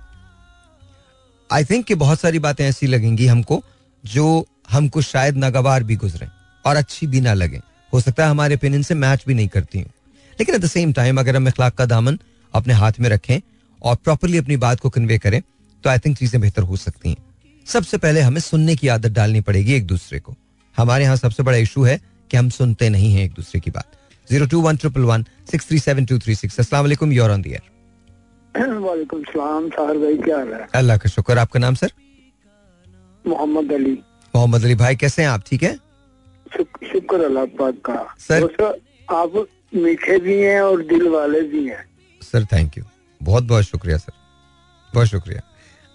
आई 1.50 1.66
थिंक 1.66 1.86
कि 1.86 1.96
बहुत 1.96 2.20
सारी 2.20 2.40
बातें 2.40 2.66
ऐसी 2.66 2.88
लगेंगी 2.88 3.28
हमको 3.28 3.62
जो 4.04 4.48
हमको 4.72 5.02
शायद 5.02 5.38
नागवार 5.38 5.84
भी 5.84 5.96
गुजरे 5.96 6.28
और 6.66 6.76
अच्छी 6.76 7.08
भी 7.08 7.22
ना 7.22 7.34
लगे। 7.34 7.62
हो 7.94 8.02
सकता 8.02 8.24
है 8.24 8.30
हमारे 8.30 8.56
ओपिनियन 8.56 8.84
से 8.84 8.96
मैच 8.96 9.24
भी 9.28 9.34
नहीं 9.34 9.48
करती 9.48 9.80
हूँ। 9.80 9.90
लेकिन 10.34 10.56
एट 10.56 10.62
द 10.62 10.68
सेम 10.68 10.94
टाइम 10.94 11.20
अगर 11.20 11.36
हम 11.36 11.48
इखलाक 11.48 11.76
का 11.76 11.86
दामन 11.86 12.20
अपने 12.54 12.74
हाथ 12.74 13.00
में 13.00 13.10
रखें 13.10 13.40
और 13.82 13.96
प्रॉपरली 13.96 14.38
अपनी 14.38 14.58
बात 14.58 14.80
को 14.80 14.90
कन्वे 14.90 15.18
करें 15.18 15.42
तो 15.84 15.90
आई 15.90 16.00
थिंक 16.00 16.18
चीज़ें 16.18 16.42
बेहतर 16.42 16.62
हो 16.62 16.78
सकती 16.78 17.10
हैं। 17.10 17.29
सबसे 17.70 17.98
पहले 17.98 18.22
हमें 18.22 18.42
सुनने 18.42 18.76
की 18.76 18.88
आदत 18.88 19.10
डालनी 19.10 19.42
पड़ेगी 19.42 19.74
एक 19.74 19.88
दूसरे 19.88 20.20
को। 20.20 20.36
हमारे 20.78 21.04
यहाँ 21.04 21.16
सबसे 21.16 21.44
बड़ा 21.44 21.58
इशू 21.58 21.84
है 21.84 22.02
कि 22.32 22.38
हम 22.38 22.50
सुनते 22.50 22.90
नहीं 22.90 23.14
हैं 23.14 23.24
एक 23.24 23.32
दूसरे 23.32 23.62
की 23.62 23.72
बात। 23.72 23.92
Zero 24.30 24.46
two 24.46 24.62
one 24.62 24.78
triple 24.78 25.02
one 25.02 25.24
six 25.24 25.68
three 25.68 25.80
seven 25.80 26.06
two 26.06 26.20
three 26.20 26.36
six. 26.36 26.60
असला 26.60 27.08
योर 27.12 27.32
ऑन 27.32 27.42
दियर 27.42 27.62
वालेकुम 28.62 29.24
सलाम 29.24 29.70
साहर 29.70 29.98
भाई 29.98 30.18
क्या 30.18 30.38
हाल 30.38 30.54
है? 30.54 30.68
अल्लाह 30.76 30.98
का 30.98 31.10
शुक्र। 31.10 31.38
आपका 31.38 31.60
नाम 31.60 31.76
सर? 31.76 31.92
मोहम्मद 33.28 33.72
अली। 33.72 34.00
मोहम्मद 34.36 34.64
अली 34.64 34.76
भाई 34.76 34.96
कैसे 34.96 35.22
हैं 35.22 35.30
आप? 35.30 35.44
ठीक 35.48 35.64
है? 35.64 35.76
शुक्र 36.58 37.26
अल्लाह 37.26 37.46
पाक 37.46 37.74
का। 37.74 38.16
सर- 38.20 38.74
आप 39.16 39.48
मीठे 39.76 40.20
भी 40.20 40.40
हैं 40.40 40.62
और 40.62 40.82
दिल 40.82 41.08
वाले 41.08 41.42
भी 41.42 41.68
हैं। 41.68 41.86
सर 42.22 42.46
थैंक 42.46 42.78
यू 42.78 42.84
बहुत 43.24 43.44
बहुत 43.44 43.64
शुक्रिया 43.64 43.98
सर। 43.98 44.14
बहुत 44.94 45.08
शुक्रिया। 45.08 45.42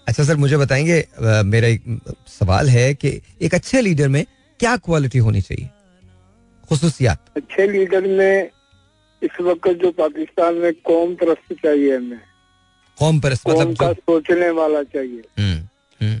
अच्छा 0.07 0.23
सर 0.23 0.35
मुझे 0.35 0.57
बताएँगे 0.57 0.97
मेरा 1.45 1.67
एक 1.67 1.83
सवाल 2.27 2.69
है 2.69 2.93
कि 2.93 3.21
एक 3.41 3.53
अच्छे 3.53 3.81
लीडर 3.81 4.07
में 4.07 4.25
क्या 4.59 4.75
क्वालिटी 4.77 5.17
होनी 5.17 5.41
चाहिए? 5.41 5.69
खसूसियात। 6.69 7.25
अच्छे 7.37 7.67
लीडर 7.67 8.07
में 8.07 8.49
इस 9.23 9.41
वक्त 9.41 9.67
जो 9.67 9.91
पाकिस्तान 9.91 10.53
में 10.55 10.73
कौम 10.73 11.15
परस्त 11.15 11.53
चाहिए 11.53 11.95
हमें। 11.97 12.19
कौम 12.99 13.19
पर 13.19 13.35
कौम 13.35 13.59
मतलब 13.61 13.75
का 13.77 13.93
सोचने 13.93 14.49
वाला 14.49 14.83
चाहिए। 14.83 15.21
हम्म, 15.39 15.59
हम्म, 16.01 16.19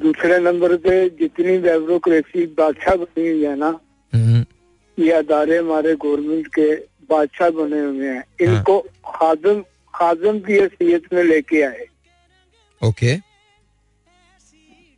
दूसरे 0.00 0.38
नंबर 0.38 0.76
पे 0.76 1.08
जितनी 1.10 1.58
ब्यूरोक्रेसी 1.58 2.46
बादशाह 2.46 2.94
बनी 2.94 3.28
हुई 3.28 3.44
है 3.44 3.56
ना 3.58 3.78
हम्म, 4.12 4.44
ये 4.98 5.10
अदारे 5.12 5.58
हमारे 5.58 5.94
गवर्नमेंट 5.94 6.46
के 6.46 6.74
बादशाह 7.10 7.50
बने 7.50 7.80
हुए 7.80 8.08
हैं। 8.08 8.24
इनको 8.40 8.80
खादम 9.08 9.64
खादम 9.94 10.38
की 10.38 10.52
हैसियत 10.52 11.12
में 11.12 11.24
लेके 11.24 11.62
आए। 11.62 11.86
ओके 12.84 13.14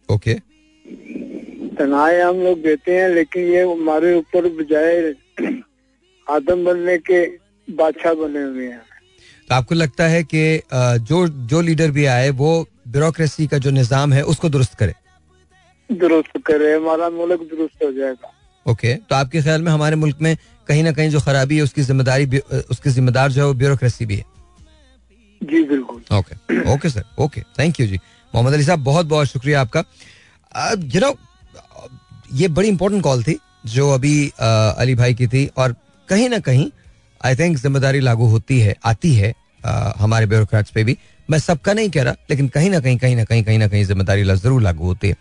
ओके 0.09 0.35
तनाए 1.79 2.21
हम 2.21 2.37
लोग 2.43 2.63
देते 2.63 2.97
हैं 2.97 3.09
लेकिन 3.09 3.45
ये 3.53 3.63
हमारे 3.73 4.15
ऊपर 4.17 4.49
बजाय 4.59 5.13
खादम 6.27 6.65
बनने 6.65 6.97
के 6.99 7.25
बादशाह 7.69 8.15
बने 8.15 8.43
हुए 8.43 8.67
हैं। 8.67 8.83
तो 9.49 9.55
आपको 9.55 9.75
लगता 9.75 10.05
है 10.09 10.23
कि 10.25 10.43
जो 11.09 11.27
जो 11.51 11.61
लीडर 11.61 11.91
भी 11.91 12.05
आए 12.13 12.31
वो 12.41 12.51
ब्यूरोक्रेसी 12.89 13.47
का 13.47 13.59
जो 13.59 13.71
निज़ाम 13.71 14.13
है 14.13 14.23
उसको 14.33 14.49
दुरुस्त 14.49 14.75
करे? 14.79 14.95
दुरुस्त 15.91 16.41
करे 16.47 16.73
हमारा 16.75 17.11
मुल्क 17.11 17.41
दुरुस्त 17.51 17.85
हो 17.85 17.93
जाएगा। 17.93 18.33
ओके 18.67 18.95
तो 18.95 19.15
आपके 19.15 19.43
ख्याल 19.43 19.63
में 19.63 19.71
हमारे 19.73 19.97
मुल्क 19.97 20.17
में 20.23 20.37
कहीं 20.69 20.83
ना 20.85 20.93
कहीं 20.93 21.11
जो 21.11 21.21
खराबी 21.21 21.57
है 21.57 21.63
उसकी 21.63 21.83
ज़िम्मेदारी 21.83 22.39
उसकी 22.71 22.91
जिम्मेदार 22.91 23.33
जो 23.33 23.41
है 23.43 23.47
वो 23.47 23.55
ब्यूरोक्रेसी 23.55 24.07
भी 24.07 24.17
है? 24.17 24.25
जी, 25.41 25.63
बिल्कुल। 25.63 26.03
Okay 26.17 26.63
okay 26.73 26.89
sir 26.91 27.05
okay 27.19 27.41
thank 27.59 27.81
you 27.81 27.87
जी. 27.87 27.99
मोहम्मद 28.33 28.55
अली 28.55 28.65
साहब 28.65 28.85
बहुत 28.85 29.07
बहुत 29.07 29.27
शुक्रिया 29.29 29.61
आपका। 29.61 29.85
यू 30.95 31.01
नो 31.01 31.15
ये 32.35 32.49
बड़ी 32.49 32.69
इंपॉर्टेंट 32.69 33.03
कॉल 33.03 33.23
थी, 33.23 33.39
जो 33.67 33.91
अभी 33.91 34.33
अली 34.41 34.95
भाई 34.95 35.15
की 35.15 35.27
थी, 35.27 35.47
और 35.49 35.75
कहीं 36.09 36.29
ना 36.29 36.39
कहीं 36.41 36.71
आई 37.21 37.35
थिंक 37.37 37.57
ज़िम्मेदारी 37.59 38.01
लागू 38.01 38.27
होती 38.29 38.59
है, 38.61 38.75
आती 38.85 39.15
है 39.15 39.35
हमारे 39.99 40.27
ब्यूरोक्रेट्स 40.27 40.71
पे 40.71 40.85
भी। 40.85 40.97
मैं 41.29 41.39
सबका 41.39 41.73
नहीं 41.75 41.91
कह 41.91 42.03
रहा, 42.03 42.15
लेकिन 42.31 42.49
कहीं 42.49 42.71
ना 42.71 42.81
कहीं 42.81 42.99
कहीं 42.99 43.17
ना 43.17 43.25
कहीं 43.25 43.43
कहीं 43.45 43.59
ना 43.59 43.69
कहीं 43.69 43.85
ज़िम्मेदारी 43.85 44.25
ज़रूर 44.25 44.63
लागू 44.63 44.85
होती 44.85 45.09
है। 45.09 45.17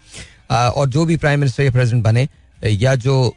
और 0.69 0.89
जो 0.89 1.05
भी 1.05 1.17
प्राइम 1.17 1.39
मिनिस्टर 1.39 1.63
या 1.63 1.71
प्रेसिडेंट 1.71 2.03
बने, 2.03 2.27
या 2.63 2.95
जो 2.97 3.33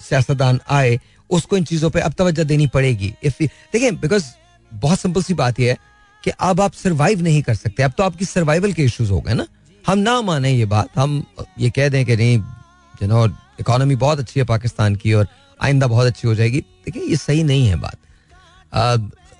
सियासतदान 0.00 0.60
आए, 0.70 0.98
उसको 1.30 1.56
इन 1.56 1.64
चीज़ों 1.64 1.90
पर 1.90 2.00
अब 2.00 2.12
तवज्जो 2.18 2.44
देनी 2.44 2.66
पड़ेगी। 2.66 3.14
इफ़ 3.22 3.42
देखिए 3.42 3.90
बिकॉज़ 3.92 4.24
बहुत 4.72 5.00
सिंपल 5.00 5.22
सी 5.22 5.34
बात 5.34 5.60
यह 5.60 5.70
है 5.70 5.76
कि 6.24 6.30
अब 6.30 6.60
आप 6.60 6.72
सरवाइव 6.74 7.20
नहीं 7.22 7.42
कर 7.42 7.54
सकते। 7.54 7.82
अब 7.82 7.92
तो 7.98 8.04
आपकी 8.04 8.24
सर्वाइवल 8.24 8.72
के 8.72 8.84
इश्यूज़ 8.84 9.10
हो 9.12 9.20
गए 9.20 9.34
ना। 9.34 9.46
हम 9.84 9.98
ना 9.98 10.20
माने 10.22 10.52
ये 10.52 10.64
बात। 10.66 10.98
हम 10.98 11.22
ये 11.58 11.70
कह 11.70 11.88
दें 11.88 12.04
कि 12.06 12.16
नहीं 12.16 12.38
यू 13.02 13.08
नो 13.08 13.26
इकोनॉमी 13.60 13.96
बहुत 13.96 14.18
अच्छी 14.18 14.40
है 14.40 14.46
पाकिस्तान 14.46 14.96
की 14.96 15.12
और 15.12 15.26
आइंदा 15.60 15.86
बहुत 15.86 16.06
अच्छी 16.06 16.28
हो 16.28 16.34
जाएगी। 16.34 16.60
देखिए, 16.60 17.02
ये 17.02 17.16
सही 17.16 17.42
नहीं 17.44 17.66
है 17.68 17.76
बात। 17.76 17.96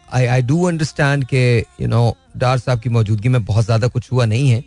आई 0.09 0.27
आई 0.27 0.43
डू 0.43 0.63
अंडरस्टैंड 0.65 1.25
के 1.27 1.59
यू 1.59 1.89
नो 1.89 2.17
डार 2.37 2.59
साहब 2.59 2.81
की 2.81 2.89
मौजूदगी 2.89 3.29
में 3.29 3.45
बहुत 3.45 3.65
ज़्यादा 3.65 3.89
कुछ 3.89 4.11
हुआ 4.13 4.25
नहीं 4.27 4.49
है। 4.51 4.61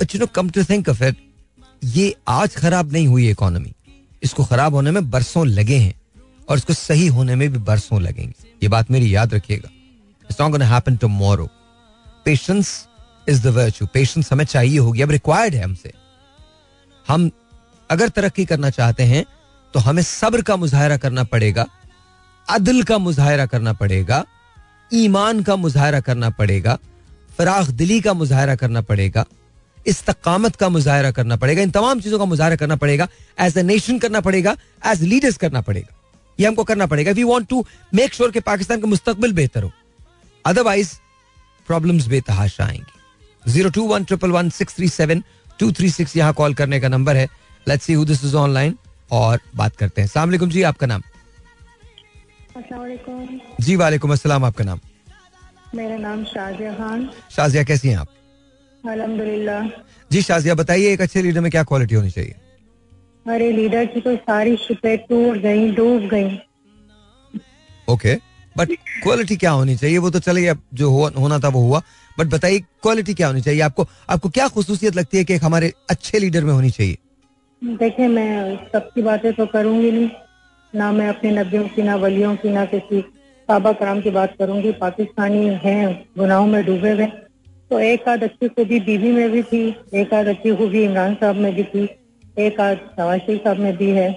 But 0.00 0.14
you 0.14 0.20
know 0.20 0.26
come 0.34 0.50
to 0.50 0.64
think 0.64 0.88
of 0.88 1.04
it 1.04 1.16
ये 1.82 2.14
आज 2.28 2.54
खराब 2.56 2.92
नहीं 2.92 3.06
हुई 3.06 3.28
इकोनॉमी 3.30 3.72
इसको 4.22 4.44
खराब 4.44 4.74
होने 4.74 4.90
में 4.90 5.10
बरसों 5.10 5.46
लगे 5.46 5.76
हैं 5.76 5.94
और 6.48 6.56
इसको 6.56 6.72
सही 6.74 7.06
होने 7.08 7.34
में 7.34 7.50
भी 7.52 7.58
बरसों 7.60 8.00
लगेंगे। 8.02 8.52
ये 8.64 8.68
बात 8.70 8.90
मेरी 8.90 9.14
याद 9.14 9.34
रखिएगा। 9.34 9.70
It's 10.28 10.40
not 10.40 10.50
gonna 10.52 10.66
happen 10.66 10.96
tomorrow 10.96 11.48
patience 12.26 12.68
is 13.28 13.42
the 13.42 13.54
virtue 13.54 13.86
patience 13.94 14.32
हमें 14.32 14.44
चाहिए 14.46 14.78
होगी, 14.78 15.00
अब 15.02 15.10
रिक्वायर्ड 15.10 15.54
है 15.54 15.62
हमसे। 15.64 15.92
हम 17.06 17.30
अगर 17.90 18.08
तरक्की 18.10 18.44
करना 18.44 18.70
चाहते 18.72 19.02
हैं 19.04 19.24
तो 19.74 19.80
हमें 19.80 20.02
सब्र 20.02 20.42
का 20.42 20.56
मुजाहरा 20.56 20.96
करना 20.96 21.24
पड़ेगा, 21.26 21.66
अदल 22.48 22.82
का 22.82 22.98
मुजाहरा 23.00 23.46
करना 23.46 23.72
पड़ेगा, 23.74 24.24
ईमान 24.90 25.42
का 25.42 25.56
मुजाहरा 25.58 26.00
करना 26.00 26.30
पड़ेगा, 26.32 26.78
फराख 27.38 27.70
दिली 27.72 28.00
का 28.00 28.12
मुजाहरा 28.14 28.54
करना 28.56 28.80
पड़ेगा, 28.82 29.24
इस्तकामत 29.86 30.56
का 30.56 30.68
मुजाहरा 30.68 31.10
करना 31.10 31.36
पड़ेगा, 31.36 31.62
इन 31.62 31.70
तमाम 31.70 32.00
चीज़ों 32.00 32.18
का 32.18 32.24
मुजाहरा 32.26 32.56
करना 32.56 32.76
पड़ेगा 32.76 33.08
एज 33.38 33.58
ए 33.58 33.62
नेशन 33.64 33.98
करना 33.98 34.20
पड़ेगा 34.20 34.56
एज 34.86 35.02
लीडर्स 35.04 35.36
करना 35.36 35.60
पड़ेगा। 35.60 35.92
ये 36.40 36.46
हमको 36.46 36.64
करना 36.64 36.86
पड़ेगा। 36.86 37.12
We 37.12 37.24
want 37.24 37.48
to 37.48 37.64
make 37.94 38.14
sure 38.14 38.30
कि 38.30 38.40
पाकिस्तान 38.40 38.80
का 38.80 38.86
मुस्तकबिल 38.86 39.32
बेहतर 39.32 39.62
हो। 39.62 39.70
अदरवाइज़ 40.44 40.92
प्रॉब्लम्स 41.68 42.06
बेतहाशा 42.06 42.64
आएँगी। 42.64 43.50
Zero 43.50 43.70
two 43.70 43.86
one 43.86 44.04
triple 44.04 44.30
one 44.30 44.50
six 44.50 44.76
three 44.76 44.88
seven 44.88 45.22
two 45.58 45.70
three 45.72 45.90
six 45.90 46.16
यहाँ 46.16 46.32
कॉल 46.32 46.54
करने 46.54 46.80
का 46.80 46.88
नंबर 46.88 47.16
है। 47.16 47.28
Let's 47.68 47.84
see 47.84 47.92
who 47.92 48.04
this 48.04 48.24
is 48.24 48.36
online 48.36 48.76
और 49.12 49.40
बात 49.56 49.76
करते 49.76 50.02
हैं। 50.02 50.08
सलाम 50.08 50.28
अलैकुम 50.28 50.50
जी 50.50 50.62
आपका 50.62 50.86
नाम? 50.86 51.02
जी 53.60 53.76
वालेकुम 53.76 54.12
अस्सलाम 54.12 54.44
आपका 54.44 54.64
नाम? 54.64 54.80
मेरा 55.74 55.96
नाम 55.96 56.24
शाजिया 56.24 56.72
खान। 56.74 57.08
शाजिया 57.36 57.62
कैसी 57.64 57.88
हैं 57.88 57.96
आप? 57.96 58.08
अल्हम्दुलिल्लाह। 58.84 59.68
जी 60.12 60.22
शाजिया 60.22 60.54
बताइए 60.54 60.92
एक 60.92 61.00
अच्छे 61.00 61.22
लीडर 61.22 61.40
में 61.40 61.50
क्या 61.50 61.62
क्वालिटी 61.64 61.94
होनी 61.94 62.10
चाहिए? 62.10 62.34
हमारे 63.26 63.50
लीडर 63.52 63.84
की 63.86 64.00
तो 64.00 64.14
सारी 64.16 64.56
शिपें 64.56 64.96
टूट 64.98 65.36
गई 65.36 65.70
डूब 65.72 66.08
गई। 66.08 66.38
ओके 67.88 68.14
बट 68.56 68.72
क्वालिटी 69.02 69.36
क्या 69.36 69.50
होनी 69.50 69.76
चाहिए? 69.76 69.98
वो 69.98 70.10
तो 70.10 70.18
चले 70.18 70.46
अब 70.46 70.58
जो 70.74 70.90
हो, 70.90 71.08
होना 71.18 71.38
था 71.38 71.48
वो 71.48 71.60
हुआ। 71.60 71.80
बट 72.18 72.26
बताइए 72.26 72.58
क्वालिटी 72.82 73.14
क्या 73.14 73.26
होनी 73.26 73.40
चाहिए? 73.40 73.60
आपको 73.60 73.86
आपको 74.10 74.28
क्या 74.28 74.48
खसूसियत 74.48 74.96
लगती 74.96 75.18
है 75.18 75.24
कि 75.24 75.36
हमारे 75.36 75.72
अच्छे 75.90 76.18
लीडर 76.18 76.44
में 76.44 76.52
होनी 76.52 76.70
चाहिए? 76.70 76.98
देखे 77.62 78.08
मैं 78.08 78.56
सबकी 78.72 79.02
बातें 79.02 79.32
तो 79.32 79.46
करूँगी 79.46 79.90
नहीं। 79.90 80.10
ना 80.74 80.92
मैं 80.92 81.08
अपने 81.08 81.30
नबियों 81.32 81.64
की 81.68 81.82
ना 81.82 81.96
वलियों 81.96 82.36
की 82.36 82.50
ना 82.50 82.64
किसी 82.66 83.00
साहबा 83.00 83.72
कराम 83.72 84.00
की 84.00 84.10
बात 84.10 84.36
करूँगी। 84.38 84.72
पाकिस्तानी 84.72 85.46
हैं 85.64 86.04
गुनाहों 86.18 86.46
में 86.46 86.64
डूबे 86.66 86.92
हुए। 86.92 87.06
तो 87.70 87.78
एक 87.80 88.08
आध 88.08 88.22
अच्छी 88.22 88.48
खूबी 88.48 88.80
बीबी 88.80 89.12
में 89.12 89.30
भी 89.30 89.42
थी 89.42 89.66
एक 89.94 90.14
आध 90.14 90.26
अच्छी 90.26 90.56
खूबी 90.56 90.84
इमरान 90.84 91.14
साहब 91.14 91.36
में 91.36 91.54
भी 91.54 91.62
थी। 91.64 91.88
एक 92.36 92.60
आज 92.60 92.78
नवाज़ 92.98 93.20
शरीफ 93.20 93.40
साहब 93.40 93.58
में 93.58 93.76
भी 93.76 93.88
है 93.90 94.08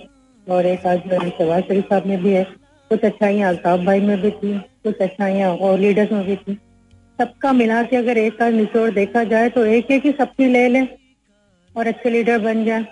और 0.48 0.66
एक 0.66 0.86
आध 0.88 1.02
शहबाज 1.02 1.64
शरीफ 1.64 1.84
साहब 1.84 2.06
में 2.08 2.22
भी 2.24 2.32
है। 2.32 2.44
कुछ 2.92 3.04
अच्छाइयाँ 3.06 3.50
अल्ताफ 3.50 3.80
भाई 3.80 4.00
में 4.02 4.22
भी 4.22 4.32
थी 4.32 4.54
कुछ 4.84 5.02
अच्छाइयाँ 5.02 5.50
और 5.58 5.80
लीडर्स 5.80 6.12
में 6.12 6.26
भी 6.26 6.36
थी। 6.36 6.54
सबका 7.20 7.52
मिला 7.54 7.82
के 7.84 7.96
अगर 7.96 8.18
एक 8.18 8.42
आध 8.42 8.54
निचोड़ 8.54 8.90
देखा 8.92 9.24
जाए 9.26 9.50
तो 9.50 9.66
एक 9.68 9.92
एक 9.92 10.06
ही 10.06 10.12
सबकी 10.14 10.48
ले 10.48 10.68
लें 10.68 10.88
और 11.76 11.88
अच्छे 11.88 12.10
लीडर 12.10 12.40
बन 12.40 12.64
जाए। 12.66 12.86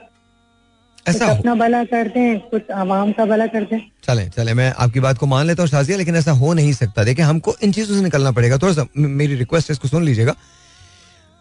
ऐसा 1.08 1.26
हो। 1.26 1.36
अपना 1.36 1.56
भला 1.56 1.84
करते 1.86 2.20
हैं 2.20 2.40
कुछ 2.50 2.70
आवाम 2.74 3.12
का 3.12 3.26
भला 3.26 3.48
करते 3.48 3.76
हैं 3.76 3.92
चले 4.04 4.28
चले 4.30 4.54
मैं 4.54 4.72
आपकी 4.76 5.00
बात 5.00 5.18
को 5.18 5.26
मान 5.26 5.48
लेता 5.48 5.64
हूँ 5.64 5.70
शाजिया 5.70 5.98
लेकिन 5.98 6.16
ऐसा 6.16 6.32
हो 6.34 6.54
नहीं 6.54 6.74
सकता। 6.74 7.04
देखिए 7.04 7.26
हमको 7.26 7.56
इन 7.64 7.72
चीज़ों 7.72 7.96
से 7.96 8.02
निकलना 8.04 8.32
पड़ेगा। 8.32 8.58
थोड़ा 8.58 8.74
सा 8.74 8.88
मेरी 8.98 9.36
रिक्वेस्ट 9.36 9.70
है 9.70 9.74
इसको 9.74 9.88
सुन 9.88 10.04
लीजिएगा। 10.04 10.36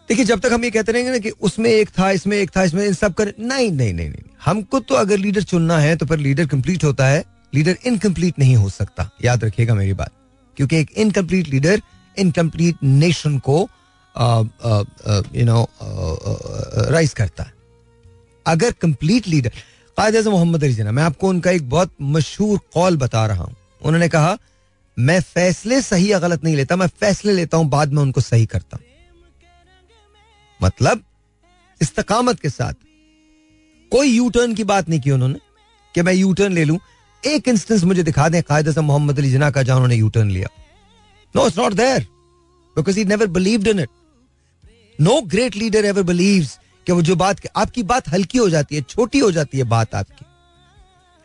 देखिए, 0.09 0.25
जब 0.25 0.39
तक 0.39 0.53
हम 0.53 0.63
ये 0.63 0.69
कहते 0.71 0.91
रहेंगे 0.91 1.11
ना 1.11 1.17
कि 1.17 1.29
उसमें 1.29 1.69
एक 1.69 1.89
था, 1.89 2.09
इसमें 2.11 2.37
एक 2.37 2.51
था, 2.55 2.63
इसमें 2.63 2.85
इन 2.85 2.93
सब 2.93 3.13
कर, 3.13 3.33
नहीं 3.41 3.71
नहीं 3.71 3.93
नहीं 3.93 4.09
नहीं। 4.09 4.23
हमको 4.45 4.79
तो 4.81 4.95
अगर 4.95 5.17
लीडर 5.17 5.43
चुनना 5.43 5.77
है 5.79 5.95
तो 5.95 6.05
फिर 6.05 6.17
लीडर 6.19 6.45
कंप्लीट 6.47 6.83
होता 6.83 7.07
है, 7.07 7.23
लीडर 7.53 7.77
इनकम्प्लीट 7.85 8.39
नहीं 8.39 8.55
हो 8.55 8.69
सकता। 8.71 9.09
याद 9.23 9.43
रखिएगा 9.43 9.73
मेरी 9.75 9.93
बात, 9.95 10.11
क्योंकि 10.57 10.77
एक 10.77 10.91
इनकम्प्लीट 10.97 11.47
लीडर, 11.47 11.81
इनकम्प्लीट 12.17 12.75
नेशन 12.83 13.37
को 13.39 13.57
यू 15.35 15.45
नो 15.45 15.67
राइज 16.91 17.13
करता 17.13 17.43
है। 17.43 17.53
अगर 18.45 18.71
कंप्लीट 18.81 19.27
लीडर 19.27 19.51
कायद 19.97 20.15
अजम 20.15 20.31
मोहम्मद 20.31 20.63
अली 20.63 20.73
जना, 20.73 20.91
मैं 20.91 21.03
आपको 21.03 21.29
उनका 21.29 21.51
एक 21.51 21.69
बहुत 21.69 21.91
मशहूर 22.01 22.59
कॉल 22.73 22.97
बता 22.97 23.25
रहा 23.27 23.43
हूँ। 23.43 23.55
उन्होंने 23.81 24.09
कहा, 24.09 24.37
मैं 24.97 25.19
फैसले 25.23 25.81
सही 25.81 26.11
या 26.11 26.19
गलत 26.19 26.43
नहीं 26.43 26.55
लेता, 26.55 26.75
मैं 26.75 26.87
फैसले 26.99 27.33
लेता 27.33 27.57
हूँ, 27.57 27.69
बाद 27.69 27.93
में 27.93 28.01
उनको 28.01 28.21
सही 28.21 28.45
करता 28.45 28.77
हूँ। 28.77 28.84
मतलब 30.59 31.03
इस्तकामत 31.81 32.39
के 32.39 32.49
साथ। 32.49 32.73
कोई 33.91 34.09
यू 34.09 34.29
टर्न 34.29 34.53
की 34.53 34.63
बात 34.63 34.89
नहीं 34.89 34.99
की 34.99 35.11
उन्होंने, 35.11 35.39
कि 35.95 36.01
मैं 36.01 36.13
यू 36.13 36.33
टर्न 36.33 36.53
ले 36.53 36.63
लूँ। 36.63 36.79
एक 37.23 37.47
इंस्टेंस 37.47 37.83
मुझे 37.83 38.03
दिखा 38.03 38.27
दें, 38.29 38.41
कायद 38.43 38.67
अजम 38.67 38.85
मोहम्मद 38.85 39.19
अली 39.19 39.31
जना 39.31 39.49
का 39.51 39.63
जहाँ 39.63 39.77
उन्होंने 39.77 39.95
यू 39.95 40.09
टर्न 40.09 40.31
लिया। 40.31 40.47
No 41.35 41.47
it's 41.47 41.57
not 41.57 41.73
there 41.73 42.07
because 42.75 42.97
he 42.99 43.05
never 43.05 43.27
believed 43.27 43.67
in 43.67 43.79
it 43.79 43.89
no 44.99 45.21
great 45.23 45.55
leader 45.55 45.85
ever 45.85 46.03
believes 46.03 46.57
कि 46.87 46.91
वो 46.91 47.01
जो 47.01 47.15
बात, 47.15 47.39
आपकी 47.55 47.83
बात 47.83 48.09
हल्की 48.09 48.37
हो 48.37 48.49
जाती 48.49 48.75
है, 48.75 48.81
छोटी 48.81 49.19
हो 49.19 49.31
जाती 49.31 49.57
है 49.57 49.63
बात 49.63 49.95
आपकी। 49.95 50.25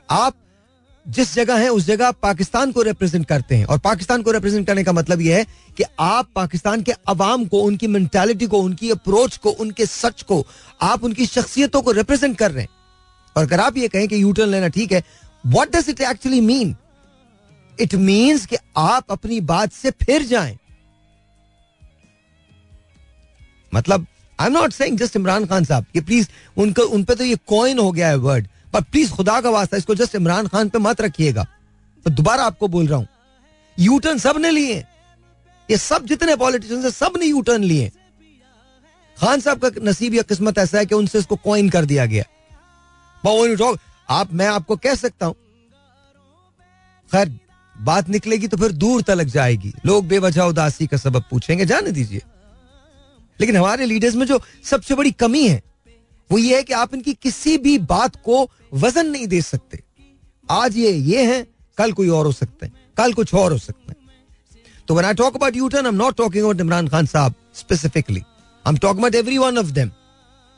आप 0.09 0.35
जिस 1.07 1.35
जगह 1.35 1.59
है, 1.59 1.69
उस 1.69 1.85
जगह 1.85 2.11
पाकिस्तान 2.13 2.73
को 2.73 2.83
रिप्रेजेंट 2.83 3.27
करते 3.27 3.57
हैं। 3.57 3.65
और 3.65 3.79
पाकिस्तान 3.79 4.23
को 4.23 4.31
रिप्रेजेंट 4.31 4.67
करने 4.67 4.85
का 4.85 4.93
मतलब 4.93 5.21
यह 5.21 5.37
है 5.37 5.45
कि 5.77 5.85
आप 6.01 6.29
पाकिस्तान 6.35 6.83
के 6.83 6.93
अवाम 7.09 7.45
को, 7.45 7.61
उनकी 7.61 7.87
मेंटालिटी 7.87 8.47
को, 8.47 8.61
उनकी 8.61 8.91
अप्रोच 8.91 9.37
को, 9.37 9.51
उनके 9.51 9.87
सच 9.87 10.23
को, 10.23 10.47
आप 10.83 11.05
उनकी 11.05 11.27
शख्सियतों 11.27 11.83
को 11.83 11.93
रिप्रेजेंट 11.93 12.37
कर 12.39 12.51
रहे 12.51 12.63
हैं। 12.63 12.71
और 13.37 13.43
अगर 13.43 13.61
आप 13.61 13.77
ये 13.77 13.89
कहें 13.89 14.07
कि 14.09 14.23
यूटर्न 14.23 14.49
लेना 14.49 14.69
ठीक 14.69 14.93
है 14.93 15.03
what 15.47 15.77
does 15.77 15.89
it 15.89 16.01
actually 16.01 16.41
mean 16.41 16.77
it 17.81 17.95
means 17.95 18.47
कि 18.47 18.57
आप 18.77 19.11
अपनी 19.11 19.41
बात 19.41 19.73
से 19.73 19.91
फिर 19.91 20.23
जाएँ। 20.23 20.59
मतलब 23.73 24.07
I 24.39 24.47
am 24.47 24.53
not 24.53 24.73
saying 24.73 24.99
just 24.99 25.17
Imran 25.17 25.47
Khan 25.47 25.65
साहब 25.65 25.87
ये 25.97 26.03
प्लीज़ 26.03 26.29
उनको, 26.57 26.83
उन 26.83 27.05
पे 27.05 27.15
तो 27.15 27.25
ये 27.25 27.37
कॉइन 27.47 27.79
हो 27.79 27.91
गया 27.93 28.09
है 28.09 28.17
वर्ड 28.19 28.49
पर 28.73 28.81
प्लीज़ 28.83 29.13
खुदा 29.13 29.41
का 29.41 29.51
वास्ता 29.51 29.77
इसको 29.77 29.95
जस्ट 29.95 30.15
इमरान 30.15 30.47
खान 30.47 30.69
पे 30.69 30.79
मत 30.79 31.01
रखिएगा। 31.01 31.47
तो 32.07 32.11
दोबारा 32.11 32.45
आपको 32.45 32.69
बोल 32.69 32.87
रहा 32.87 32.99
हूँ 32.99 33.07
यूटर्न 33.79 34.19
सबने 34.19 34.51
लिए 34.51 34.79
ये 35.69 35.77
सब 35.79 36.07
जितने 36.07 36.37
पॉलिटिशियंस 36.37 36.85
हैं, 36.85 36.91
सबने 36.91 37.27
यूटर्न 37.27 37.65
लिए 37.65 37.91
खान 39.19 39.41
साहब 39.41 39.59
का 39.59 39.71
नसीब 39.83 40.15
या 40.15 40.23
किस्मत 40.25 40.59
ऐसा 40.59 40.79
है 40.79 40.87
कि 40.87 40.95
उनसे 40.95 41.19
इसको 41.19 41.37
कॉइन 41.39 41.69
कर 41.71 41.85
दिया 41.85 42.07
गया। 42.07 42.25
आप, 44.09 44.33
मैं 44.33 44.47
आपको 44.49 44.77
कह 44.77 44.95
सकता 44.95 45.27
हूँ, 45.27 45.35
खैर, 47.11 47.39
बात 47.77 48.09
निकलेगी 48.09 48.49
तो 48.49 48.57
फिर 48.57 48.73
दूर 48.75 49.03
तलक 49.03 49.27
जाएगी। 49.27 49.73
लोग 49.87 50.07
बेवजह 50.07 50.43
उदासी 50.45 50.87
का 50.87 50.97
सबब 50.97 51.25
पूछेंगे, 51.31 51.67
जाने 51.67 51.91
दीजिए। 51.91 52.23
लेकिन 53.41 53.57
हमारे 53.57 53.87
लीडर्स 53.87 54.15
में 54.15 54.27
जो 54.27 54.41
सबसे 54.65 54.95
बड़ी 54.95 55.11
कमी 55.13 55.47
है 55.49 55.63
वो 56.31 56.39
ये 56.39 56.57
है 56.57 56.63
कि 56.63 56.73
आप 56.75 56.95
इनकी 56.95 57.13
किसी 57.15 57.57
भी 57.59 57.77
बात 57.87 58.17
को 58.25 58.49
वज़न 58.75 59.07
नहीं 59.07 59.27
दे 59.27 59.41
सकते। 59.43 59.83
आज 60.49 60.77
ये 60.77 60.91
ये 60.91 61.25
है, 61.27 61.47
कल 61.79 61.93
कोई 61.93 62.09
और 62.11 62.27
हो 62.27 62.33
सकते 62.33 62.67
हैं, 62.67 62.73
कल 62.97 63.13
कुछ 63.13 63.35
और 63.35 63.53
हो 63.53 63.59
सकते 63.59 63.89
हैं। 63.89 63.97
तो 64.89 64.95
when 64.95 65.07
I 65.07 65.15
talk 65.15 65.37
about 65.37 65.57
U 65.57 65.69
turn 65.69 65.87
I 65.87 65.89
am 65.89 65.97
not 65.97 66.17
talking 66.17 66.43
about 66.45 66.61
Imran 66.61 66.89
Khan 66.89 67.07
साहब 67.07 67.35
specifically 67.57 68.21
I 68.21 68.71
am 68.71 68.77
talking 68.79 68.99
about 68.99 69.15
every 69.15 69.39
one 69.39 69.59
of 69.59 69.71
them 69.73 69.91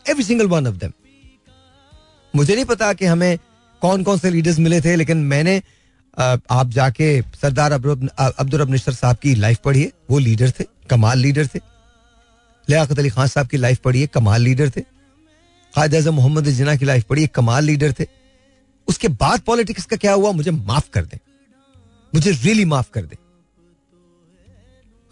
every 0.07 0.25
single 0.25 0.47
one 0.49 0.67
of 0.67 0.77
them 0.77 0.93
मुझे 2.35 2.55
नहीं 2.55 2.65
पता 2.65 2.93
कि 2.93 3.07
हमें 3.07 3.39
कौन 3.83 4.03
कौन 4.03 4.19
से 4.19 4.31
लीडर्स 4.31 4.59
मिले 4.59 4.81
थे, 4.81 4.95
लेकिन 4.97 5.17
मैंने 5.27 5.61
आप 6.17 6.69
जाके 6.71 7.21
सरदार 7.41 7.73
अब्दुल 7.73 8.61
रब 8.61 8.77
साहब 8.79 9.17
की 9.17 9.35
लाइफ 9.35 9.59
पढ़िए 9.65 9.93
वो 10.11 10.19
लीडर 10.19 10.51
थे, 10.51 10.65
कमाल 10.91 11.19
लीडर 11.19 11.47
थे। 11.47 11.59
लियाकत 12.69 12.99
अली 12.99 13.11
खान 13.11 13.29
साहब 13.29 13.47
की 13.49 13.57
लाइफ 13.57 13.79
पढ़िए 13.85 14.07
कमाल 14.09 14.43
लीडर 14.43 14.71
थे। 14.71 14.81
कायद 15.75 15.95
अजम 15.95 16.15
मोहम्मद 16.15 16.49
जिना 16.59 16.77
की 16.77 16.85
लाइफ 16.85 17.05
पढ़िए 17.09 17.27
कमाल 17.35 17.65
लीडर 17.65 17.93
थे 18.01 18.07
उसके 18.89 19.09
बाद 19.23 19.41
पॉलिटिक्स 19.47 19.87
का 19.87 19.97
क्या 19.97 20.13
हुआ 20.13 20.33
मुझे 20.41 20.51
माफ़ 20.51 20.91
कर 20.95 21.05
दें 21.05 21.19
मुझे 22.15 22.31
रियली 22.31 22.65
माफ़ 22.75 22.91
कर 22.95 23.05
दें 23.07 23.17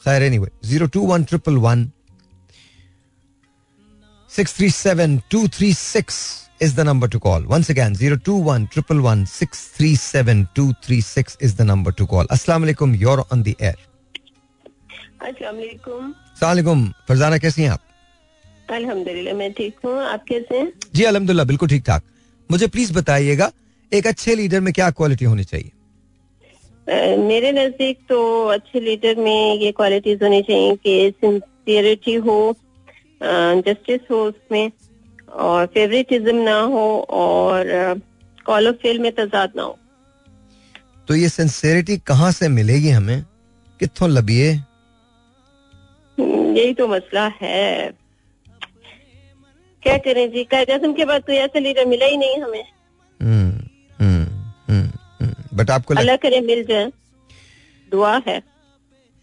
खैर 0.04 0.22
anyway 0.22 0.50
zero 0.68 0.86
two 0.96 1.06
one 1.06 1.24
triple 1.30 1.56
one 1.66 1.90
six 4.30 4.56
three 4.56 4.70
seven 4.70 5.20
two 5.30 5.46
three 5.56 5.72
six 5.74 6.20
is 6.60 6.74
the 6.74 6.84
number 6.84 7.08
to 7.08 7.18
call. 7.18 7.44
Once 7.50 7.70
again, 7.70 7.94
021 7.94 8.66
111 8.74 9.26
637 9.26 10.48
is 11.40 11.54
the 11.56 11.64
number 11.64 11.90
to 11.90 12.06
call. 12.06 12.24
Assalamu 12.26 12.66
alaikum, 12.68 12.98
you're 12.98 13.24
on 13.30 13.42
the 13.42 13.56
air. 13.58 13.76
Assalamualaikum. 15.20 16.92
Farzana 17.08 17.38
कैसी 17.38 17.62
हैं 17.62 17.70
आप 17.70 17.82
अल्हम्दुलिल्लाह 18.72 19.34
मैं 19.34 19.52
ठीक 19.52 19.74
हूँ। 19.84 19.98
आप 20.04 20.24
कैसे 20.28 20.58
हैं? 20.58 20.72
जी 20.94 21.04
अल्हम्दुलिल्लाह 21.04 21.46
बिल्कुल 21.46 21.68
ठीक 21.68 21.82
ठाक। 21.86 22.02
मुझे 22.50 22.66
प्लीज़ 22.68 22.92
बताइएगा 22.94 23.50
एक 23.92 24.06
अच्छे 24.06 24.34
लीडर 24.34 24.60
में 24.60 24.72
क्या 24.72 24.90
क्वालिटी 24.92 25.24
होनी 25.24 25.44
चाहिए? 25.44 25.70
मेरे 27.18 27.50
नज़दीक 27.52 27.98
तो 28.08 28.18
अच्छे 28.48 28.80
लीडर 28.80 29.16
में 29.16 29.60
ये 29.60 29.70
क्वालिटीज 29.72 30.22
होनी 30.22 30.42
चाहिए 30.42 30.74
कि 30.76 31.12
सिंसियरिटी 31.16 32.14
हो 32.26 32.38
जस्टिस 33.22 34.00
हो 34.10 34.22
उसमें 34.24 34.70
और 35.46 35.66
फेवरेटिज्म 35.66 36.36
ना 36.36 36.58
हो 36.72 36.86
और 37.10 38.00
कॉल 38.46 38.68
ऑफ़ 38.68 38.76
फेल 38.76 38.98
में 38.98 39.10
तजाद 39.12 39.52
ना 39.56 39.62
हो। 39.62 39.76
तो 41.08 41.14
ये 41.14 41.28
सिंसेरिटी 41.28 41.96
कहाँ 42.06 42.30
से 42.32 42.48
मिलेगी 42.48 42.90
हमें? 42.90 43.24
कितों 43.80 44.08
लबिए? 44.10 44.50
हम्म, 46.18 46.56
यही 46.56 46.74
तो 46.74 46.88
मसला 46.88 47.26
है। 47.40 47.90
क्या 49.82 49.96
करें 49.98 50.30
जी? 50.30 50.44
कायद 50.44 50.94
के 50.96 51.04
बाद 51.04 51.22
कोई 51.22 51.36
ऐसा 51.38 51.58
लीडर 51.58 51.86
मिला 51.86 52.06
ही 52.06 52.16
नहीं 52.16 52.40
हमें। 52.42 52.62
बट 52.62 53.24
हम्म, 54.00 54.26
हम्म, 54.68 55.70
आपको 55.70 55.94
अल्लाह 55.94 56.16
करे 56.16 56.40
मिल 56.40 56.64
जाए। 56.64 56.90
दुआ 57.92 58.16
है। 58.26 58.40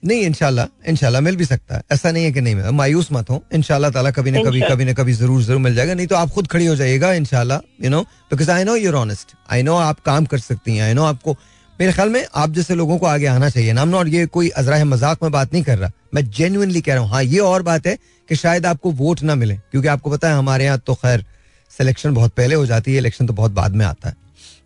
नहीं 0.03 0.21
इनशाला 0.21 0.67
इनशाला 0.87 1.19
मिल 1.21 1.35
भी 1.35 1.45
सकता 1.45 1.75
है। 1.75 1.81
ऐसा 1.91 2.11
नहीं 2.11 2.23
है 2.23 2.31
कि 2.31 2.41
नहीं 2.41 2.55
मिला। 2.55 2.71
मायूस 2.71 3.07
मत 3.11 3.29
हो। 3.29 3.41
इनशाला 3.53 3.89
ताला 3.89 4.11
कभी 4.11 4.31
ना 4.31 4.41
कभी 4.43 4.61
कभी 4.61 4.85
ना 4.85 4.93
कभी 4.93 5.13
ज़रूर 5.13 5.41
ज़रूर 5.43 5.59
मिल 5.59 5.75
जाएगा। 5.75 5.93
नहीं 5.93 6.07
तो 6.07 6.15
आप 6.15 6.29
खुद 6.29 6.47
खड़ी 6.47 6.65
हो 6.65 6.75
जाएगा 6.75 7.11
इनशाला 7.13 7.59
you 7.83 7.89
know 7.89 8.01
because 8.31 8.51
I 8.51 8.63
know 8.63 8.75
you're 8.75 8.95
honest 8.95 9.35
I 9.49 9.63
know 9.63 9.75
आप 9.75 9.99
काम 9.99 10.25
कर 10.25 10.39
सकती 10.39 10.75
हैं। 10.75 10.83
आई 10.83 10.93
नो 10.93 11.03
आपको 11.05 11.35
मेरे 11.79 11.91
ख्याल 11.93 12.09
में 12.09 12.25
आप 12.35 12.49
जैसे 12.51 12.75
लोगों 12.75 12.97
को 12.97 13.05
आगे 13.05 13.25
आना 13.27 13.49
चाहिए 13.49 13.73
नाम 13.73 13.89
नॉट 13.89 14.07
ये 14.07 14.25
कोई 14.27 14.47
अजरा 14.51 14.83
मज़ाक 14.85 15.23
में 15.23 15.31
बात 15.31 15.51
नहीं 15.53 15.63
कर 15.63 15.77
रहा। 15.77 15.91
मैं 16.13 16.23
जेन्यनली 16.27 16.81
कह 16.81 16.93
रहा 16.93 17.03
हूँ। 17.03 17.09
हाँ 17.11 17.23
ये 17.23 17.39
और 17.39 17.61
बात 17.63 17.87
है 17.87 17.97
कि 18.29 18.35
शायद 18.35 18.65
आपको 18.65 18.91
वोट 18.91 19.21
ना 19.23 19.35
मिले, 19.35 19.55
क्योंकि 19.71 19.87
आपको 19.87 20.11
पता 20.11 20.29
है 20.29 20.37
हमारे 20.37 20.65
यहाँ 20.65 20.79
तो 20.79 20.93
खैर 20.95 21.25
सिलेक्शन 21.71 22.13
बहुत 22.13 22.33
पहले 22.33 22.55
हो 22.55 22.65
जाती 22.65 22.91
है 22.91 22.97
इलेक्शन 22.97 23.27
तो 23.27 23.33
बहुत 23.33 23.51
बाद 23.51 23.75
में 23.75 23.85
आता 23.85 24.09
है। 24.09 24.15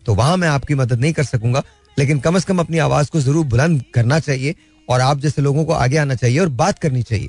तो 0.06 0.14
वहाँ 0.14 0.36
मैं 0.36 0.48
आपकी 0.48 0.74
मदद 0.74 1.00
नहीं 1.00 1.12
कर 1.12 1.24
सकूँगा, 1.24 1.62
लेकिन 1.96 2.20
कम 2.20 2.36
अज 2.36 2.44
कम 2.44 2.58
अपनी 2.60 2.78
आवाज़ 2.78 3.10
को 3.10 3.20
ज़रूर 3.20 3.46
बुलंद 3.46 3.82
करना 3.94 4.18
चाहिए 4.20 4.54
और 4.88 5.00
आप 5.00 5.18
जैसे 5.20 5.42
लोगों 5.42 5.64
को 5.64 5.72
आगे 5.74 5.96
आना 5.98 6.14
चाहिए 6.14 6.38
और 6.38 6.48
बात 6.64 6.78
करनी 6.78 7.02
चाहिए। 7.02 7.28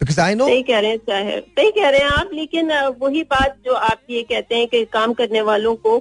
बिकॉज़ 0.00 0.20
आई 0.20 0.34
नो 0.34 0.46
सही 0.48 0.62
कह 0.62 0.78
रहे 0.78 0.90
हैं 0.90 1.40
सही 1.40 1.70
कह 1.70 1.88
रहे 1.88 2.00
हैं 2.00 2.10
आप, 2.10 2.30
लेकिन 2.34 2.72
वही 3.00 3.22
बात 3.24 3.56
जो 3.66 3.74
आप 3.74 4.00
ये 4.10 4.22
कहते 4.22 4.54
हैं 4.54 4.68
कि 4.68 4.84
काम 4.92 5.12
करने 5.14 5.40
वालों 5.42 5.74
को 5.76 5.98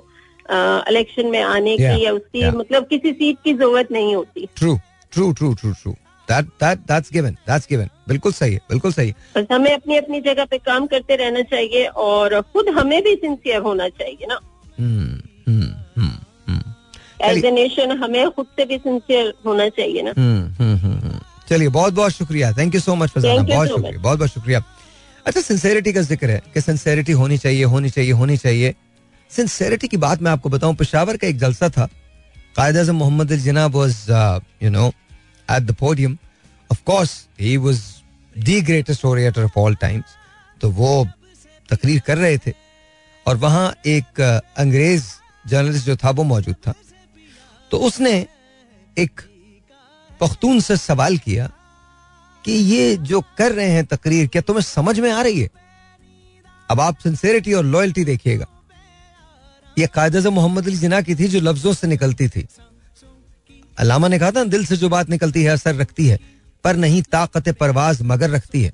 इलेक्शन 0.52 1.28
में 1.28 1.42
आने 1.42 1.76
yeah, 1.78 1.96
की 1.96 2.06
या 2.06 2.12
उसकी 2.12 2.42
yeah. 2.42 2.56
मतलब 2.56 2.86
किसी 2.88 3.12
सीट 3.14 3.38
की 3.44 3.54
ज़रूरत 3.54 3.92
नहीं 3.92 4.16
होती। 4.16 4.48
True 4.56 4.78
true 5.12 5.32
true 5.34 5.54
true 5.54 5.72
true 5.72 5.92
that 6.28 6.46
that 6.64 6.80
that's 6.88 7.12
given 7.14 7.32
that's 7.48 7.68
given 7.70 7.90
बिल्कुल 8.08 8.32
सही 8.32 8.54
है 8.54 8.60
बिल्कुल 8.70 8.92
सही 8.94 9.08
है। 9.08 9.16
बस 9.38 9.48
हमें 9.52 9.72
अपनी 9.74 9.98
अपनी 9.98 10.22
जगह 10.22 10.46
पे 10.46 10.58
काम 10.58 10.88
करते 10.88 11.16
रहना 11.16 11.42
चाहिए 11.52 11.86
और 12.06 12.42
खुद 12.54 12.70
हमें 12.70 13.02
भी 13.04 13.16
सिंसियर 13.16 13.62
होना 13.62 13.90
चाहिए 13.90 14.28
ना। 14.30 14.40
एज 17.22 17.46
ए 17.46 17.52
नेशन 17.52 17.92
हमें 18.04 18.30
खुद 18.32 18.46
से 18.56 18.66
भी 18.66 18.78
सिंसियर 18.78 19.34
होना 19.46 19.68
चाहिए 19.70 20.02
ना। 20.02 20.14
हम्म, 20.18 20.44
हम्म, 20.60 20.78
हम्म, 20.78 21.20
चलिए 21.50 21.70
बहुत 21.70 21.94
बहुत 21.94 22.12
शुक्रिया 22.12 22.52
थैंक 22.54 22.76
यू 22.76 22.82
सो 22.82 22.96
मच 22.96 23.14
बहुत 23.18 23.68
शुक्रिया 23.68 24.00
बहुत 24.00 24.18
बहुत 24.20 24.30
शुक्रिया। 24.30 24.64
अच्छा 25.26 25.42
सिंसेरिटी 25.42 25.94
का 25.94 26.02
ज़िक्र 26.02 26.30
है 26.30 26.42
कि 26.54 26.62
सिंसेरिटी 26.62 27.12
होनी 27.12 27.38
चाहिए 27.38 27.64
होनी 27.64 27.90
चाहिए 27.90 28.12
होनी 28.12 28.38
चाहिए। 28.38 28.76
सिंसेरिटी 29.32 29.88
की 29.88 29.98
बात 29.98 30.22
मैं 30.22 30.32
आपको 30.32 30.50
बताऊँ, 30.50 30.76
पेशावर 30.76 31.18
का 31.18 31.28
एक 31.28 31.38
जलसा 31.38 31.70
था। 31.70 31.88
Quaid 32.56 32.78
Azam 32.78 32.96
Mohammad 32.96 33.34
Jinnah 33.38 33.66
was 33.68 34.12
you 34.64 34.70
know 34.70 34.88
at 35.50 35.64
the 35.64 35.76
podium 35.80 36.18
of 36.72 36.82
course 36.86 37.12
he 37.40 37.56
was 37.58 37.82
the 38.36 38.64
greatest 38.66 39.06
orator 39.06 39.44
of 39.44 39.60
all 39.60 39.76
times 39.76 40.16
तो 40.62 40.70
वो 40.72 41.08
तकरीर 41.70 42.00
कर 42.00 42.18
रहे 42.18 42.38
थे। 42.38 42.54
और 43.26 43.38
वहाँ 43.38 43.74
एक 43.88 44.22
अंग्रेज़ 44.58 45.06
जर्नलिस्ट 45.46 45.86
जो 45.86 45.96
था, 45.96 46.10
वो 46.10 46.24
मौजूद 46.24 46.56
था। 46.68 46.74
तो 47.72 47.78
उसने 47.78 48.14
एक 48.98 49.22
पख्तून 50.22 50.60
से 50.60 50.78
सवाल 50.78 51.18
किया 51.18 51.50
कि 52.46 52.52
ये 52.52 52.96
जो 52.98 53.22
कर 53.38 53.52
रहे 53.52 53.70
हैं 53.70 53.86
तकरीर, 53.86 54.28
क्या 54.28 54.42
तुम्हें 54.42 54.64
समझ 54.64 55.00
में 55.00 55.12
आ 55.12 55.22
रही 55.22 55.40
है? 55.40 55.50
अब 56.70 56.80
आप 56.82 56.98
सिंसेरिटी 57.00 57.54
और 57.54 57.66
लॉयल्टी 57.66 58.04
देखिएगा। 58.06 58.46
ये 59.80 59.88
कायद 59.88 60.28
मोहम्मद 60.28 60.68
अली 60.68 60.78
जिना 60.78 61.02
की 61.02 61.16
थी 61.16 61.28
जो 61.28 61.40
लफ्जों 61.42 61.74
से 61.74 61.88
निकलती 61.88 62.28
थी। 62.28 62.48
अलामा 63.78 64.08
ने 64.08 64.20
कहा 64.20 64.32
था 64.32 64.44
दिल 64.46 64.66
से 64.66 64.78
जो 64.78 64.90
बात 64.90 65.10
निकलती 65.10 65.44
है 65.44 65.50
असर 65.50 65.76
रखती 65.76 66.08
है 66.08 66.20
पर 66.64 66.76
नहीं 66.76 67.02
ताकत 67.02 67.50
परवाज 67.50 68.02
मगर 68.02 68.30
रखती 68.30 68.64
है। 68.64 68.74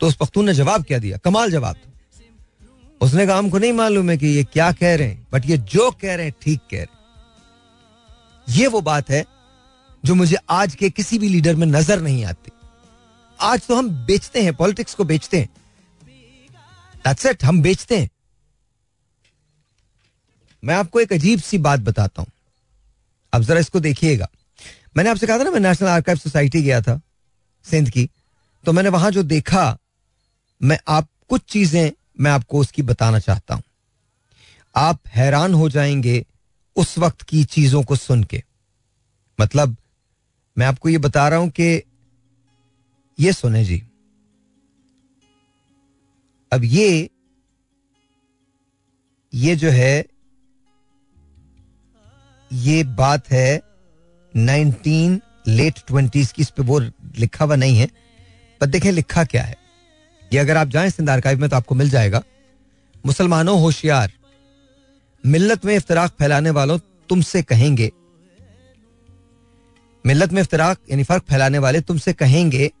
तो 0.00 0.06
उस 0.06 0.16
पख्तून 0.16 0.46
ने 0.46 0.54
जवाब 0.54 0.84
क्या 0.84 0.98
दिया? 0.98 1.16
कमाल 1.16 1.50
जवाब 1.50 1.76
उसने 3.00 3.26
कहा 3.26 3.38
हमको 3.38 3.58
नहीं 3.58 3.72
मालूम 3.72 4.10
है 4.10 4.16
कि 4.18 4.26
ये 4.26 4.44
क्या 4.44 4.70
कह 4.72 4.94
रहे 4.96 5.08
हैं 5.08 5.26
बट 5.32 5.46
ये 5.46 5.56
जो 5.58 5.90
कह 5.90 6.14
रहे 6.14 6.26
हैं 6.26 6.34
ठीक 6.42 6.60
कह 6.70 6.76
रहे 6.76 6.82
हैं। 6.82 7.00
ये 8.48 8.66
वो 8.66 8.80
बात 8.80 9.10
है 9.10 9.24
जो 10.04 10.14
मुझे 10.14 10.36
आज 10.50 10.74
के 10.74 10.90
किसी 10.90 11.18
भी 11.18 11.28
लीडर 11.28 11.56
में 11.56 11.66
नज़र 11.66 12.00
नहीं 12.00 12.24
आती। 12.24 12.50
आज 13.40 13.66
तो 13.66 13.76
हम 13.76 13.88
बेचते 14.06 14.42
हैं 14.42 14.54
पॉलिटिक्स 14.54 14.94
को 14.94 15.04
बेचते 15.04 15.40
हैं। 15.40 15.48
That's 17.04 17.32
it, 17.32 17.44
हम 17.44 17.62
बेचते 17.62 17.98
हैं। 17.98 18.08
मैं 20.64 20.74
आपको 20.74 21.00
एक 21.00 21.12
अजीब 21.12 21.40
सी 21.40 21.58
बात 21.58 21.80
बताता 21.80 22.22
हूँ। 22.22 22.30
अब 23.32 23.42
जरा 23.42 23.60
इसको 23.60 23.80
देखिएगा। 23.80 24.28
मैंने 24.96 25.10
आपसे 25.10 25.26
कहा 25.26 25.38
था 25.38 25.42
ना, 25.42 25.50
मैं 25.50 25.60
नेशनल 25.60 25.88
आर्काइव 25.88 26.18
सोसाइटी 26.18 26.62
गया 26.62 26.80
था, 26.80 27.00
सिंध 27.64 27.90
की। 27.90 28.10
तो 28.64 28.72
मैंने 28.72 28.88
वहाँ 28.88 29.10
जो 29.10 29.22
देखा, 29.22 29.78
मैं 30.62 30.78
आप, 30.88 31.08
कुछ 31.28 31.42
चीज़ें 31.48 31.92
मैं 32.20 32.30
आपको 32.30 32.58
उसकी 32.58 32.82
बताना 32.82 33.18
चाहता 33.18 33.54
हूँ। 33.54 33.62
आप 34.76 35.00
हैरान 35.08 35.54
हो 35.54 35.68
जाएँगे 35.68 36.26
उस 36.76 36.98
वक्त 36.98 37.22
की 37.22 37.44
चीज़ों 37.44 37.82
को 37.82 37.96
सुन 37.96 38.24
के। 38.24 38.42
मतलब 39.40 39.76
मैं 40.58 40.66
आपको 40.66 40.88
ये 40.88 40.98
बता 40.98 41.28
रहा 41.28 41.38
हूँ 41.38 41.50
कि 41.50 41.82
ये 43.20 43.32
सुने 43.32 43.64
जी। 43.64 43.82
अब 46.52 46.60
ये 46.64 47.10
ये 49.34 49.56
जो 49.56 49.70
है 49.70 50.06
ये 52.52 52.84
बात 52.84 53.30
है 53.30 53.60
नाइनटीन, 54.36 55.20
लेट 55.46 55.78
ट्वेंटीज 55.86 56.32
की, 56.32 56.42
इस 56.42 56.50
पे 56.50 56.62
वो 56.62 56.78
लिखा 57.18 57.44
हुआ 57.44 57.56
नहीं 57.56 57.78
है, 57.78 57.88
पर 58.60 58.66
देखें 58.66 58.92
लिखा 58.92 59.24
क्या 59.24 59.42
है। 59.42 59.56
ये 60.32 60.38
अगर 60.38 60.56
आप 60.56 60.68
जाएँ 60.68 60.90
सिंध 60.90 61.10
आर्काइव 61.10 61.40
में 61.40 61.50
तो 61.50 61.56
आपको 61.56 61.74
मिल 61.74 61.90
जाएगा। 61.90 62.22
मुसलमानों, 63.06 63.60
होशियार, 63.60 64.12
मिल्लत 65.26 65.64
में 65.64 65.76
इफ्तराक 65.76 66.10
फैलाने 66.10 66.50
वालों 66.50 66.78
तुमसे 67.08 67.42
कहेंगे। 67.42 67.90
मिल्लत 70.06 70.32
में 70.32 70.42
इफ्तराक, 70.42 70.78
यानी 70.90 71.04
फ़र्क 71.04 71.22
फैलाने 71.22 71.58
वाले 71.58 71.80
तुमसे 71.80 72.12
कहेंगे, 72.12 72.72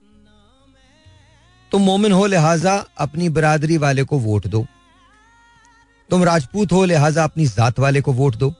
तुम 1.72 1.82
मोमिन 1.82 2.12
हो, 2.12 2.26
लिहाजा 2.26 2.74
अपनी 2.98 3.28
बरादरी 3.28 3.76
वाले 3.76 4.02
को 4.04 4.18
वोट 4.18 4.46
दो। 4.46 4.66
तुम 6.10 6.24
राजपूत 6.24 6.72
हो, 6.72 6.84
लिहाजा 6.84 7.24
अपनी 7.24 7.46
जात 7.46 7.78
वाले 7.78 8.00
को 8.00 8.12
वोट 8.12 8.36
दो। 8.36 8.54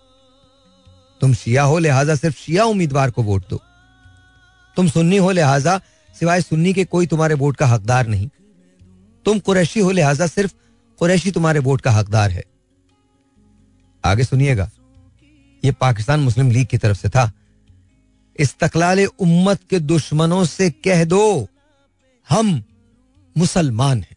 तुम 1.23 1.35
शिया 1.35 1.63
हो, 1.63 1.79
लिहाजा 1.79 2.15
सिर्फ़ 2.15 2.37
शिया 2.37 2.65
उम्मीदवार 2.65 3.11
को 3.11 3.23
वोट 3.23 3.49
दो। 3.51 3.61
तुम 4.77 4.89
सुन्नी 4.89 5.17
हो, 5.17 5.31
लिहाजा 5.31 5.81
सिवाय 6.19 6.41
सुन्नी 6.41 6.73
के 6.73 6.85
कोई 6.85 7.07
तुम्हारे 7.07 7.35
वोट 7.35 7.57
का 7.57 7.67
हकदार 7.67 8.07
नहीं। 8.07 8.29
तुम 9.25 9.39
कुरैशी 9.39 9.81
हो, 9.81 9.91
लिहाजा 9.91 10.27
सिर्फ़ 10.27 10.55
कुरैशी 10.99 11.31
तुम्हारे 11.31 11.59
वोट 11.59 11.81
का 11.81 11.91
हकदार 11.91 12.31
है। 12.31 12.45
आगे 14.05 14.25
सुनिएगा। 14.25 14.71
यह 15.65 15.73
पाकिस्तान 15.73 16.21
मुस्लिम 16.21 16.51
लीग 16.51 16.67
की 16.67 16.79
तरफ़ 16.79 16.99
से 16.99 17.09
था। 17.09 17.33
इस्तकलाल 18.41 19.05
उम्मत 19.05 19.61
के 19.71 19.79
दुश्मनों 19.79 20.45
से 20.45 20.71
कह 20.71 21.05
दो, 21.05 21.49
हम 22.29 22.65
मुसलमान 23.39 24.03
हैं। 24.03 24.17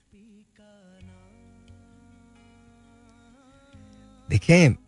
देखें 4.29 4.84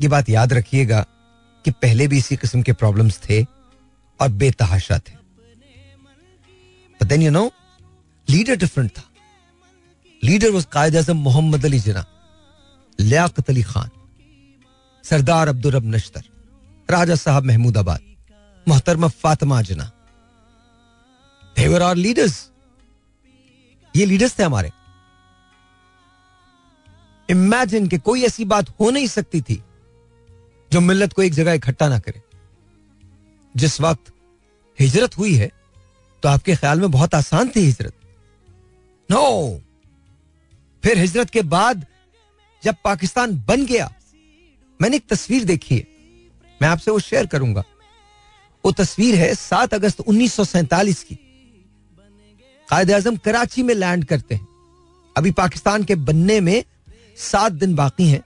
ये 0.00 0.08
बात 0.08 0.28
याद 0.28 0.52
रखिएगा 0.52 1.00
कि 1.64 1.70
पहले 1.72 2.06
भी 2.08 2.18
इसी 2.18 2.36
किस्म 2.36 2.62
के 2.62 2.72
प्रॉब्लम्स 2.72 3.18
थे 3.28 3.42
और 4.20 4.28
बेतहाशा 4.40 4.98
थे। 4.98 5.14
Then 7.00 7.22
you 7.22 7.30
know 7.30 7.50
leader 8.28 8.56
different 8.56 8.90
था। 8.90 9.02
लीडर 10.22 10.50
वॉज़ 10.50 10.66
कायद 10.72 10.96
आज़म 10.96 11.16
मोहम्मद 11.18 11.64
अली 11.64 11.78
जना 11.80 12.04
लियाकत 12.98 13.50
अली 13.50 13.62
खान 13.62 13.90
सरदार 15.04 15.48
अब्दुल 15.48 15.72
रब 15.72 15.84
नश्तर 15.94 16.24
राजा 16.88 17.14
साहब 17.16 17.44
महमूदाबाद 17.44 18.00
मोहतरमा 18.66 19.08
Fatima 19.20 19.62
Jinnah 19.62 19.90
they were 21.56 21.82
our 21.82 21.96
leaders 21.96 22.36
ये 23.94 24.04
लीडर्स 24.06 24.38
थे 24.38 24.42
हमारे। 24.42 24.70
इमेजिन 27.28 27.88
के 27.88 27.98
कोई 28.00 28.22
ऐसी 28.24 28.44
बात 28.44 28.68
हो 28.80 28.90
नहीं 28.90 29.06
सकती 29.08 29.40
थी 29.40 29.62
जो 30.72 30.80
मिल्लत 30.80 31.12
को 31.12 31.22
एक 31.22 31.32
जगह 31.32 31.52
इकट्ठा 31.52 31.88
ना 31.88 31.98
करे। 31.98 32.22
जिस 33.54 33.80
वक्त 33.80 34.12
हिजरत 34.78 35.16
हुई 35.18 35.34
है 35.34 35.50
तो 36.22 36.28
आपके 36.28 36.54
ख्याल 36.56 36.80
में 36.80 36.90
बहुत 36.90 37.14
आसान 37.14 37.48
थी 37.48 37.60
हिजरत। 37.60 37.92
नो 39.10 39.60
फिर 40.82 40.98
हिजरत 40.98 41.30
के 41.30 41.42
बाद 41.42 41.86
जब 42.62 42.76
पाकिस्तान 42.84 43.44
बन 43.48 43.66
गया, 43.66 43.92
मैंने 44.80 44.96
एक 44.96 45.06
तस्वीर 45.08 45.44
देखी 45.44 45.76
है। 45.76 45.86
मैं 46.62 46.68
आपसे 46.68 46.90
वो 46.90 46.98
शेयर 46.98 47.26
करूँगा। 47.26 47.64
वो 48.64 48.72
तस्वीर 48.72 49.14
है 49.14 49.34
सात 49.34 49.74
अगस्त 49.74 50.00
उन्नीस 50.00 50.36
की। 51.02 51.14
कायद 52.68 52.90
आज़म 52.92 53.16
कराची 53.16 53.62
में 53.62 53.74
लैंड 53.74 54.04
करते 54.04 54.34
हैं। 54.34 54.46
अभी 55.16 55.30
पाकिस्तान 55.30 55.84
के 55.84 55.94
बनने 55.94 56.40
में 56.40 56.62
सात 57.16 57.52
दिन 57.52 57.74
बाकी 57.74 58.08
हैं। 58.08 58.22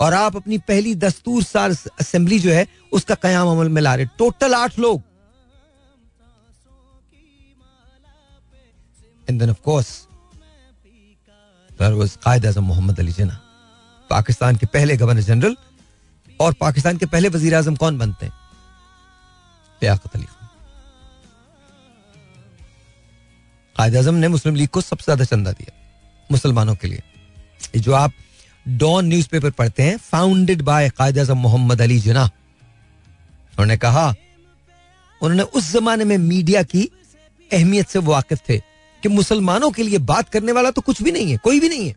और 0.00 0.14
आप 0.14 0.36
अपनी 0.36 0.58
पहली 0.68 0.94
दस्तूर 0.96 1.42
साल 1.44 1.76
असेंबली 2.00 2.38
जो 2.38 2.50
है, 2.50 2.66
उसका 2.92 3.14
कयाम 3.16 3.48
अमल 3.48 3.68
में 3.68 3.82
ला 3.82 3.94
रहे 3.94 4.06
टोटल 4.18 4.54
आठ 4.54 4.78
लोग। 4.78 5.02
And 9.28 9.38
then 9.40 9.50
of 9.50 9.60
course 9.62 10.06
Mohammad 12.58 13.00
Ali 13.00 13.12
Jinnah 13.12 13.40
Pakistan 14.10 14.56
के 14.56 14.66
पहले 14.68 14.96
गवर्नर 14.96 15.22
जनरल 15.22 15.56
और 16.40 16.52
पाकिस्तान 16.60 16.96
के 16.96 17.06
पहले 17.06 17.28
वज़ीर 17.28 17.54
आज़म 17.54 17.76
कौन 17.76 17.98
बनते 17.98 18.26
हैं? 18.26 18.32
लियाकत 19.82 20.14
अली 20.16 20.24
खान। 20.24 20.48
कायद 23.76 23.96
आज़म 23.96 24.14
ने 24.14 24.28
मुस्लिम 24.28 24.54
लीग 24.54 24.68
को 24.68 24.80
सबसे 24.80 25.04
ज़्यादा 25.04 25.24
चंदा 25.26 25.52
दिया 25.52 25.72
मुसलमानों 26.30 26.74
के 26.74 26.88
लिए। 26.88 27.02
जो 27.76 27.92
आप 27.94 28.12
डॉन 28.66 29.06
न्यूज़पेपर 29.06 29.50
पढ़ते 29.52 29.82
हैं 29.82 29.96
फाउंडेड 30.02 30.62
बाय 30.62 30.88
कायद 30.90 31.30
मोहम्मद 31.32 31.80
अली 31.82 31.98
जना। 32.00 32.24
उन्होंने 32.24 33.76
कहा, 33.76 34.08
उन्होंने 35.20 35.42
उस 35.42 35.70
जमाने 35.72 36.04
में 36.04 36.16
मीडिया 36.20 36.62
की 36.64 36.82
अहमियत 37.50 37.88
से 37.88 37.98
वाकिफ 38.00 38.40
थे 38.48 38.58
कि 39.02 39.08
मुसलमानों 39.08 39.70
के 39.70 39.82
लिए 39.82 39.98
बात 40.00 40.28
करने 40.28 40.52
वाला 40.52 40.70
तो 40.70 40.80
कुछ 40.80 41.02
भी 41.02 41.12
नहीं 41.12 41.30
है, 41.30 41.36
कोई 41.38 41.60
भी 41.60 41.68
नहीं 41.68 41.88
है। 41.88 41.94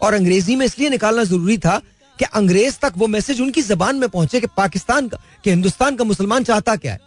और 0.00 0.14
अंग्रेज़ी 0.14 0.56
में 0.56 0.64
इसलिए 0.66 0.90
निकालना 0.90 1.24
ज़रूरी 1.24 1.58
था 1.58 1.78
कि 2.18 2.24
अंग्रेज़ 2.26 2.78
तक 2.82 2.92
वो 2.96 3.06
मैसेज 3.06 3.40
उनकी 3.40 3.62
जबान 3.62 3.96
में 3.96 4.08
पहुँचे 4.08 4.40
कि 4.40 4.46
पाकिस्तान 4.56 5.08
का, 5.08 5.18
कि 5.44 5.50
हिंदुस्तान 5.50 5.96
का 5.96 6.04
मुसलमान 6.04 6.44
चाहता 6.44 6.76
क्या 6.76 6.92
है। 6.92 7.00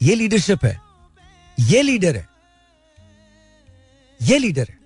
ये 0.00 0.14
लीडरशिप 0.14 0.64
है, 0.64 0.80
ये 1.58 1.82
लीडर 1.82 2.16
है, 2.16 2.28
ये 4.20 4.38
लीडर 4.38 4.66
है। 4.70 4.82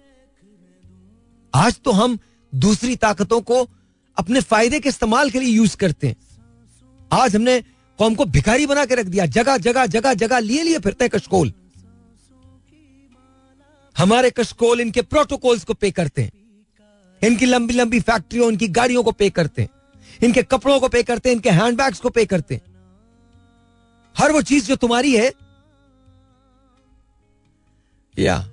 आज 1.59 1.81
तो 1.81 1.91
हम 1.91 2.19
दूसरी 2.55 2.97
ताकतों 2.97 3.41
को 3.41 3.69
अपने 4.17 4.41
फ़ायदे 4.41 4.81
के 4.81 4.89
इस्तेमाल 4.89 5.31
के 5.31 5.41
लिए 5.41 5.49
यूज़ 5.49 5.77
करते 5.77 6.07
हैं। 6.07 6.17
आज 7.13 7.37
हमने 7.37 7.61
कौम 7.99 8.15
को 8.15 8.25
भिखारी 8.25 8.67
बना 8.67 8.85
के 8.85 8.95
रख 8.95 9.07
दिया। 9.07 9.27
जगह 9.27 9.57
जगह 9.57 9.87
जगह 9.87 10.15
जगह, 10.15 10.39
लिए 10.39 10.63
लिए 10.63 10.79
फिरते 10.79 11.05
हैं 11.05 11.11
कशकोल। 11.11 11.53
हमारे 13.99 14.31
कशकोल 14.31 14.81
इनके 14.81 15.03
प्रोटोकॉल्स 15.03 15.65
को 15.65 15.75
पे 15.75 15.91
करते 15.91 16.23
हैं। 16.23 16.33
इनकी 17.23 17.47
लंबी 17.47 17.75
लंबी 17.75 18.01
फैक्ट्रियों 18.01 18.51
इनकी 18.53 18.69
गाड़ियों 18.69 19.03
को 19.03 19.13
पे 19.13 19.31
करते 19.31 19.63
हैं। 19.63 19.69
इनके 20.23 20.43
कपड़ों 20.43 20.81
को 20.81 20.89
पे 20.89 21.03
करते 21.03 21.29
हैं, 21.29 21.37
इनके 21.37 21.51
हैंडबैग्स 21.51 22.01
को 22.01 22.11
पे 22.11 22.25
करते 22.25 22.55
हैं। 22.55 22.63
हर 24.19 24.33
वो 24.33 24.43
चीज़ 24.43 24.67
जो 24.67 24.77
तुम्हारी 24.77 25.17
है, 25.17 25.33
या 28.19 28.51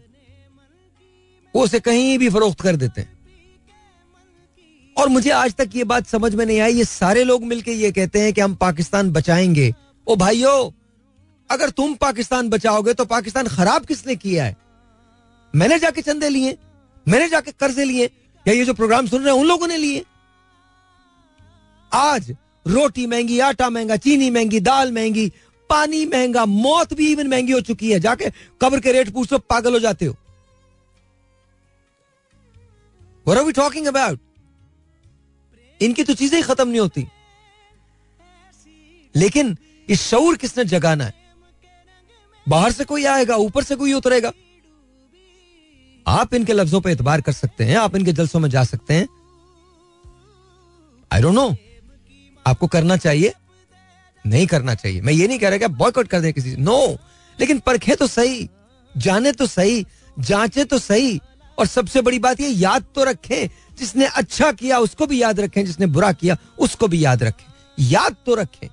वो 1.56 1.64
उसे 1.64 1.80
कहीं 1.80 2.20
भी 2.20 2.30
फरोख्त 2.30 2.62
कर 2.62 2.76
देते 2.76 3.02
हैं। 3.02 3.16
और 4.98 5.10
मुझे 5.10 5.30
आज 5.30 5.54
तक 5.54 5.70
ये 5.76 5.84
बात 5.84 6.08
समझ 6.08 6.36
में 6.36 6.46
नहीं 6.46 6.60
आई। 6.60 6.74
ये 6.74 6.86
सारे 6.86 7.24
लोग 7.24 7.44
मिलके 7.44 7.72
ये 7.72 7.92
कहते 7.92 8.20
हैं 8.20 8.34
कि 8.34 8.42
हम 8.42 8.56
पाकिस्तान 8.56 9.12
बचाएँगे। 9.12 9.74
ओ 10.08 10.16
भाइयों, 10.16 10.72
अगर 11.52 11.70
तुम 11.70 11.94
पाकिस्तान 11.94 12.50
बचाओगे 12.50 12.94
तो 12.94 13.06
पाकिस्तान 13.06 13.48
खराब 13.48 13.86
किसने 13.86 14.16
किया 14.16 14.46
है? 14.46 14.58
मैंने 15.56 15.80
जाके 15.80 16.02
चंदे 16.02 16.30
लिए, 16.30 16.58
मैंने 17.08 17.30
जाके 17.30 17.52
कर्जे 17.52 17.86
लिए, 17.86 18.06
या 18.48 18.54
ये 18.54 18.66
जो 18.66 18.74
प्रोग्राम 18.74 19.08
सुन 19.08 19.24
रहे 19.24 19.34
हैं 19.34 19.42
उन 19.42 19.48
लोगों 19.48 19.68
ने 19.68 19.78
लिए। 19.78 20.06
आज 21.94 22.36
रोटी 22.68 23.08
महँगी, 23.08 23.40
आटा 23.40 23.70
महँगा, 23.70 23.96
चीनी 23.96 24.30
महँगी, 24.30 24.60
दाल 24.60 24.92
महँगी, 24.92 25.32
पानी 25.70 26.06
महँगा, 26.06 26.46
मौत 26.46 26.94
भी 26.94 27.12
इवन 27.12 27.28
महँगी 27.28 27.52
हो 27.52 27.62
चुकी 27.62 27.92
है। 27.92 28.00
जाके 28.00 28.30
कब्र 28.62 28.80
के 28.80 28.92
रेट 28.92 29.10
पूछ 29.10 29.34
पागल 29.34 29.74
हो 29.74 29.80
जाते 29.80 30.06
हो। 30.06 30.16
What 33.28 33.40
are 33.40 33.52
we 33.52 33.58
talking 33.58 33.88
about? 33.88 34.18
इनकी 35.82 36.04
तो 36.04 36.14
चीज़ें 36.14 36.38
ही 36.38 36.44
खत्म 36.44 36.68
नहीं 36.68 36.80
होती। 36.80 37.08
लेकिन 39.16 39.58
इस 39.90 40.02
शऊर 40.02 40.38
किसने 40.38 40.66
जगाना 40.66 41.06
है? 41.06 41.14
बाहर 42.50 42.72
से 42.72 42.84
कोई 42.84 43.06
आएगा, 43.06 43.36
ऊपर 43.36 43.64
से 43.64 43.76
कोई 43.76 43.94
उतरेगा। 43.94 44.32
आप 46.08 46.34
इनके 46.34 46.54
लफ्जों 46.54 46.82
पर 46.82 46.90
एतबार 46.90 47.22
कर 47.22 47.32
सकते 47.32 47.64
हैं, 47.64 47.78
आप 47.78 47.96
इनके 47.96 48.12
जलसों 48.12 48.40
में 48.40 48.50
जा 48.50 48.64
सकते 48.64 48.94
हैं। 48.94 49.08
आई 51.12 51.22
डोंट 51.22 51.36
नो 51.36 51.56
आपको 52.48 52.68
करना 52.68 52.98
चाहिए? 52.98 53.34
नहीं 54.26 54.48
करना 54.48 54.76
चाहिए। 54.76 55.02
मैं 55.02 55.14
ये 55.14 55.28
नहीं 55.28 55.40
कह 55.40 55.50
रहा 55.50 55.58
कि 55.58 55.68
बॉयकॉट 55.68 56.08
कर 56.08 56.22
दें 56.22 56.34
किसी 56.34 56.56
नो 56.56 56.98
लेकिन 57.40 57.60
परखे 57.60 57.96
तो 57.96 58.08
सही, 58.08 58.50
जाने 58.98 59.32
तो 59.32 59.48
सही, 59.48 59.86
जांचे 60.20 60.66
तो 60.66 60.80
सही। 60.80 61.20
और 61.58 61.66
सबसे 61.66 62.02
बड़ी 62.02 62.20
बात 62.20 62.40
ये, 62.40 62.48
याद 62.48 62.86
तो 62.96 63.04
रखें, 63.04 63.50
जिसने 63.80 64.06
अच्छा 64.06 64.52
किया 64.52 64.80
उसको 64.80 65.08
भी 65.08 65.22
याद 65.22 65.40
रखें, 65.40 65.66
जिसने 65.66 65.86
बुरा 65.88 66.12
किया 66.12 66.38
उसको 66.60 66.88
भी 66.88 67.04
याद 67.06 67.24
रखें। 67.24 67.52
याद 67.80 68.16
तो 68.26 68.36
रखें, 68.36 68.68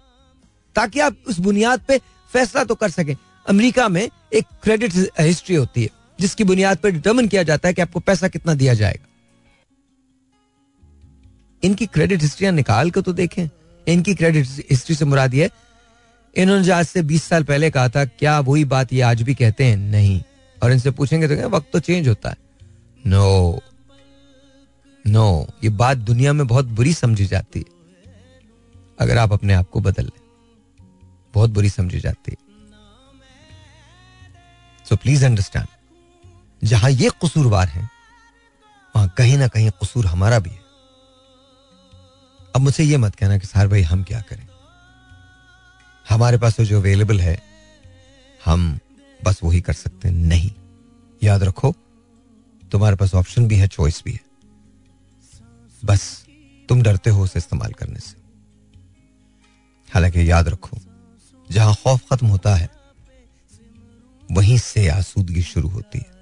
ताकि 0.74 1.00
आप 1.00 1.16
उस 1.26 1.38
बुनियाद 1.38 1.80
पे 1.80 2.00
फैसला 2.32 2.64
तो 2.64 2.74
कर 2.74 2.90
सकें। 2.90 3.16
अमेरिका 3.46 3.88
में 3.88 4.08
एक 4.32 4.44
क्रेडिट 4.62 4.92
हिस्ट्री 5.20 5.56
होती 5.56 5.82
है, 5.82 5.88
जिसकी 6.20 6.44
बुनियाद 6.44 6.78
पर 6.78 6.90
डिटर्मिन 6.90 7.28
किया 7.28 7.42
जाता 7.42 7.68
है 7.68 7.74
कि 7.74 7.82
आपको 7.82 8.00
पैसा 8.00 8.28
कितना 8.28 8.54
दिया 8.54 8.74
जाएगा। 8.74 9.06
इनकी 11.62 11.86
क्रेडिट 11.86 12.22
हिस्ट्रियाँ 12.22 12.52
निकाल 12.52 12.90
कर 12.90 13.00
तो 13.00 13.12
देखें। 13.12 13.48
इनकी 13.86 14.14
क्रेडिट 14.14 14.46
हिस्ट्री 14.70 14.96
से 14.96 15.04
मुराद 15.04 15.34
ये, 15.34 15.50
इन्होंने 16.36 16.64
जो 16.64 16.74
आज 16.74 16.86
से 16.86 17.02
20 17.02 17.24
साल 17.24 17.44
पहले 17.44 17.70
कहा 17.70 17.88
था, 17.88 18.04
क्या 18.04 18.38
वही 18.40 18.64
बात 18.64 18.92
ये 18.92 19.00
आज 19.00 19.22
भी 19.22 19.34
कहते 19.34 19.64
हैं? 19.64 19.76
नहीं। 19.76 20.22
और 20.62 20.72
इनसे 20.72 20.90
पूछेंगे 20.90 21.28
तो 21.28 21.48
वक्त 21.48 21.68
तो 21.72 21.80
चेंज 21.80 22.08
होता 22.08 22.28
है। 22.28 22.36
नो 23.07 23.59
नो 25.07 25.46
ये 25.64 25.70
बात 25.70 25.98
दुनिया 25.98 26.32
में 26.32 26.46
बहुत 26.46 26.64
बुरी 26.64 26.94
समझी 26.94 27.26
जाती 27.26 27.59
है। 27.59 27.64
अगर 29.00 29.18
आप 29.18 29.32
अपने 29.32 29.55
आप 29.55 29.70
को 29.70 29.80
बदल 29.80 30.05
लें, 30.05 30.20
बहुत 31.34 31.50
बुरी 31.50 31.70
समझी 31.70 32.00
जाती 32.00 32.32
है। 32.32 32.36
सो 34.88 34.96
प्लीज़ 34.96 35.24
अंडरस्टैंड 35.24 35.66
जहाँ 36.64 36.90
ये 36.90 37.11
कसूरवार 37.24 37.68
है, 37.68 37.88
वहाँ 38.96 39.14
कहीं 39.18 39.38
ना 39.38 39.48
कहीं 39.48 39.70
कसूर 39.70 40.07
हमारा 40.07 40.38
भी 40.38 40.50
है। 40.50 40.62
अब 42.57 42.61
मुझसे 42.61 42.84
ये 42.84 42.96
मत 42.96 43.14
कहना 43.14 43.38
कि 43.38 43.46
सार 43.46 43.68
भाई, 43.68 43.82
हम 43.82 44.03
क्या 44.03 44.20
करें? 44.20 44.48
हमारे 46.09 46.38
पास 46.38 46.57
तो 46.57 46.64
जो 46.64 46.80
अवेलेबल 46.80 47.20
है, 47.20 47.42
हम 48.44 48.78
बस 49.24 49.40
वही 49.44 49.61
कर 49.61 49.72
सकते 49.72 50.09
हैं। 50.09 50.14
नहीं। 50.14 50.50
याद 51.22 51.42
रखो 51.42 51.74
तुम्हारे 52.72 52.96
पास 52.96 53.14
ऑप्शन 53.14 53.48
भी 53.48 53.56
है 53.56 53.68
चॉइस 53.68 54.02
भी 54.04 54.12
है। 54.12 54.20
बस, 55.84 56.26
तुम 56.68 56.82
डरते 56.82 57.10
हो 57.10 57.22
उसे 57.22 57.38
इस्तेमाल 57.38 57.72
करने 57.72 58.00
से। 58.00 58.16
हालाँकि 59.94 60.30
याद 60.30 60.48
रखो, 60.48 60.78
जहाँ 61.50 61.74
खौफ 61.74 62.12
खत्म 62.12 62.26
होता 62.26 62.54
है, 62.54 62.70
वहीं 64.32 64.58
से 64.58 64.88
आसूदगी 64.88 65.42
शुरू 65.42 65.68
होती 65.68 65.98
है। 65.98 66.12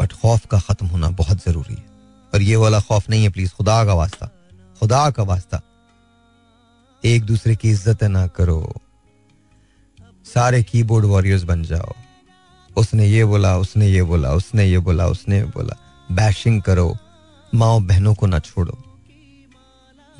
बट 0.00 0.12
खौफ 0.12 0.46
का 0.46 0.60
खत्म 0.60 0.86
होना 0.86 1.08
बहुत 1.08 1.44
ज़रूरी 1.44 1.74
है। 1.74 1.84
और 2.34 2.42
ये 2.42 2.56
वाला 2.56 2.80
खौफ 2.80 3.10
नहीं 3.10 3.22
है 3.22 3.28
प्लीज़ 3.28 3.52
खुदा 3.52 3.84
का 3.84 3.94
वास्ता। 3.94 4.26
खुदा 4.80 5.10
का 5.10 5.22
वास्ता। 5.22 5.60
एक 7.04 7.24
दूसरे 7.24 7.56
की 7.56 7.70
इज़्ज़त 7.70 8.04
ना 8.04 8.26
करो। 8.26 8.74
सारे 10.34 10.62
कीबोर्ड 10.62 11.04
वॉरियर्स 11.04 11.42
बन 11.42 11.62
जाओ। 11.62 11.92
उसने 12.76 13.06
ये 13.06 13.24
बोला, 13.24 13.56
उसने 13.56 13.86
ये 13.86 14.02
बोला, 14.02 14.32
उसने 14.32 14.64
ये 14.64 14.78
बोला, 14.78 15.06
उसने 15.06 15.36
ये 15.36 15.44
बोला। 15.44 16.06
बैशिंग 16.12 16.62
करो 16.62 16.96
माओ 17.54 17.80
बहनों 17.80 18.14
को 18.14 18.26
ना 18.26 18.38
छोड़ो। 18.38 19.00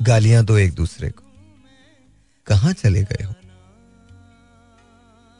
गालियाँ 0.01 0.45
दो 0.45 0.57
एक 0.57 0.73
दूसरे 0.73 1.09
को। 1.09 1.23
कहाँ 2.45 2.73
चले 2.73 3.03
गए 3.03 3.23
हो? 3.23 3.33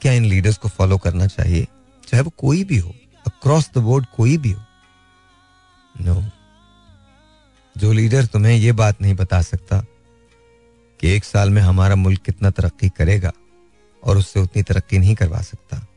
क्या 0.01 0.13
इन 0.13 0.26
लीडर्स 0.26 0.57
को 0.57 0.70
फॉलो 0.70 0.97
करना 0.97 1.28
चाहिए? 1.28 1.68
चाहे 2.07 2.24
वो 2.24 2.32
कोई 2.38 2.63
भी 2.63 2.78
हो 2.78 2.95
अक्रॉस 3.28 3.72
द 3.76 3.78
बोर्ड 3.78 4.05
कोई 4.18 4.38
भी 4.38 4.51
हो। 4.51 4.61
No 6.01 6.16
no. 6.16 6.24
जो 7.78 7.91
लीडर 7.91 8.26
तुम्हें 8.26 8.55
ये 8.55 8.72
बात 8.72 9.01
नहीं 9.01 9.13
बता 9.13 9.41
सकता 9.41 9.82
कि 10.99 11.09
एक 11.09 11.26
साल 11.26 11.49
में 11.49 11.61
हमारा 11.61 11.95
मुल्क 11.95 12.20
कितना 12.20 12.49
तरक्की 12.49 12.89
करेगा 12.89 13.32
और 14.03 14.18
उससे 14.18 14.39
उतनी 14.39 14.63
तरक्की 14.63 14.97
नहीं 14.97 15.16
करवा 15.16 15.41
सकता। 15.41 15.88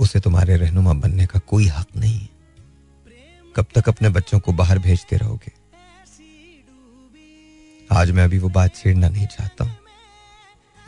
उसे 0.00 0.20
तुम्हारे 0.20 0.56
रहनुमा 0.56 0.92
बनने 0.92 1.26
का 1.26 1.38
कोई 1.38 1.66
हक 1.66 1.86
नहीं 1.96 2.18
है। 2.18 2.28
कब 3.56 3.66
तक 3.74 3.88
अपने 3.88 4.08
बच्चों 4.08 4.40
को 4.40 4.52
बाहर 4.52 4.78
भेजते 4.78 5.16
रहोगे? 5.16 5.52
आज 7.92 8.10
मैं 8.10 8.24
अभी 8.24 8.38
वो 8.38 8.48
बात 8.48 8.76
छेड़ना 8.76 9.08
नहीं 9.08 9.26
चाहता 9.26 9.64
हूँ। 9.64 9.76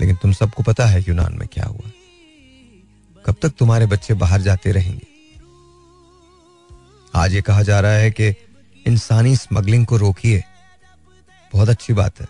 लेकिन 0.00 0.16
तुम 0.16 0.32
सबको 0.32 0.62
पता 0.62 0.86
है 0.86 1.04
यूनान 1.08 1.34
में 1.34 1.48
क्या 1.52 1.64
हुआ। 1.64 1.90
कब 3.26 3.36
तक 3.42 3.48
तुम्हारे 3.48 3.86
बच्चे 3.86 4.14
बाहर 4.14 4.40
जाते 4.40 4.72
रहेंगे? 4.72 5.06
आज 7.14 7.34
ये 7.34 7.42
कहा 7.42 7.62
जा 7.62 7.80
रहा 7.80 7.92
है 7.92 8.10
कि 8.10 8.28
इंसानी 8.86 9.36
स्मगलिंग 9.36 9.86
को 9.86 9.96
रोकिए। 9.96 10.44
बहुत 11.52 11.68
अच्छी 11.68 11.92
बात 11.92 12.20
है। 12.20 12.26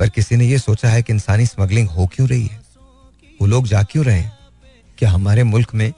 पर 0.00 0.08
किसी 0.08 0.36
ने 0.36 0.44
यह 0.44 0.58
सोचा 0.58 0.88
है 0.88 1.02
कि 1.02 1.12
इंसानी 1.12 1.46
स्मगलिंग 1.46 1.88
हो 1.88 2.06
क्यों 2.06 2.28
रही 2.28 2.46
है? 2.46 2.60
वो 3.40 3.46
लोग 3.46 3.66
जा 3.66 3.82
क्यों 3.82 4.04
रहे 4.04 4.18
हैं? 4.18 4.39
क्या 5.00 5.10
हमारे 5.10 5.42
मुल्क 5.42 5.74
में 5.74 5.92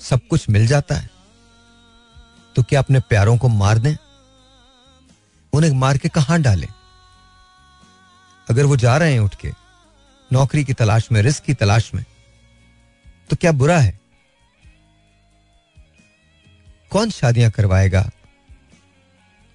सब 0.00 0.20
कुछ 0.30 0.48
मिल 0.48 0.66
जाता 0.66 0.94
है 0.94 1.08
तो 2.56 2.62
क्या 2.62 2.80
अपने 2.80 3.00
प्यारों 3.00 3.36
को 3.38 3.48
मार 3.48 3.78
दें? 3.78 3.94
उन्हें 5.52 5.70
मार 5.70 5.98
के 5.98 6.08
कहाँ 6.08 6.40
डालें? 6.42 6.68
अगर 8.50 8.64
वो 8.64 8.76
जा 8.76 8.96
रहे 8.96 9.12
हैं 9.12 9.20
उठ 9.20 9.34
के, 9.34 9.52
नौकरी 10.32 10.64
की 10.64 10.72
तलाश 10.72 11.08
में, 11.12 11.20
रिस्क 11.22 11.44
की 11.44 11.54
तलाश 11.54 11.90
में 11.94 12.04
तो 13.30 13.36
क्या 13.36 13.52
बुरा 13.52 13.78
है? 13.78 13.98
कौन 16.90 17.10
शादियाँ 17.10 17.50
करवाएगा 17.50 18.10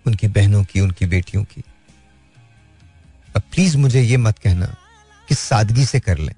उनकी 0.06 0.28
बहनों 0.28 0.64
की, 0.64 0.80
उनकी 0.80 1.06
बेटियों 1.06 1.44
की? 1.44 1.64
अब 3.36 3.42
प्लीज़ 3.42 3.78
मुझे 3.78 4.02
यह 4.02 4.18
मत 4.18 4.40
कहना 4.40 4.76
कि 5.30 5.36
सादगी 5.36 5.86
से 5.86 6.00
कर 6.00 6.18
लें। 6.18 6.36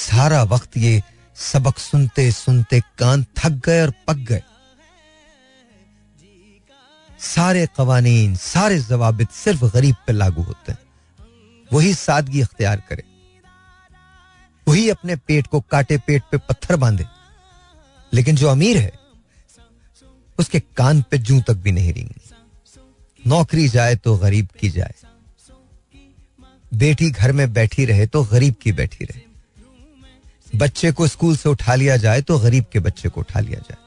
सारा 0.00 0.42
वक्त 0.42 0.76
ये 0.76 1.02
सबक 1.36 1.78
सुनते 1.78 2.32
सुनते 2.32 2.80
कान 2.80 3.24
थक 3.24 3.50
गए 3.50 3.82
और 3.82 3.92
पक 4.06 4.14
गए। 4.14 4.42
सारे 7.20 7.68
कवानीन, 7.76 8.36
सारे 8.36 8.78
जवाबित 8.78 9.30
सिर्फ़ 9.30 9.64
गरीब 9.64 9.96
पे 10.06 10.12
लागू 10.12 10.42
होते 10.42 10.72
हैं। 10.72 10.78
वही 11.72 11.94
सादगी 11.94 12.40
अख्तियार 12.40 12.82
करे। 12.88 13.04
वही 14.68 14.90
अपने 14.90 15.16
पेट 15.16 15.46
को 15.46 15.60
काटे 15.60 15.98
पेट 15.98 16.22
पे 16.32 16.38
पत्थर 16.38 16.76
बांधे। 16.76 17.06
लेकिन 18.12 18.36
जो 18.36 18.48
अमीर 18.48 18.76
है, 18.76 18.92
उसके 20.38 20.60
कान 20.60 21.02
पे 21.02 21.18
जू 21.18 21.40
तक 21.40 21.54
भी 21.54 21.72
नहीं 21.72 21.92
रेंगी 21.92 22.30
नौकरी 23.26 23.68
जाए 23.68 23.96
तो 23.96 24.16
गरीब 24.16 24.48
की 24.60 24.70
जाए। 24.70 24.94
बेटी 26.74 27.10
घर 27.10 27.32
में 27.32 27.52
बैठी 27.52 27.84
रहे 27.84 28.06
तो 28.06 28.24
गरीब 28.24 28.54
की 28.54 28.72
बैठी 28.72 29.04
रहे। 29.04 29.29
बच्चे 30.54 30.90
को 30.92 31.06
स्कूल 31.06 31.36
से 31.36 31.48
उठा 31.48 31.74
लिया 31.74 31.96
जाए 31.96 32.22
तो 32.22 32.38
गरीब 32.38 32.64
के 32.72 32.78
बच्चे 32.80 33.08
को 33.08 33.20
उठा 33.20 33.40
लिया 33.40 33.60
जाए। 33.60 33.78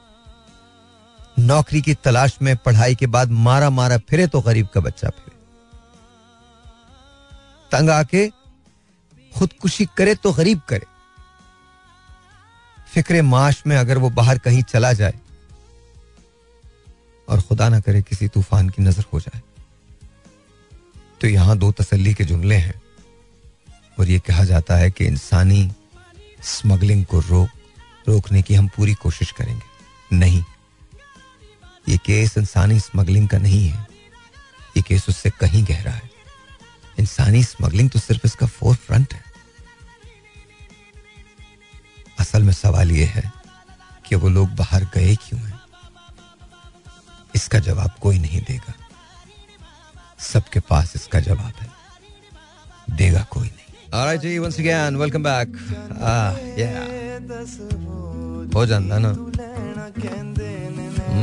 नौकरी 1.38 1.80
की 1.82 1.94
तलाश 1.94 2.38
में, 2.42 2.56
पढ़ाई 2.56 2.94
के 2.94 3.06
बाद 3.08 3.30
मारा 3.30 3.70
मारा 3.70 3.98
फिरे 4.00 4.26
तो 4.26 4.40
गरीब 4.40 4.66
का 4.74 4.80
बच्चा 4.80 5.08
फिरे। 5.08 5.36
तंग 7.72 7.90
आके 7.90 8.28
खुदकुशी 9.32 9.84
करे 9.96 10.14
तो 10.14 10.32
गरीब 10.32 10.60
करे। 10.68 10.86
फ़िक्र 12.94 13.22
माश 13.24 13.62
में 13.66 13.76
अगर 13.76 13.98
वो 13.98 14.10
बाहर 14.12 14.38
कहीं 14.38 14.62
चला 14.62 14.92
जाए 14.92 15.18
और 17.28 17.40
खुदा 17.40 17.68
ना 17.68 17.80
करे 17.80 18.02
किसी 18.02 18.28
तूफ़ान 18.28 18.68
की 18.68 18.82
नज़र 18.82 19.04
हो 19.12 19.20
जाए। 19.20 19.40
तो 21.20 21.28
यहाँ 21.28 21.56
दो 21.58 21.70
तसल्ली 21.72 22.14
के 22.14 22.24
जुमले 22.24 22.56
हैं 22.56 22.80
और 23.98 24.08
ये 24.08 24.18
कहा 24.18 24.44
जाता 24.44 24.76
है 24.76 24.90
कि 24.90 25.04
इंसानी 25.06 25.70
स्मगलिंग 26.44 27.04
को 27.04 27.20
रोक, 27.20 27.48
रोकने 28.08 28.42
की 28.42 28.54
हम 28.54 28.68
पूरी 28.68 28.94
कोशिश 28.94 29.32
करेंगे। 29.32 29.62
नहीं, 30.16 30.44
ये 31.88 31.96
केस 31.96 32.38
इंसानी 32.38 32.80
स्मगलिंग 32.80 33.28
का 33.28 33.38
नहीं 33.38 33.68
है। 33.68 33.86
ये 34.76 34.82
केस 34.82 35.06
उससे 35.08 35.30
कहीं 35.30 35.64
गहरा 35.64 35.92
है। 35.92 36.10
इंसानी 36.98 37.44
स्मगलिंग 37.44 37.90
तो 37.90 37.98
सिर्फ़ 37.98 38.22
इसका 38.24 38.46
फोर 38.46 38.76
फ्रंट 38.76 39.14
है। 39.14 39.24
असल 42.20 42.42
में 42.42 42.52
सवाल 42.52 42.92
यह 42.92 43.10
है 43.10 43.32
कि 44.06 44.14
वो 44.14 44.28
लोग 44.28 44.50
बाहर 44.50 44.84
गए 44.84 45.16
क्यों 45.16 45.40
हैं? 45.40 45.60
इसका 47.34 47.58
जवाब 47.58 47.94
कोई 48.02 48.18
नहीं 48.18 48.40
देगा। 48.40 48.74
सबके 50.18 50.60
पास 50.60 50.92
इसका 50.96 51.20
जवाब 51.20 51.52
है। 51.60 51.68
देगा 52.90 53.22
कोई 53.30 53.46
नहीं। 53.46 53.63
Alright 53.94 54.20
जी 54.22 54.38
once 54.40 54.58
again 54.58 54.98
welcome 54.98 55.22
back 55.22 55.46
ah 56.02 56.34
yeah 56.60 56.82
हो 58.54 58.64
जाता 58.66 58.98
ना 59.04 59.12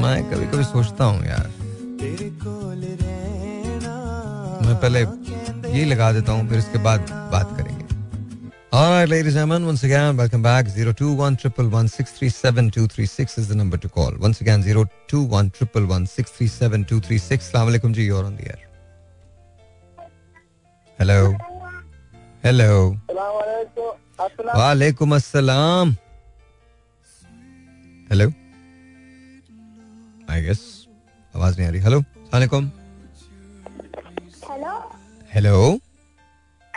मैं 0.03 0.17
कभी 0.31 0.45
कभी 0.53 0.63
सोचता 0.63 1.03
हूँ 1.03 1.25
यार 1.25 1.47
मैं 4.65 4.75
पहले 4.85 4.99
ये 5.77 5.83
लगा 5.85 6.11
देता 6.13 6.31
हूँ 6.31 6.47
फिर 6.49 6.57
इसके 6.57 6.77
बाद 6.87 6.99
बात 7.35 7.55
करेंगे 7.57 7.79
All 8.73 8.89
right, 8.89 9.09
ladies 9.09 9.35
and 9.35 9.35
gentlemen, 9.35 9.65
once 9.65 9.83
again, 9.83 10.15
welcome 10.15 10.41
back. 10.41 10.67
021 10.67 11.35
is 13.37 13.49
the 13.49 13.53
number 13.53 13.75
to 13.75 13.89
call. 13.89 14.13
Once 14.17 14.39
again, 14.39 14.63
021 14.63 15.51
Assalamu 15.51 16.07
alaikum 17.73 17.93
ji, 17.93 18.03
you're 18.03 18.23
on 18.23 18.37
the 18.37 18.47
air. 18.47 18.59
Hello. 20.97 21.35
Hello. 22.43 22.97
वालेकुम 24.19 25.11
assalam. 25.15 25.89
Hello. 28.09 28.25
I 30.27 30.39
guess. 30.45 30.63
आवाज़ 31.35 31.57
नहीं 31.57 31.67
आ 31.67 31.71
रही. 31.71 31.81
हेलो 31.81 31.99
अलैक्म 32.33 32.71
हेलो 34.49 34.73
हेलो 35.33 35.53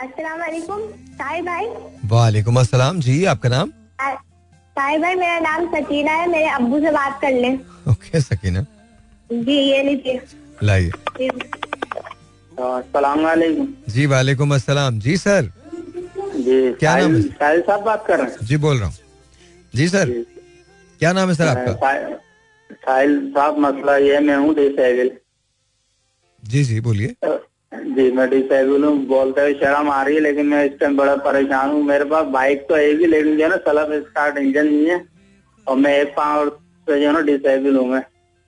अस्सलाम 0.03 0.39
वालेकुम 0.39 0.81
भाई 1.49 1.65
वालेकुम 2.13 2.59
अस्सलाम 2.59 2.99
जी 3.07 3.15
आपका 3.33 3.49
नाम? 3.49 3.73
साहिर 3.99 4.99
भाई 5.01 5.15
मेरा 5.15 5.39
नाम 5.49 5.67
सकीना 5.73 6.11
है. 6.11 6.29
मेरे 6.29 6.49
अब्बू 6.61 6.79
से 6.85 6.91
बात 6.91 7.19
कर 7.21 7.41
ले. 7.41 7.53
ओके 7.91 8.21
सकीना. 8.21 8.65
जी 9.33 9.59
ये 9.71 9.83
लीजिए. 9.89 10.21
लाइए. 10.63 10.91
सलाम 12.59 13.19
जी 13.89 14.05
वालेकुम 14.05 14.55
अस्सलाम 14.55 14.99
जी 14.99 15.17
सर. 15.17 15.51
जी 16.37 16.71
क्या 16.73 16.95
नाम 16.97 17.15
है? 17.15 17.21
साहिल 17.21 17.61
साहब 17.61 17.83
बात 17.83 18.05
कर 18.07 18.19
रहे 18.19 18.27
हैं। 18.27 18.45
जी 18.45 18.57
बोल 18.57 18.77
रहा 18.77 18.87
हूँ। 18.87 18.95
जी 19.73 19.87
सर। 19.87 20.05
जी। 20.05 20.25
क्या 21.01 21.11
नाम 21.13 21.29
है 21.29 21.35
सर 21.35 21.47
आपका? 21.47 21.73
साहिल 22.71 23.19
साहब 23.31 23.57
मसला 23.59 23.95
ये 23.97 24.19
मैं 24.19 24.35
हूँ 24.35 24.53
डिसेबल 24.55 25.11
जी 26.43 26.63
जी 26.63 26.79
बोलिए। 26.81 27.15
जी 27.95 28.11
मैं 28.11 28.29
डिसेबल 28.29 28.83
हूँ 28.83 28.97
बोलते 29.07 29.41
हुए 29.41 29.53
शर्म 29.53 29.89
आ 29.89 30.01
रही 30.03 30.15
है 30.15 30.21
लेकिन 30.21 30.45
मैं 30.45 30.63
इस 30.65 30.79
टाइम 30.79 30.97
बड़ा 30.97 31.15
परेशान 31.25 31.69
हूँ। 31.69 31.81
मेरे 31.83 32.05
पास 32.05 32.27
बाइक 32.33 32.65
तो 32.69 32.75
है 32.75 32.93
भी 32.95 33.05
लेकिन 33.05 33.37
जो 33.37 33.43
है 33.43 33.49
ना 33.49 33.57
सलब 33.65 33.93
स्टार्ट 34.01 34.37
इंजन 34.37 34.67
नहीं 34.67 34.85
है 34.89 35.03
और 35.67 35.77
मैं 35.77 35.97
एक 36.01 36.13
पाँव 36.17 36.49
से 36.49 36.99
जो 36.99 37.07
है 37.07 37.13
ना 37.13 37.21
डिसेबल 37.31 37.75
हूँ 37.77 37.87
मैं। 37.87 38.03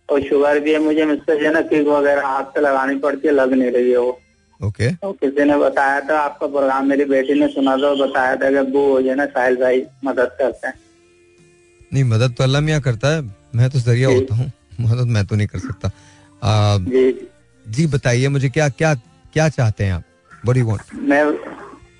और 0.09 0.21
शुगर 0.23 0.59
भी 0.59 0.73
है 0.73 0.79
मुझे 0.79 1.05
मुझसे 1.05 1.35
जो 1.39 1.45
है 1.45 1.51
ना 1.53 1.61
किक 1.69 1.87
वगैरह 1.87 2.27
हाथ 2.27 2.43
से 2.53 2.61
लगानी 2.61 2.95
पड़ती 2.99 3.27
है 3.27 3.33
लग 3.33 3.53
नहीं 3.53 3.71
रही 3.71 3.91
है 3.91 3.97
वो। 3.97 4.19
ओके। 4.61 4.91
तो 4.91 5.11
किसी 5.13 5.43
ने 5.43 5.57
बताया 5.57 5.99
था 6.01 6.19
आपका 6.19 6.47
प्रोग्राम 6.47 6.85
मेरी 6.85 7.05
बेटी 7.05 7.33
ने 7.39 7.47
सुना 7.47 7.75
था 7.77 7.87
और 7.87 8.07
बताया 8.07 8.35
था 8.35 8.49
कि 8.51 8.71
वो 8.71 9.01
जो 9.01 9.09
है 9.09 9.15
ना 9.15 9.25
साहिल 9.25 9.55
भाई 9.55 9.83
मदद 10.05 10.35
करते 10.39 10.67
हैं। 10.67 10.73
नहीं 11.93 12.03
मदद 12.03 12.33
तो 12.37 12.43
अल्लाह 12.43 12.61
मियाँ 12.61 12.81
करता 12.81 13.15
है। 13.15 13.21
मैं 13.55 13.69
तो 13.69 13.79
ज़रिया 13.79 14.09
होता 14.09 14.35
हूँ। 14.35 14.51
मदद 14.81 15.07
मैं 15.07 15.25
तो 15.25 15.35
नहीं 15.35 15.47
कर 15.47 15.59
सकता। 15.59 15.91
आ, 16.43 16.77
जी। 16.77 17.27
जी 17.65 17.85
बताइए 17.87 18.27
मुझे 18.27 18.49
क्या 18.49 18.69
क्या 18.69 18.93
क्या 19.33 19.47
चाहते 19.49 19.83
हैं 19.83 19.93
आप? 19.93 20.03
बड़ी 20.45 20.61
वांट 20.61 20.81
मैं 20.93 21.23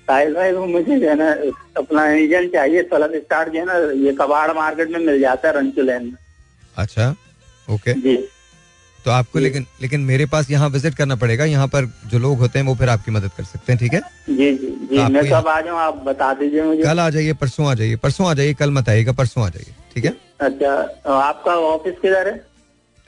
साहिल 0.08 0.34
भाई 0.34 0.52
को 0.52 0.66
मुझे 0.66 0.98
जो 1.00 1.08
है 1.08 1.14
ना 1.14 1.30
अपना 1.76 2.06
इंजन 2.12 2.48
चाहिए 2.48 2.82
सलग 2.82 3.16
स्टार्ट 3.16 3.52
जो 3.52 3.58
है 3.58 3.64
ना 3.66 3.74
ये 4.04 4.12
कबाड़ 4.12 4.52
मार्केट 4.56 4.90
में 4.90 4.98
मिल 4.98 5.20
जाता 5.20 5.48
है 5.48 5.54
रंचू 5.54 5.82
लेन 5.82 6.04
में। 6.04 6.16
अच्छा 6.76 7.14
ओके। 7.68 7.94
जी। 7.94 8.16
तो 9.04 9.10
आपको 9.10 9.38
लेकिन 9.38 9.66
लेकिन 9.82 10.00
मेरे 10.02 10.26
पास 10.26 10.50
यहाँ 10.50 10.68
विज़िट 10.68 10.94
करना 10.94 11.16
पड़ेगा। 11.16 11.44
यहाँ 11.44 11.66
पर 11.68 11.84
जो 12.06 12.18
लोग 12.18 12.38
होते 12.38 12.58
हैं 12.58 12.66
वो 12.66 12.74
फिर 12.74 12.88
आपकी 12.88 13.10
मदद 13.10 13.30
कर 13.36 13.44
सकते 13.44 13.72
हैं 13.72 13.78
ठीक 13.80 13.92
है? 13.94 14.00
जी 14.28 14.52
जी 14.52 14.70
जी 14.90 15.02
मैं 15.12 15.24
कब 15.24 15.48
आ 15.48 15.60
जाऊँ 15.60 15.78
आप 15.80 16.02
बता 16.06 16.32
दीजिए 16.34 16.62
मुझे। 16.62 16.82
कल 16.82 17.00
आ 17.00 17.08
जाइए 17.10 17.32
परसों 17.34 17.66
आ 17.66 17.74
जाइए 17.74 17.96
परसों 17.98 18.28
आ 18.28 18.34
जाइए 18.34 18.54
कल 18.54 18.70
मत 18.70 18.88
आइएगा 18.88 19.12
परसों 19.14 19.44
आ 19.44 19.48
जाइए 19.48 19.74
ठीक 19.94 20.04
है? 20.04 20.14
अच्छा 20.40 20.72
आपका 21.12 21.54
ऑफ़िस 21.66 21.94
किधर 22.02 22.28
है? 22.28 22.44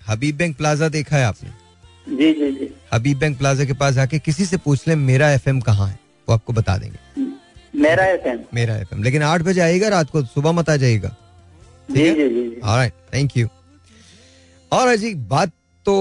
हबीब 0.01 0.36
बैंक 0.36 0.57
प्लाजा 0.57 0.88
देखा 0.91 1.16
है 1.16 1.24
आपने? 1.24 1.51
जी 2.07 2.32
जी 2.34 2.51
जी। 2.53 2.72
हबीब 2.93 3.18
बैंक 3.18 3.38
प्लाजा 3.38 3.64
के 3.64 3.72
पास 3.74 3.95
जाके 3.95 4.18
किसी 4.20 4.45
से 4.45 4.57
पूछ 4.59 4.88
ले 4.88 4.95
मेरा 4.97 5.30
एफ़ 5.30 5.49
एम 5.49 5.61
कहाँ 5.61 5.88
है? 5.88 5.99
वो 6.28 6.34
आपको 6.34 6.53
बता 6.53 6.76
देंगे। 6.78 7.28
मेरा 7.74 8.05
एफ़ 8.07 8.26
एम 8.28 8.38
मेरा 8.55 8.76
एफ़ 8.76 8.95
लेकिन 8.97 9.22
आठ 9.22 9.43
बजे 9.43 9.61
आएगा 9.61 9.88
रात 9.88 10.11
को 10.11 10.22
सुबह 10.24 10.53
मत 10.53 10.70
आ 10.70 10.76
जाइएगा 10.76 11.14
जी 11.91 12.11
जी 12.11 12.28
जी 12.28 12.43
जी। 12.45 12.91
थैंक 13.14 13.36
यू 13.36 13.49
और 14.72 14.95
जी 14.97 15.14
बात 15.14 15.53
तो 15.86 15.94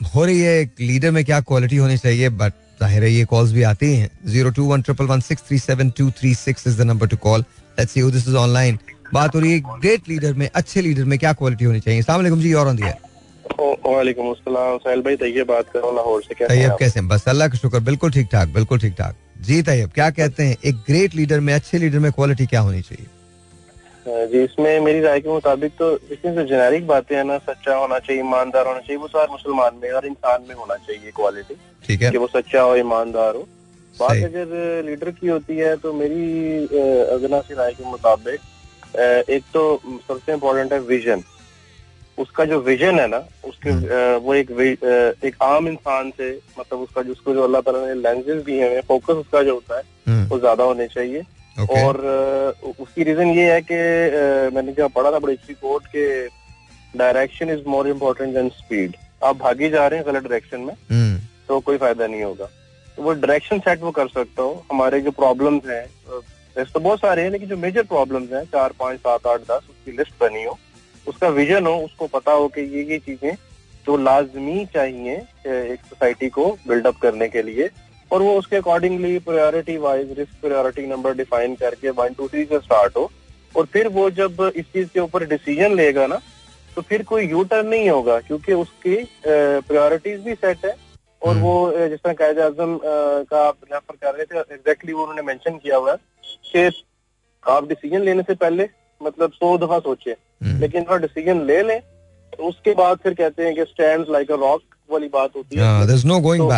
हो 0.00 0.24
रही 0.24 0.40
है 0.40 0.58
एक 0.60 0.70
लीडर 0.80 1.10
में 1.10 1.24
क्या 1.24 1.40
क्वालिटी 1.40 1.76
होनी 1.76 1.96
चाहिए? 1.98 2.28
बट 2.30 2.52
ज़ाहिर 2.80 3.02
है 3.04 3.10
ये 3.12 3.24
कॉल्स 3.24 3.52
भी 3.52 3.62
आती 3.64 3.94
हैं। 3.94 4.10
Zero 4.26 4.50
two 4.50 4.64
one 4.64 4.82
triple 4.82 5.04
one 5.06 5.20
six 5.20 5.42
three 5.48 5.58
seven 5.58 5.90
two 5.98 6.10
three 6.18 6.34
six 6.36 6.66
is 6.66 6.78
the 6.78 6.86
number 6.86 7.06
to 7.08 7.16
call 7.18 7.40
let's 7.78 7.92
see 7.92 8.02
this 8.12 8.28
is 8.28 8.36
online 8.36 8.78
बात 9.14 9.34
हो 9.34 9.40
रही 9.40 9.52
है 9.52 9.60
ग्रेट 9.60 10.08
लीडर 10.08 10.32
में 10.34 10.48
अच्छे 10.54 10.82
लीडर 10.82 11.04
में 11.04 11.18
क्या 11.18 11.32
क्वालिटी 11.32 11.64
होनी 11.64 11.80
चाहिए? 11.80 12.00
अस्सलाम 12.00 12.18
वालेकुम 12.18 12.40
जी 12.40 12.52
और 12.54 12.68
ऑन 12.68 12.76
दिया 12.76 12.94
वालेकुम 13.86 14.30
अस्सलाम। 14.30 14.76
साहिल 14.78 15.00
भाई 15.02 15.16
तैयब 15.16 15.46
बात 15.46 15.72
कर 15.72 15.78
रहा 15.78 15.88
हूँ 15.88 15.96
लाहौर 15.96 16.22
से 16.22 16.34
कैसे 16.34 16.52
हैं 16.52 16.60
तैयब 16.60 16.78
कैसे 16.78 17.00
हैं? 17.00 17.08
बस 17.08 17.24
अल्लाह 17.28 17.48
का 17.48 17.58
शुक्र 17.58 17.80
बिल्कुल 17.80 18.10
ठीक 18.12 18.28
ठाक 18.32 18.48
बिल्कुल 18.54 18.78
ठीक 18.80 18.92
ठाक। 18.98 19.14
जी 19.46 19.62
तैयब 19.62 19.90
क्या 19.94 20.10
कहते 20.10 20.44
हैं? 20.44 20.56
एक 20.64 20.74
ग्रेट 20.86 21.14
लीडर 21.14 21.40
में 21.40 21.52
अच्छे 21.54 21.78
लीडर 21.78 21.98
में 21.98 22.10
क्वालिटी 22.12 22.46
क्या 22.46 22.60
होनी 22.60 22.80
चाहिए? 22.82 23.06
जी 24.08 24.42
इसमें 24.44 24.80
मेरी 24.80 25.00
राय 25.00 25.20
के 25.20 25.28
मुताबिक 25.28 25.72
तो 25.78 25.86
इसमें 26.12 26.34
जो 26.34 26.44
जेनेरिक 26.44 26.86
बातें 26.86 27.14
हैं 27.16 27.24
ना 27.24 27.38
सच्चा 27.40 27.74
होना 27.76 27.98
चाहिए 27.98 28.20
ईमानदार 28.22 28.66
होना 28.66 28.78
चाहिए 28.80 28.96
वो 28.96 29.08
सार 29.08 29.28
मुसलमान 29.30 29.80
में 29.82 29.88
हर 29.94 30.06
इंसान 30.06 30.44
में 30.48 30.54
होना 30.54 30.74
चाहिए 30.76 31.10
क्वालिटी 31.16 31.54
ठीक 31.84 32.02
है। 32.02 32.10
कि 32.10 32.18
वो 32.18 32.26
सच्चा 32.28 32.62
हो 32.62 32.76
ईमानदार 32.76 33.34
हो। 33.34 33.46
बात 33.96 34.16
अगर 34.24 34.82
लीडर 34.86 35.10
की 35.10 35.26
होती 35.28 35.56
है 35.56 35.76
तो 35.76 35.92
मेरी 35.92 36.64
अगना 37.14 37.40
सी 37.40 37.54
राय 37.54 37.72
के 37.72 37.84
मुताबिक 37.84 38.40
एक 39.30 39.42
तो 39.54 39.62
सबसे 40.08 40.32
इम्पोर्टेंट 40.32 40.72
है 40.72 40.78
विजन 40.88 41.22
उसका 42.18 42.44
जो 42.44 42.58
विजन 42.60 42.98
है 43.00 43.06
ना 43.08 43.18
उसके 43.46 43.70
वो 44.18 44.34
एक 44.34 44.50
एक 45.24 45.42
आम 45.42 45.68
इंसान 45.68 46.10
से 46.10 46.30
मतलब 46.58 46.80
उसका 46.80 47.02
जो 47.02 47.12
उसको 47.12 47.34
जो 47.34 47.42
अल्लाह 47.44 47.60
ताला 47.60 47.86
ने 47.86 47.94
लेंसेज 47.94 48.42
दिए 48.44 48.68
हैं 48.68 48.80
फोकस 48.88 49.14
उसका 49.16 49.42
जो 49.42 49.54
होता 49.54 49.76
है 49.76 49.82
हम्म, 50.08 50.26
वो 50.28 50.38
ज़्यादा 50.38 50.64
होने 50.64 50.86
चाहिए। 50.88 51.22
और 51.60 51.96
उसकी 52.80 53.02
रीजन 53.04 53.28
ये 53.28 53.52
है 53.52 53.60
कि 53.70 53.74
मैंने 54.54 54.72
जब 54.72 54.90
पढ़ा 54.92 55.12
था 55.12 55.18
बड़ी 55.18 55.36
कोट 55.54 55.86
के 55.94 56.06
direction 56.94 57.50
is 57.50 57.66
more 57.68 57.88
important 57.88 58.34
than 58.34 58.48
speed 58.58 58.96
आप 59.24 59.36
भागे 59.38 59.68
जा 59.70 59.86
रहे 59.86 60.00
हैं 60.00 60.06
गलत 60.06 60.22
डायरेक्शन 60.22 60.60
में 60.60 60.74
हम्म, 60.90 61.18
तो 61.48 61.58
कोई 61.60 61.76
फ़ायदा 61.78 62.06
नहीं 62.06 62.22
होगा। 62.22 62.44
तो 62.98 63.02
वो 63.02 63.12
डायरेक्शन 63.12 63.58
सेट 63.58 63.82
वो 63.82 63.90
कर 63.90 64.08
सकता 64.08 64.42
हो। 64.42 64.64
हमारे 64.70 65.00
जो 65.00 65.10
प्रॉब्लम्स 65.10 65.66
हैं 65.66 65.84
वैसे 66.56 66.70
तो 66.72 66.80
बहुत 66.80 67.00
सारे 67.00 67.22
हैं 67.22 67.30
लेकिन 67.30 67.48
जो 67.48 67.56
मेजर 67.56 67.82
प्रॉब्लम्स 67.90 68.32
हैं 68.32 68.44
चार 68.52 68.72
पाँच 68.78 68.98
सात 68.98 69.26
आठ 69.26 69.40
दस 69.50 69.68
उसकी 69.70 69.92
लिस्ट 69.96 70.12
बनी 70.20 70.44
हो 70.44 70.58
उसका 71.06 71.28
विजन 71.36 71.66
हो 71.66 71.74
उसको 71.80 72.06
पता 72.14 72.32
हो 72.32 72.48
कि 72.56 72.60
ये 72.76 72.82
ये 72.92 72.98
चीज़ें 72.98 73.34
जो 73.86 73.96
लाजमी 73.96 74.64
चाहिए 74.74 75.14
एक 75.46 75.80
सोसाइटी 75.88 76.28
को 76.28 76.46
बिल्डअप 76.68 76.96
करने 77.02 77.28
के 77.28 77.42
लिए 77.42 77.68
और 78.12 78.22
वो 78.22 78.34
उसके 78.38 78.56
accordingly 78.56 79.18
priority 79.18 79.76
wise 79.76 80.18
risk 80.18 80.40
priority 80.42 80.86
number 80.86 81.14
define 81.14 81.54
करके 81.54 81.90
वन 81.90 82.14
टू 82.14 82.28
थ्री 82.28 82.44
से 82.44 82.58
स्टार्ट 82.58 82.96
हो। 82.96 83.10
और 83.56 83.66
फिर 83.66 83.88
वो 83.88 84.08
जब 84.10 84.50
इस 84.56 84.64
चीज़ 84.64 84.88
के 84.88 85.00
ऊपर 85.00 85.24
डिसीज़न 85.26 85.74
लेगा 85.74 86.06
ना 86.06 86.20
तो 86.76 86.82
फिर 86.82 87.02
कोई 87.02 87.26
यू 87.26 87.42
टर्न 87.44 87.66
नहीं 87.68 87.88
होगा 87.90 88.18
क्योंकि 88.20 88.52
उसकी 88.54 88.96
प्रायोरिटीज 89.26 90.20
भी 90.20 90.34
सेट 90.34 90.64
है। 90.64 90.74
और 91.22 91.30
हम्म। 91.30 91.42
वो 91.42 91.88
जिस 91.88 91.98
तरह 91.98 92.12
कायद 92.12 92.38
आज़म 92.38 92.78
का 92.84 93.46
आप 93.48 93.56
रेफर 93.72 93.96
कर 93.96 94.14
रहे 94.14 94.24
थे 94.24 94.54
एग्जैक्टली 94.54 94.92
वो 94.92 95.00
उन्होंने 95.00 95.22
मेंशन 95.22 95.56
किया 95.58 95.76
हुआ 95.76 95.94
कि 96.52 96.70
आप 97.44 97.68
डिसीज़न 97.68 98.02
लेने 98.02 98.22
से 98.22 98.34
पहले 98.34 98.68
मतलब 99.00 99.32
सौ 99.32 99.56
दफ़ा 99.58 99.78
सोचे। 99.78 100.10
हम्म, 100.10 100.58
लेकिन 100.60 100.84
थोड़ा 100.84 100.96
डिसीज़न 100.96 101.44
ले 101.46 101.62
लें 101.62 101.80
तो 102.32 102.48
उसके 102.48 102.74
बाद 102.74 102.98
फिर 102.98 103.14
कहते 103.14 103.44
हैं 103.44 103.54
कि 103.54 103.64
स्टैंड 103.64 104.06
लाइक 104.10 104.30
अ 104.30 104.36
रॉक 104.36 104.62
वाली 104.90 105.08
बात 105.08 105.36
होती 105.36 105.56
है। 105.56 105.62
हाँ, 105.62 105.86
तो-. 106.38 106.48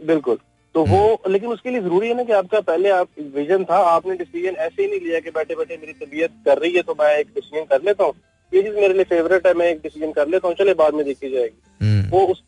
बिल्कुल। 0.00 0.38
तो 0.76 0.84
वो 0.84 0.98
लेकिन 1.28 1.50
उसके 1.50 1.70
लिए 1.70 1.80
ज़रूरी 1.80 2.08
है 2.08 2.14
ना 2.14 2.22
कि 2.22 2.32
आपका 2.32 2.60
पहले 2.62 2.88
आप 2.90 3.08
विजन 3.34 3.62
था 3.64 3.76
आपने 3.90 4.14
डिसीज़न 4.16 4.56
ऐसे 4.56 4.82
ही 4.82 4.88
नहीं 4.88 5.00
लिया 5.00 5.20
कि 5.20 5.30
बैठे 5.30 5.54
बैठे 5.56 5.76
मेरी 5.76 5.92
तबीयत 6.04 6.30
कर 6.46 6.58
रही 6.58 6.72
है 6.72 6.82
तो 6.82 6.94
मैं 6.98 7.08
एक 7.18 7.26
डिसीज़न 7.34 7.64
कर 7.70 7.82
लेता 7.84 8.04
हूँ। 8.04 8.12
ये 8.52 8.62
चीज़ 8.62 8.74
मेरे 8.74 8.94
लिए 8.94 9.04
फेवरेट 9.04 9.46
है 9.46 9.52
मैं 9.54 9.68
एक 9.68 9.80
डिसीज़न 9.82 10.12
कर 10.12 10.28
लेता 10.28 10.48
हूँ 10.48 10.56
चले 10.56 10.74
बाद 10.74 10.94
में 10.94 11.04
देखी 11.04 11.30
जाएगी। 11.30 11.56
हम्म, 11.80 12.08
वो 12.10 12.26
उस 12.26 12.42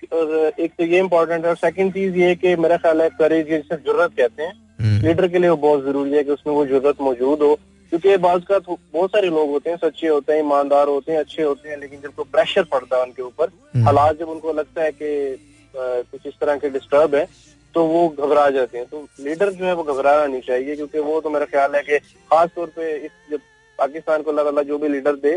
एक 0.61 0.72
तो 0.79 0.85
ये 0.85 0.99
इम्पोर्टेंट 0.99 1.45
है 1.45 1.51
और 1.51 1.57
सेकंड 1.57 1.93
चीज़ 1.95 2.16
ये 2.16 2.35
कि 2.35 2.55
मेरा 2.57 2.76
ख्याल 2.76 3.03
है 3.03 3.09
करेज 3.18 3.49
जिसे 3.49 3.76
ज़रूरत 3.76 4.12
कहते 4.18 4.43
हैं। 4.43 4.53
हम्म, 4.81 5.07
लीडर 5.07 5.29
के 5.29 5.39
लिए 5.39 5.51
वो 5.51 5.57
बहुत 5.57 5.85
ज़रूरी 5.85 6.12
है 6.12 6.24
कि 6.24 6.31
उसमें 6.33 6.55
वो 6.55 6.66
ज़रूरत 6.66 7.01
मौजूद 7.01 7.43
हो। 7.43 7.55
क्योंकि 7.93 8.16
बाज 8.22 8.45
का 8.49 8.59
बहुत 8.68 9.11
सारे 9.11 9.29
लोग 9.31 9.51
होते 9.51 9.70
हैं 9.70 9.76
सच्चे 9.79 10.09
होते 10.09 10.33
हैं 10.33 10.41
ईमानदार 10.41 10.89
होते 10.89 11.12
हैं 11.12 11.18
अच्छे 11.20 11.43
होते 11.43 11.68
हैं 11.68 11.81
लेकिन 11.81 12.01
जब 12.01 12.24
प्रेशर 12.33 12.62
पड़ता 12.72 12.97
है 12.97 13.03
उनके 13.03 13.22
ऊपर 13.22 13.47
हम्म, 13.47 13.85
हालात 13.87 14.18
जब 14.18 14.29
उनको 14.29 14.53
लगता 14.53 14.83
है 14.83 14.93
कि 14.93 15.37
कुछ 15.74 16.26
इस 16.26 16.35
तरह 16.41 16.57
के 16.57 16.68
डिस्टर्ब 16.70 17.14
है 17.14 17.26
तो 17.75 17.85
वो 17.87 18.09
घबरा 18.11 18.49
जाते 18.51 18.79
हैं। 18.79 18.87
तो 18.87 19.07
लीडर 19.21 19.53
जो 19.53 19.64
है 19.64 19.75
वो 19.75 19.83
घबराना 19.85 20.27
नहीं 20.27 20.41
चाहिए 20.43 20.77
क्योंकि 20.77 20.99
वो 21.01 21.21
तो 21.21 21.31
मेरा 21.31 21.45
ख्याल 21.47 21.75
है 21.75 21.83
कि 21.83 21.99
खास 21.99 22.49
तौर 22.57 22.66
पे 22.77 22.95
इस 22.97 23.11
जब 23.31 23.41
पाकिस्तान 23.79 24.23
को 24.23 24.31
अल्लाह 24.33 24.62
जो 24.64 24.79
भी 24.79 24.89
लीडर 24.89 25.16
दे 25.19 25.37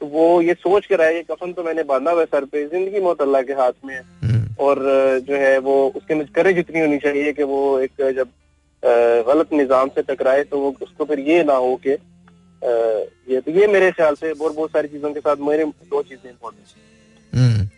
तो 0.00 0.06
वो 0.08 0.26
ये 0.42 0.54
सोच 0.56 0.86
के 0.86 0.96
रहे 0.96 1.14
कि 1.14 1.32
कफन 1.32 1.52
तो 1.52 1.62
मैंने 1.64 1.82
बांधा 1.84 2.10
हुआ 2.10 2.24
सर 2.26 2.44
पे 2.44 2.64
ज़िंदगी 2.68 3.00
मौत 3.00 3.20
अल्लाह 3.22 3.42
के 3.42 3.52
हाथ 3.54 3.72
में 3.84 3.94
है। 3.94 4.00
हम्म, 4.00 4.54
और 4.60 4.78
जो 5.26 5.36
है 5.36 5.58
वो 5.60 5.74
उसके 5.96 6.14
अंदर 6.14 6.26
करेज 6.34 6.58
इतनी 6.58 6.80
होनी 6.80 6.98
चाहिए 7.00 7.32
कि 7.32 7.42
वो 7.50 7.60
एक 7.80 8.02
जब 8.16 8.28
गलत 9.26 9.52
निज़ाम 9.52 9.88
से 9.88 10.02
टकराए 10.04 10.42
तो 10.44 10.58
वो 10.60 10.74
उसको 10.82 11.04
फिर 11.04 11.20
ये 11.22 11.42
ना 11.44 11.54
हो 11.64 11.74
कि 11.86 11.90
ये 13.32 13.40
तो 13.40 13.50
ये 13.52 13.66
मेरे 13.68 13.90
ख्याल 13.92 14.14
से 14.14 14.30
और 14.32 14.52
बहुत 14.52 14.70
सारी 14.70 14.88
चीज़ों 14.88 15.12
के 15.14 15.20
साथ 15.20 15.36
मेरे 15.42 15.64
दो 15.64 16.02
चीज़ें 16.02 16.30
इम्पोर्टेंट 16.30 17.70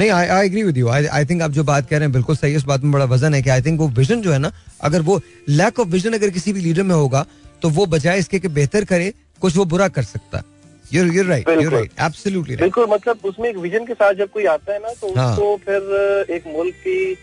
नहीं 0.00 0.10
I 0.10 0.26
I 0.26 0.46
agree 0.46 0.62
with 0.62 0.76
you 0.78 0.88
I 0.88 1.06
I 1.18 1.24
think 1.24 1.42
आप 1.42 1.50
जो 1.50 1.64
बात 1.64 1.88
कह 1.90 1.96
रहे 1.96 2.04
हैं 2.04 2.12
बिल्कुल 2.12 2.36
सही 2.36 2.50
है 2.52 2.56
इस 2.58 2.64
बात 2.70 2.82
में 2.82 2.92
बड़ा 2.92 3.04
वज़न 3.12 3.34
है 3.34 3.42
कि 3.42 3.50
आई 3.50 3.62
थिंक 3.62 3.80
वो 3.80 3.88
विजन 3.98 4.20
जो 4.22 4.32
है 4.32 4.38
ना 4.38 4.50
अगर 4.88 5.02
वो 5.02 5.20
लैक 5.48 5.78
ऑफ़ 5.80 5.88
विजन 5.88 6.12
अगर 6.14 6.30
किसी 6.30 6.52
भी 6.52 6.60
लीडर 6.60 6.82
में 6.82 6.94
होगा 6.94 7.24
तो 7.62 7.68
वो 7.76 7.86
बजाय 7.94 8.18
इसके 8.18 8.38
कि 8.38 8.48
बेहतर 8.56 8.84
करे 8.84 9.12
कुछ 9.42 9.56
वो 9.56 9.64
बुरा 9.64 9.88
कर 9.88 10.02
सकता 10.02 10.38
है। 10.38 10.52
You're 10.84 11.06
you're 11.14 11.28
right 11.28 11.46
बिल्कुल, 11.46 11.64
you're 11.64 11.74
right 11.74 11.92
absolutely 12.06 12.54
right 12.54 12.60
बिल्कुल 12.60 12.86
मतलब 12.90 13.20
उसमें 13.24 13.48
एक 13.48 13.56
विजन 13.58 13.86
के 13.86 13.94
साथ 13.94 14.14
जब 14.14 14.30
कोई 14.32 14.44
आता 14.46 14.72
है 14.72 14.78
ना 14.78 14.92
तो 15.00 15.12
हाँ। 15.14 15.30
उसको 15.30 15.56
फिर 15.64 16.26
एक 16.36 16.46
मुल्क 16.56 16.74
की 16.86 17.16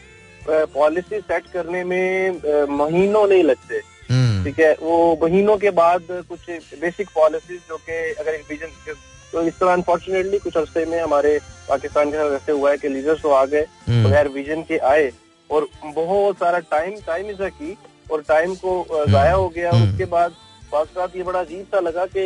पॉलिसी 0.74 1.20
सेट 1.20 1.44
करने 1.54 1.84
में 1.84 2.32
महीनों 2.78 3.28
नहीं 3.28 3.44
लगते। 3.44 3.82
हम्म, 4.12 4.44
ठीक 4.44 4.60
है 4.60 4.72
वो 4.82 5.20
महीनों 5.24 5.58
के 5.58 5.70
बाद 5.80 6.08
कुछ 6.30 6.50
बेसिक 6.82 7.10
पॉलिसीज़ 7.16 7.60
जो 7.70 7.78
कि 7.78 8.00
अगर 8.20 8.34
एक 8.34 8.46
विजन 8.50 8.94
तो 9.34 9.42
इस 9.48 9.54
तरह 9.60 9.74
अनफॉर्चुनेटली 9.74 10.40
कुछ 10.40 10.58
अरसे 10.58 10.86
में 10.86 11.00
हमारे 11.02 11.38
पाकिस्तान 11.72 12.12
के 12.12 12.18
साथ 12.18 12.36
ऐसे 12.36 12.52
हुआ 12.52 12.72
है 12.72 12.78
कि 12.78 12.90
लीडर्स 12.90 13.22
तो 13.22 13.30
आ 13.32 13.44
गए 13.46 13.66
हम्म, 13.88 14.04
बगैर 14.06 14.28
विजन 14.30 14.62
के 14.70 14.78
आए 14.92 15.12
और 15.50 15.68
बहुत 15.96 16.38
सारा 16.38 16.60
टाइम 16.72 17.00
टाइम 17.08 17.30
इज़ 17.30 17.42
की 17.58 17.76
और 18.12 18.22
टाइम 18.28 18.56
को 18.56 19.06
जाया 19.10 19.34
हो 19.34 19.48
गया। 19.50 19.72
हम्म। 19.72 19.90
उसके 19.90 20.06
बाद 20.14 20.36
बात 20.74 21.16
ये 21.16 21.24
बड़ा 21.24 21.40
अजीब 21.40 21.66
सा 21.72 21.80
लगा 21.80 22.06
कि 22.08 22.24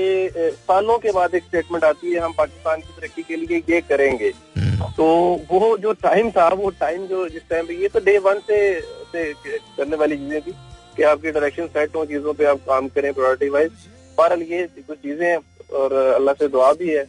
सालों 0.68 0.98
के 1.00 1.12
बाद 1.12 1.36
एक 1.36 1.44
स्टेटमेंट 1.44 1.84
आती 1.84 2.14
है 2.14 2.20
हम 2.22 2.34
पाकिस्तान 2.38 2.82
की 2.82 3.00
तरक्की 3.00 3.24
के 3.24 3.36
लिए 3.36 3.58
ये 3.70 3.80
करेंगे। 3.84 4.32
हम्म, 4.58 4.90
तो 4.92 5.06
वो 5.52 5.78
जो 5.78 5.94
टाइम 6.04 6.30
था 6.32 6.48
वो 6.54 6.70
टाइम 6.80 7.06
जो 7.08 7.28
जिस 7.30 7.50
टाइम 7.50 7.68
पे 7.68 7.82
ये 7.82 7.88
तो 7.88 8.00
डे 8.06 8.18
वन 8.20 8.40
से, 8.48 8.60
से 8.82 9.34
करने 9.78 9.96
वाली 9.96 10.18
चीज़ें 10.18 10.42
थी 10.42 10.54
कि 10.98 11.04
आपकी 11.04 11.32
डायरेक्शन 11.32 11.68
सेट 11.68 11.96
हो 11.96 12.06
चीज़ों 12.06 12.34
पे 12.34 12.46
आप 12.46 12.60
काम 12.68 12.88
करें 12.96 13.14
प्रायोरिटी 13.14 13.50
वाइज 13.50 13.72
बहरहाल 14.18 14.42
ये 14.52 14.64
कुछ 14.78 14.98
चीज़ें 14.98 15.28
हैं 15.28 15.38
और 15.70 15.94
अल्लाह 15.94 16.34
से 16.34 16.48
दुआ 16.48 16.74
भी 16.74 16.90
है 16.90 17.08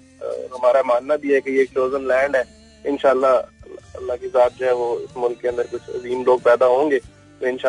हमारा 0.55 0.83
मानना 0.83 1.17
भी 1.17 1.35
है 1.35 1.41
कि 1.41 1.59
ये 1.59 1.65
चोजन 1.65 2.09
लैंड 2.09 2.37
है। 2.37 2.45
इनशाला 2.85 3.53
अल्लाह 3.97 4.17
की 4.17 4.29
जात 4.29 4.53
जो 4.61 4.67
है 4.67 4.75
वो 4.75 5.01
इस 5.01 5.17
मुल्क 5.17 5.39
के 5.43 5.49
अंदर 5.49 5.67
कुछ 5.67 5.97
अजीम 5.97 6.25
लोग 6.25 6.43
पैदा 6.43 6.67
होंगे 6.67 7.01
तो 7.41 7.47
एक 7.47 7.61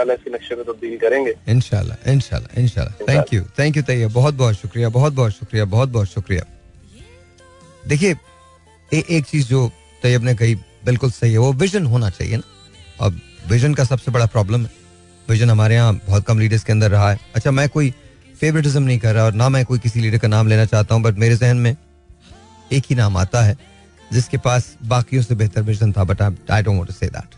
चीज़ 9.26 9.48
जो 9.48 9.72
तैयब 10.02 10.24
ने 10.24 10.36
कही, 10.36 10.56
बिल्कुल 10.86 11.12
सही 11.12 11.32
है, 11.32 11.38
वो 11.38 11.54
विजन 11.54 11.86
होना 11.86 12.10
चाहिए 12.10 12.38
ना। 12.38 13.06
अब 13.06 13.20
विजन 13.50 13.74
का 13.74 13.84
सबसे 13.84 14.12
बड़ा 14.12 14.26
प्रॉब्लम 14.26 14.62
है। 14.62 14.70
विजन 15.30 15.50
हमारे 15.50 15.76
यहाँ 15.76 16.02
बहुत 16.08 16.26
कम 16.26 16.40
लीडर्स 16.40 16.64
के 16.64 16.72
अंदर 16.72 16.92
रहा 16.92 17.12
है। 17.12 17.20
अच्छा 17.36 17.52
मैं 17.52 17.70
कोई 17.70 17.94
फेवरेटिज्म 18.38 18.84
नहीं 18.84 19.00
कर 19.00 19.14
रहा 19.14 19.24
और 19.26 19.34
ना 19.34 19.50
मैं 19.50 19.64
कोई 19.66 19.80
किसी 19.80 20.00
लीडर 20.00 20.18
का 20.18 20.28
नाम 20.28 20.48
लेना 20.48 20.66
चाहता 20.66 20.96
हूँ 20.96 21.04
बट 21.04 21.18
मेरे 21.20 21.36
जहन 21.38 21.58
में 21.58 21.76
एक 22.72 22.84
ही 22.90 22.96
नाम 22.96 23.18
आता 23.18 23.42
है, 23.42 23.58
जिसके 24.14 24.38
पास 24.40 24.76
बाकियों 24.86 25.24
से 25.24 25.36
बेहतर 25.36 25.62
विजन 25.64 25.92
था 25.92 26.04
but 26.04 26.22
I 26.22 26.64
don't 26.64 26.92
say 26.92 27.08
that 27.08 27.36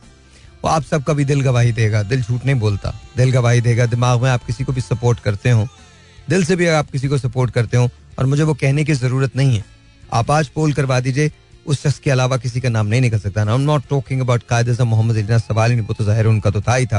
वो 0.63 0.69
आप 0.69 0.83
सबका 0.83 1.13
भी 1.13 1.25
दिल 1.25 1.41
गवाही 1.41 1.71
देगा, 1.71 2.01
दिल 2.03 2.21
झूठ 2.21 2.45
नहीं 2.45 2.59
बोलता, 2.59 2.93
दिल 3.17 3.31
गवाही 3.31 3.61
देगा, 3.61 3.85
दिमाग 3.87 4.21
में 4.21 4.29
आप 4.29 4.43
किसी 4.45 4.63
को 4.63 4.73
भी 4.73 4.81
सपोर्ट 4.81 5.19
करते 5.19 5.49
हो, 5.49 5.67
दिल 6.29 6.43
से 6.45 6.55
भी 6.55 6.67
आप 6.69 6.89
किसी 6.91 7.07
को 7.07 7.17
सपोर्ट 7.17 7.51
करते 7.51 7.77
हो, 7.77 7.89
और 8.19 8.25
मुझे 8.25 8.43
वो 8.43 8.53
कहने 8.55 8.83
की 8.83 8.93
ज़रूरत 8.93 9.35
नहीं 9.35 9.55
है, 9.55 9.63
आप 10.13 10.31
आज 10.31 10.47
पोल 10.49 10.73
करवा 10.73 10.99
दीजिए, 10.99 11.31
उस 11.65 11.81
शख्स 11.83 11.99
के 11.99 12.11
अलावा 12.11 12.37
किसी 12.37 12.61
का 12.61 12.69
नाम 12.69 12.87
नहीं 12.87 13.01
निकल 13.01 13.19
सकता। 13.19 13.41
I 13.43 13.57
not 13.59 13.83
talking 13.89 14.21
about 14.21 14.43
Quaid 14.49 14.81
Mohammad 14.81 15.17
इतना 15.17 15.37
सवाल 15.37 15.69
ही 15.69 15.75
नहीं, 15.75 15.87
वो 15.87 15.93
तो 15.93 16.03
ज़ाहिर 16.03 16.25
उनका 16.27 16.49
तो 16.49 16.61
था 16.61 16.75
ही 16.75 16.85
था। 16.85 16.97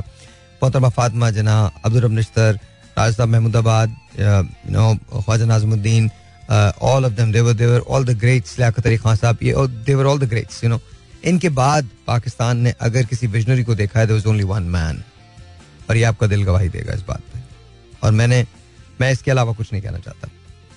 मोहतरमा 0.63 0.89
फातमा 0.89 1.31
जना 1.31 1.61
राज 2.99 3.15
साहब 3.15 3.29
Mahmudabad 3.29 3.97
no 4.71 4.95
Khwaja 5.13 5.45
Nazimuddin 5.47 6.11
all 6.51 7.05
of 7.05 7.13
them 7.13 7.33
they were 7.33 7.53
they were 7.55 7.81
all 7.89 8.05
the 8.05 8.19
greats 8.21 8.59
Liaquat 8.59 8.87
Ali 8.87 8.97
Khan 8.99 9.17
साहब 9.17 9.39
ये 9.43 9.67
they were 9.87 10.07
all 10.07 10.19
the 10.21 10.29
greats 10.29 10.63
you 10.65 10.71
know 10.71 10.81
इनके 11.25 11.49
बाद 11.57 11.89
पाकिस्तान 12.07 12.59
ने 12.59 12.75
अगर 12.81 13.05
किसी 13.07 13.27
विजनरी 13.29 13.65
को 13.65 13.75
देखा 13.75 14.01
है 14.01 14.07
वाज 14.07 14.27
ओनली 14.27 14.45
वन 14.45 14.63
मैन 14.75 15.03
और 15.89 15.97
ये 15.97 16.05
आपका 16.05 16.27
दिल 16.27 16.43
गवाही 16.45 16.69
देगा 16.69 16.93
इस 16.95 17.03
बात 17.03 17.21
पे। 17.21 17.39
और 18.03 18.13
मैंने, 18.13 18.45
मैं 19.01 19.11
इसके 19.13 19.31
अलावा 19.31 19.53
कुछ 19.53 19.73
नहीं 19.73 19.83
कहना 19.83 19.99
चाहता। 19.99 20.29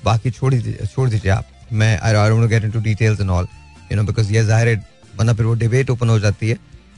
बाकी 0.06 0.32
छोड़ 0.32 0.54
दीजिए 0.54 0.86
छोड़ 0.94 1.10
दीजिए 1.10 1.32
आप। 1.32 1.48
मैं 1.74 1.98
I 2.00 2.14
don't 2.14 2.32
want 2.32 2.50
get 2.50 2.64
into 2.64 2.80
details 2.82 3.22
and 3.22 3.30
all 3.30 3.48
you 3.92 3.98
know 3.98 4.04
because 4.04 4.32
ये 4.34 4.44
ज़ाहिर 4.46 4.68
है, 4.68 4.76
वरना 5.16 5.34
फिर 5.34 5.46
वो 5.46 5.54
डिबेट 5.56 5.90
ओपन 5.90 6.10
हो 6.10 6.20
जाती 6.20 6.50
है 6.50 6.58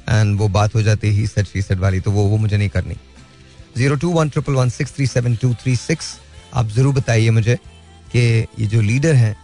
एंड 0.10 0.38
वो 0.40 0.48
बात 0.50 0.76
हो 0.76 0.82
जाती 0.82 1.08
है 1.08 1.14
ही 1.14 1.28
सेट 1.28 1.48
शी 1.48 1.62
सेट 1.62 1.80
वाली 1.80 2.00
तो 2.00 2.12
वो 2.12 2.24
वो 2.28 2.38
मुझे 2.38 2.58
नहीं 2.58 2.70
करनी। 2.70 2.96
Zero 3.78 3.96
two 4.02 4.10
one 4.12 4.30
triple 4.30 4.54
one 4.54 4.70
six 4.70 4.96
three 4.96 5.06
seven 5.08 5.36
two 5.36 5.54
three 5.62 5.76
six. 5.78 6.18
आप 6.54 6.68
ज़रूर 6.70 6.94
बताइए 6.96 7.30
मुझे 7.30 7.56
कि 8.12 8.20
ये 8.60 8.66
जो 8.68 8.82
लीडर 8.82 9.14
है 9.16 9.36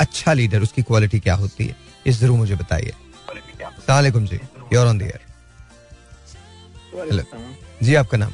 अच्छा 0.00 0.32
लीडर 0.32 0.62
उसकी 0.62 0.82
क्वालिटी 0.82 1.18
क्या 1.20 1.34
होती 1.36 1.64
है 1.64 1.76
ये 2.06 2.12
ज़रूर 2.12 2.38
मुझे 2.38 2.54
बताइए। 2.56 2.92
सलामकुम 3.60 4.26
जी 4.26 4.40
your 4.72 4.86
on 4.86 4.98
the 4.98 5.02
air 5.02 5.20
hello 7.00 7.22
जी 7.82 7.94
आपका 7.94 8.18
नाम? 8.18 8.32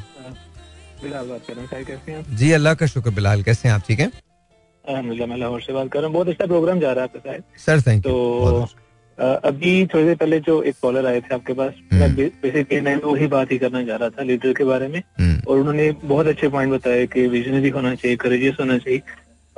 बिलाल 1.02 1.26
बात 1.28 1.42
कर 1.46 1.54
रहा 1.54 1.60
हूँ 1.62 1.84
कैसे 1.84 2.12
हैं 2.12 2.36
जी 2.36 2.50
अल्लाह 2.52 2.74
का 2.74 2.86
शुक्र 2.86 3.10
बिलाल 3.18 3.42
कैसे 3.42 3.68
हैं 3.68 3.74
आप 3.74 3.82
ठीक 3.88 4.00
हैं? 4.00 4.10
अलहमदिल्ला 4.84 5.26
मैं 5.26 5.36
लाहौर 5.36 5.60
से 5.62 5.72
बात 5.72 5.88
कर 5.92 5.98
रहा 5.98 6.06
हूँ। 6.06 6.14
बहुत 6.14 6.28
अच्छा 6.28 6.46
प्रोग्राम 6.46 6.80
जा 6.80 6.92
रहा 6.92 7.04
है 7.04 7.10
आपके 7.10 7.18
साथ 7.18 7.58
सर 7.66 7.80
थैंक 7.86 8.06
यू 8.06 8.12
तो 8.12 8.68
अभी 9.18 9.86
थोड़ी 9.86 10.04
देर 10.04 10.16
पहले 10.16 10.40
जो 10.40 10.62
एक 10.62 10.74
कॉलर 10.82 11.06
आए 11.06 11.20
थे 11.20 11.34
आपके 11.34 11.52
पास 11.52 11.72
मैं 11.92 12.14
बेसिकली 12.16 12.80
मैं 12.80 12.96
वही 12.96 13.26
बात 13.26 13.52
ही 13.52 13.58
करना 13.58 13.84
चाह 13.84 13.96
रहा 13.96 14.08
था 14.08 14.22
लीडर 14.22 14.52
के 14.52 14.64
बारे 14.64 14.88
में। 14.88 15.02
और 15.48 15.58
उन्होंने 15.58 15.90
बहुत 16.04 16.26
अच्छे 16.26 16.48
पॉइंट 16.48 16.72
बताए 16.72 17.06
कि 17.06 17.26
विजनरी 17.26 17.68
होना 17.68 17.94
चाहिए 17.94 18.16
करेजियस 18.16 18.56
होना 18.60 18.78
चाहिए। 18.78 19.02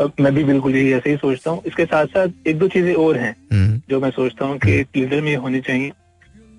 अब 0.00 0.12
मैं 0.20 0.34
भी 0.34 0.44
बिल्कुल 0.44 0.76
यही 0.76 0.92
ऐसे 0.92 1.10
ही 1.10 1.16
सोचता 1.16 1.50
हूँ। 1.50 1.62
इसके 1.66 1.84
साथ 1.84 2.06
साथ 2.06 2.28
एक 2.46 2.58
दो 2.58 2.68
चीज़ें 2.68 2.94
और 2.94 3.16
हैं 3.16 3.36
जो 3.90 4.00
मैं 4.00 4.10
सोचता 4.10 4.44
हूँ 4.44 4.58
कि 4.58 4.72
एक 4.72 4.88
लीडर 4.96 5.20
में 5.20 5.36
होनी 5.36 5.60
चाहिए। 5.60 5.92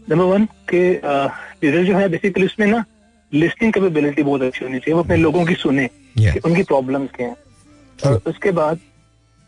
नंबर 0.10 0.24
वन 0.24 0.46
के 0.46 0.94
लीडर 1.64 1.84
जो 1.84 1.96
है 1.96 2.10
बेसिकली 2.10 2.46
उसमें 2.46 2.68
ना 2.68 2.84
लिस्टिंग 3.34 3.74
कैपेबिलिटी 3.74 4.24
बहुत 4.24 4.42
अच्छी 4.42 4.66
होनी 4.66 4.80
चाहिए। 4.80 4.96
वो 4.96 5.04
अपने 5.04 5.18
लोगों 5.18 5.46
की 5.46 5.54
सुने. 5.54 5.90
कि 6.34 6.40
उनकी 6.40 6.64
प्रॉब्लम्स 6.64 7.10
क्या 7.12 7.28
है। 7.28 7.36
और 8.00 8.22
उसके 8.28 8.52
बाद 8.52 8.80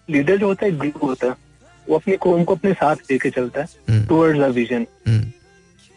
लीडर 0.10 0.38
जो 0.38 0.48
होता 0.48 0.66
है 0.66 0.72
ग्रुप 0.72 1.04
होता 1.04 1.28
है। 1.28 1.34
वो 1.90 1.96
अपनी 1.96 2.16
कौम 2.18 2.44
को 2.44 2.56
अपने 2.56 2.74
साथ 2.74 3.12
लेके 3.12 3.30
चलता 3.30 3.62
है 3.62 4.06
टूवर्ड्स 4.08 4.42
अ 4.42 4.48
विजन 4.50 4.86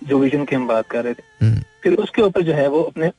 जो 0.03 0.19
विजन 0.19 0.45
की 0.45 0.57
हम 0.57 0.67
बात 0.69 0.87
कर 0.91 1.05
रहे 1.05 1.15
थे। 1.15 1.55
फिर 1.83 1.95
उसके 1.95 2.23
ऊपर 2.23 2.43
जो 2.43 2.53
है 2.53 2.67
वो 2.69 2.83
अपने 2.83 3.11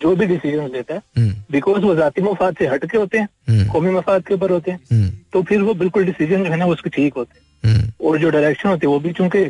जो 0.00 0.14
भी 0.16 0.26
डिसीज़न 0.26 0.68
लेता 0.68 0.94
है 0.94 1.28
बिकॉज़ 1.50 1.82
वो 1.82 1.94
जाती 1.94 2.22
मफाद 2.22 2.56
से 2.58 2.66
हट 2.66 2.84
के 2.90 2.98
होते 2.98 3.18
हैं 3.18 3.66
कौमी 3.72 3.90
मफाद 3.90 4.22
के 4.26 4.34
ऊपर 4.34 4.50
होते 4.50 4.70
हैं 4.70 5.08
तो 5.32 5.42
फिर 5.42 5.62
वो 5.62 5.74
बिल्कुल 5.74 6.04
डिसीज़न 6.04 6.44
जो 6.44 6.50
है 6.50 6.56
ना 6.56 6.66
उसके 6.66 6.90
ठीक 6.90 7.14
होते 7.14 7.68
हैं। 7.68 7.92
और 8.00 8.18
जो 8.18 8.30
डायरेक्शन 8.30 8.68
होती 8.68 8.86
है 8.86 8.92
वो 8.92 9.00
भी 9.00 9.12
चूँकि 9.12 9.44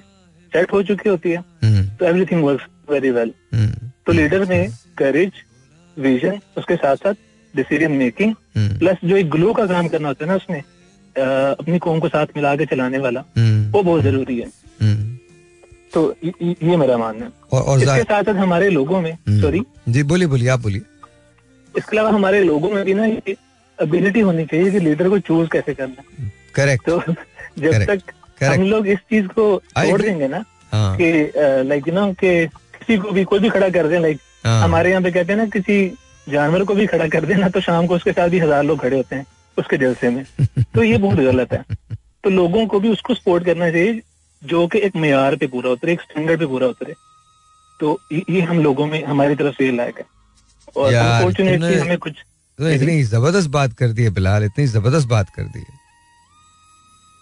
सेट 0.53 0.73
हो 0.73 0.83
चुकी 0.83 1.09
होती 1.09 1.31
है। 1.31 1.43
तो 1.97 2.05
एवरीथिंग 2.07 2.45
वर्क 2.45 2.67
वेरी 2.91 3.11
वेल 3.11 3.33
तो 4.07 4.13
लीडर 4.13 4.45
में 4.45 4.71
करेज 4.99 5.33
विजन 5.97 6.39
उसके 6.59 6.77
साथ 6.77 6.97
साथ 6.97 7.15
डिसीज़न 7.55 7.93
मेकिंग 7.93 8.35
प्लस 8.57 8.97
जो 9.05 9.17
एक 9.17 9.31
ग्लो 9.31 9.53
का 9.55 9.67
काम 9.67 9.89
करना 9.89 10.09
होता 10.09 10.25
है 10.25 10.31
ना 10.31 10.37
उसमें 10.37 10.63
अपनी 11.21 11.79
कौम 11.79 11.99
को 12.01 12.09
साथ 12.09 12.27
मिला 12.37 12.55
के 12.57 12.67
चलाने 12.67 12.99
वाला 12.99 13.21
वो 13.39 13.83
बहुत 13.83 14.03
ज़रूरी 14.03 14.39
है 14.39 14.49
तो 15.95 16.03
ये- 16.25 16.79
मेरा 16.79 16.97
मानना 16.99 17.25
है 17.25 17.31
और, 17.53 17.63
और 17.63 17.79
इसके 17.83 18.03
साथ 18.03 18.23
साथ 18.25 18.35
हमारे 18.37 18.69
लोगों 18.71 19.01
में 19.01 19.13
हम्म। 19.13 19.41
सॉरी 19.43 19.63
जी 19.89 20.03
बोलिए 20.13 20.29
बोलिए 20.29 20.49
आप 20.49 20.61
बोलिए 20.61 20.83
इसके 21.75 21.97
अलावा 21.97 22.11
हमारे 22.11 22.43
लोगों 22.45 22.71
में 22.71 22.85
भी 22.85 22.95
ना 22.95 23.07
ये 23.07 23.37
एबिलिटी 23.79 24.21
होनी 24.21 24.45
चाहिए 24.47 24.71
कि 24.71 24.81
लीडर 24.81 25.09
को 25.09 25.19
चूज़ 25.19 25.49
कैसे 25.49 25.75
करना। 25.75 26.29
करेक्ट 26.55 26.87
तो 26.87 26.99
जब 27.01 27.71
Correct. 27.71 27.89
तक 27.89 28.01
Correct. 28.41 28.59
हम 28.59 28.63
लोग 28.65 28.87
इस 28.89 28.99
चीज़ 29.11 29.27
को 29.29 29.45
छोड़ 29.79 30.01
देंगे 30.03 30.29
ना 30.29 30.45
हाँ 30.73 30.97
कि 30.97 31.11
लाइक 31.69 31.89
यू 31.89 31.95
नो 31.95 32.07
कि 32.15 32.47
किसी 32.79 32.97
को 32.99 33.11
भी 33.11 33.25
कोई 33.25 33.39
भी 33.39 33.49
खड़ा 33.49 33.69
कर 33.69 33.89
दे 33.89 33.99
लाइक 33.99 34.19
हाँ। 34.47 34.63
हमारे 34.63 34.91
यहाँ 34.91 35.03
पे 35.03 35.11
कहते 35.11 35.33
हैं 35.33 35.39
ना 35.39 35.47
किसी 35.57 35.79
जानवर 36.27 36.65
को 36.65 36.75
भी 36.75 36.87
खड़ा 36.87 37.07
कर 37.09 37.25
देना 37.27 37.49
तो 37.49 37.61
शाम 37.61 37.87
को 37.87 37.95
उसके 37.95 38.13
साथ 38.13 38.29
भी 38.29 38.39
हज़ार 38.39 38.65
लोग 38.65 38.81
खड़े 38.81 38.97
होते 38.97 39.17
हैं 39.17 39.27
उसके 39.61 39.77
जलसे 39.77 40.11
में। 40.11 40.25
तो 40.75 40.83
ये 40.83 40.99
बहुत 40.99 41.19
गलत 41.19 41.53
है। 41.53 41.65
तो 42.25 42.31
लोगों 42.31 42.67
को 42.67 42.81
भी 42.81 42.89
उसको 42.89 43.15
सपोर्ट 43.15 43.45
करना 43.45 43.71
चाहिए 43.71 44.01
जो 44.43 44.67
कि 44.67 44.79
एक 44.79 44.97
मैार 44.97 45.37
पे 45.37 45.47
पूरा 45.49 45.71
उतरे 45.71 45.93
एक 45.93 46.01
स्टैंडर्ड 46.01 46.41
पे 46.41 46.47
पूरा 46.47 46.67
उतरे। 46.67 46.95
तो 47.81 47.99
ये 48.13 48.41
हम 48.43 48.59
लोगों 48.61 48.87
में 48.87 49.03
हमारी 49.05 49.35
तरफ़ 49.35 49.55
से 49.55 49.71
लायक 49.73 49.99
है। 49.99 50.05
और 50.77 50.95
अनफॉर्चुनेटली 50.95 51.79
हमें 51.79 51.99
कुछ 51.99 52.25
तो 52.59 52.69
इतनी 52.69 53.03
ज़बरदस्त 53.05 53.49
बात 53.51 53.73
कर 53.73 53.89
दी 53.89 54.03
है 54.03 54.11
बिलाल 54.11 54.45
इतनी 54.45 54.67
ज़बरदस्त 54.69 55.09
बात 55.09 55.31
कर 55.31 55.43
दी 55.45 55.59
है। 55.59 55.79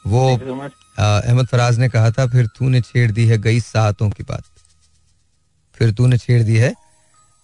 वो 0.05 0.23
अहमद 0.99 1.47
फराज 1.47 1.79
ने 1.79 1.89
कहा 1.89 2.11
था 2.11 2.27
फिर 2.27 2.47
तूने 2.59 2.81
छेड़ 2.81 3.11
दी 3.11 3.27
है 3.27 3.39
गई 3.39 3.61
सातों 3.61 4.09
की 4.11 4.23
बात। 4.23 4.45
फिर 5.77 5.93
तूने 5.93 6.19
छेड़ 6.19 6.43
दी 6.43 6.57
है 6.57 6.73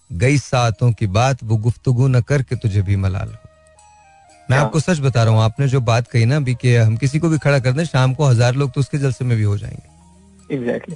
गई 0.09 0.37
सातों 0.39 0.91
की 0.93 1.07
बात। 1.09 1.43
वो 1.43 1.57
गुफ्तगु 1.59 2.07
न 2.07 2.21
करके 2.23 2.55
तुझे 2.55 2.81
भी 2.81 2.95
मलाल। 2.95 3.27
हो 3.27 3.44
मैं 4.51 4.57
आपको 4.57 4.79
सच 4.79 4.99
बता 4.99 5.23
रहा 5.23 5.33
हूँ 5.33 5.41
आपने 5.41 5.67
जो 5.67 5.81
बात 5.81 6.07
कही 6.07 6.25
ना 6.25 6.35
अभी 6.35 6.55
कि 6.55 6.75
हम 6.75 6.95
किसी 6.97 7.19
को 7.19 7.29
भी 7.29 7.37
खड़ा 7.37 7.59
कर 7.59 7.71
दें 7.71 7.83
शाम 7.85 8.13
को 8.13 8.25
हज़ार 8.25 8.55
लोग 8.55 8.71
तो 8.71 8.81
उसके 8.81 8.97
जलसे 8.97 9.25
में 9.25 9.37
भी 9.37 9.43
हो 9.43 9.57
जाएँगे। 9.57 10.55
एग्जैक्टली 10.55 10.95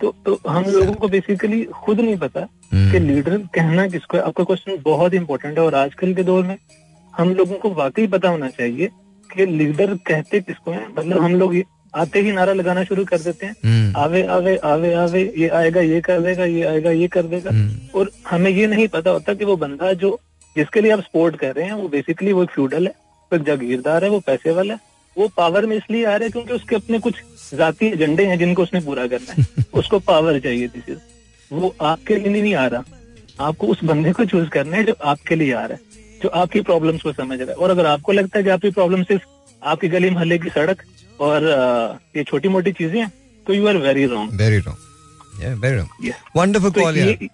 तो 0.00 0.14
तो 0.26 0.38
हम 0.48 0.64
लोगों 0.64 0.92
को 0.92 1.08
बेसिकली 1.08 1.62
खुद 1.84 2.00
नहीं 2.00 2.16
पता 2.16 2.40
हम्म। 2.72 2.92
कि 2.92 2.98
लीडर 2.98 3.36
कहना 3.54 3.86
किसको 3.88 4.16
है। 4.16 4.22
आपका 4.22 4.44
क्वेश्चन 4.44 4.78
बहुत 4.84 5.14
इंपॉर्टेंट 5.14 5.58
है 5.58 5.64
और 5.64 5.74
आजकल 5.74 6.14
के 6.14 6.22
दौर 6.22 6.42
में 6.44 6.56
हम 7.14 7.34
लोगों 7.34 7.56
को 7.56 7.70
वाकई 7.74 8.06
पता 8.06 8.28
होना 8.28 8.48
चाहिए 8.50 8.88
कि 9.30 9.46
लीडर 9.46 9.94
कहते 10.06 10.40
किसको 10.40 10.70
है। 10.70 10.86
मतलब 10.98 11.22
हम 11.22 11.34
लोग 11.34 11.54
आते 11.94 12.20
ही 12.20 12.32
नारा 12.32 12.52
लगाना 12.52 12.84
शुरू 12.84 13.04
कर 13.04 13.18
देते 13.18 13.46
हैं। 13.46 13.54
हम्म, 13.64 13.96
आवे 13.96 14.22
आवे 14.26 14.56
आवे 14.64 14.92
आवे 14.94 15.22
ये 15.38 15.48
आएगा 15.50 15.80
ये 15.80 16.00
कर 16.00 16.20
देगा 16.20 16.44
ये 16.44 16.62
आएगा 16.66 16.90
ये 16.90 17.08
कर 17.08 17.22
देगा। 17.24 17.50
हम्म, 17.50 17.98
और 17.98 18.10
हमें 18.30 18.50
ये 18.50 18.66
नहीं 18.66 18.88
पता 18.88 19.10
होता 19.10 19.34
कि 19.34 19.44
वो 19.44 19.56
बंदा 19.56 19.92
जो 19.92 20.18
जिसके 20.56 20.80
लिए 20.80 20.90
आप 20.90 21.00
सपोर्ट 21.00 21.36
कर 21.36 21.54
रहे 21.54 21.64
हैं 21.64 21.72
वो 21.72 21.88
बेसिकली 21.88 22.32
वो 22.32 22.44
फ्यूडल 22.44 22.86
है 22.86 22.94
वो 23.32 23.38
जागीरदार 23.38 24.04
है 24.04 24.10
वो 24.10 24.20
पैसे 24.20 24.50
वाला 24.50 24.74
है। 24.74 24.80
वो 25.16 25.28
पावर 25.28 25.66
में 25.66 25.76
इसलिए 25.76 26.04
आ 26.04 26.10
रहा 26.10 26.24
है 26.24 26.30
क्योंकि 26.30 26.52
उसके 26.52 26.76
अपने 26.76 26.98
कुछ 26.98 27.14
जाती 27.54 27.86
एजेंडे 27.86 28.26
हैं 28.26 28.38
जिनको 28.38 28.62
उसने 28.62 28.80
पूरा 28.80 29.06
करना 29.06 29.32
है। 29.32 29.64
उसको 29.74 29.98
पावर 29.98 30.38
चाहिए 30.40 30.68
थी 30.68 30.96
वो 31.52 31.74
आपके 31.80 32.16
लिए 32.16 32.42
नहीं 32.42 32.54
आ 32.54 32.66
रहा। 32.66 32.84
आपको 33.40 33.66
उस 33.66 33.84
बंदे 33.84 34.12
को 34.12 34.24
चूज़ 34.24 34.48
करना 34.48 34.76
है 34.76 34.84
जो 34.84 34.94
आपके 35.04 35.34
लिए 35.34 35.52
आ 35.52 35.64
रहा 35.64 35.72
है 35.72 35.80
जो 36.22 36.28
आपकी 36.28 36.60
प्रॉब्लम्स 36.60 37.02
को 37.02 37.12
समझ 37.12 37.38
रहा 37.40 37.48
है। 37.48 37.54
और 37.54 37.70
अगर 37.70 37.86
आपको 37.86 38.12
लगता 38.12 38.38
है 38.38 38.44
कि 38.44 38.50
आपकी 38.50 38.70
प्रॉब्लम 38.70 39.02
सिर्फ़ 39.02 39.22
आपकी 39.62 39.88
गली 39.88 40.10
मोहल्ले 40.10 40.38
की 40.38 40.48
सड़क 40.48 40.82
और 41.20 41.44
ये 42.16 42.24
छोटी 42.24 42.48
मोटी 42.48 42.72
चीज़ें 42.72 43.00
हैं 43.00 43.12
तो 43.46 43.54
you 43.54 43.66
are 43.66 43.76
very 43.76 44.06
wrong 44.06 44.32
very 44.32 44.58
wrong 44.58 45.44
very 45.54 45.76
call, 46.80 46.96
यार. 46.96 47.08
ये 47.08 47.28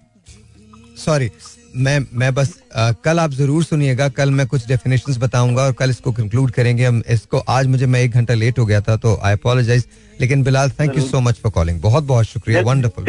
सॉरी 0.97 1.31
मैं 1.79 1.99
मैं 2.13 2.33
बस 2.35 2.53
आ, 2.75 2.93
कल 3.05 3.19
आप 3.21 3.31
ज़रूर 3.33 3.65
सुनिएगा 3.65 4.09
कल 4.17 4.31
मैं 4.31 4.47
कुछ 4.47 4.67
डेफिनेशन 4.69 5.19
बताऊँगा 5.21 5.63
और 5.63 5.73
कल 5.73 5.91
इसको 5.91 6.13
कंक्लूड 6.13 6.51
करेंगे 6.51 6.85
हम। 6.85 7.03
इसको 7.09 7.39
आज 7.57 7.67
मुझे 7.67 7.87
मैं 7.87 8.01
एक 8.01 8.13
घंटा 8.13 8.35
लेट 8.35 8.59
हो 8.59 8.65
गया 8.67 8.81
था 8.81 8.97
तो 8.97 9.15
आई 9.23 9.33
अपोलोजाइज 9.33 9.87
लेकिन 10.21 10.43
Bilal 10.45 10.71
thank 10.81 10.97
you 10.97 11.03
so 11.03 11.21
much 11.21 11.41
for 11.43 11.53
calling 11.53 11.81
बहुत 11.81 12.05
बहुत 12.05 12.27
शुक्रिया 12.27 12.61
wonderful 12.63 13.05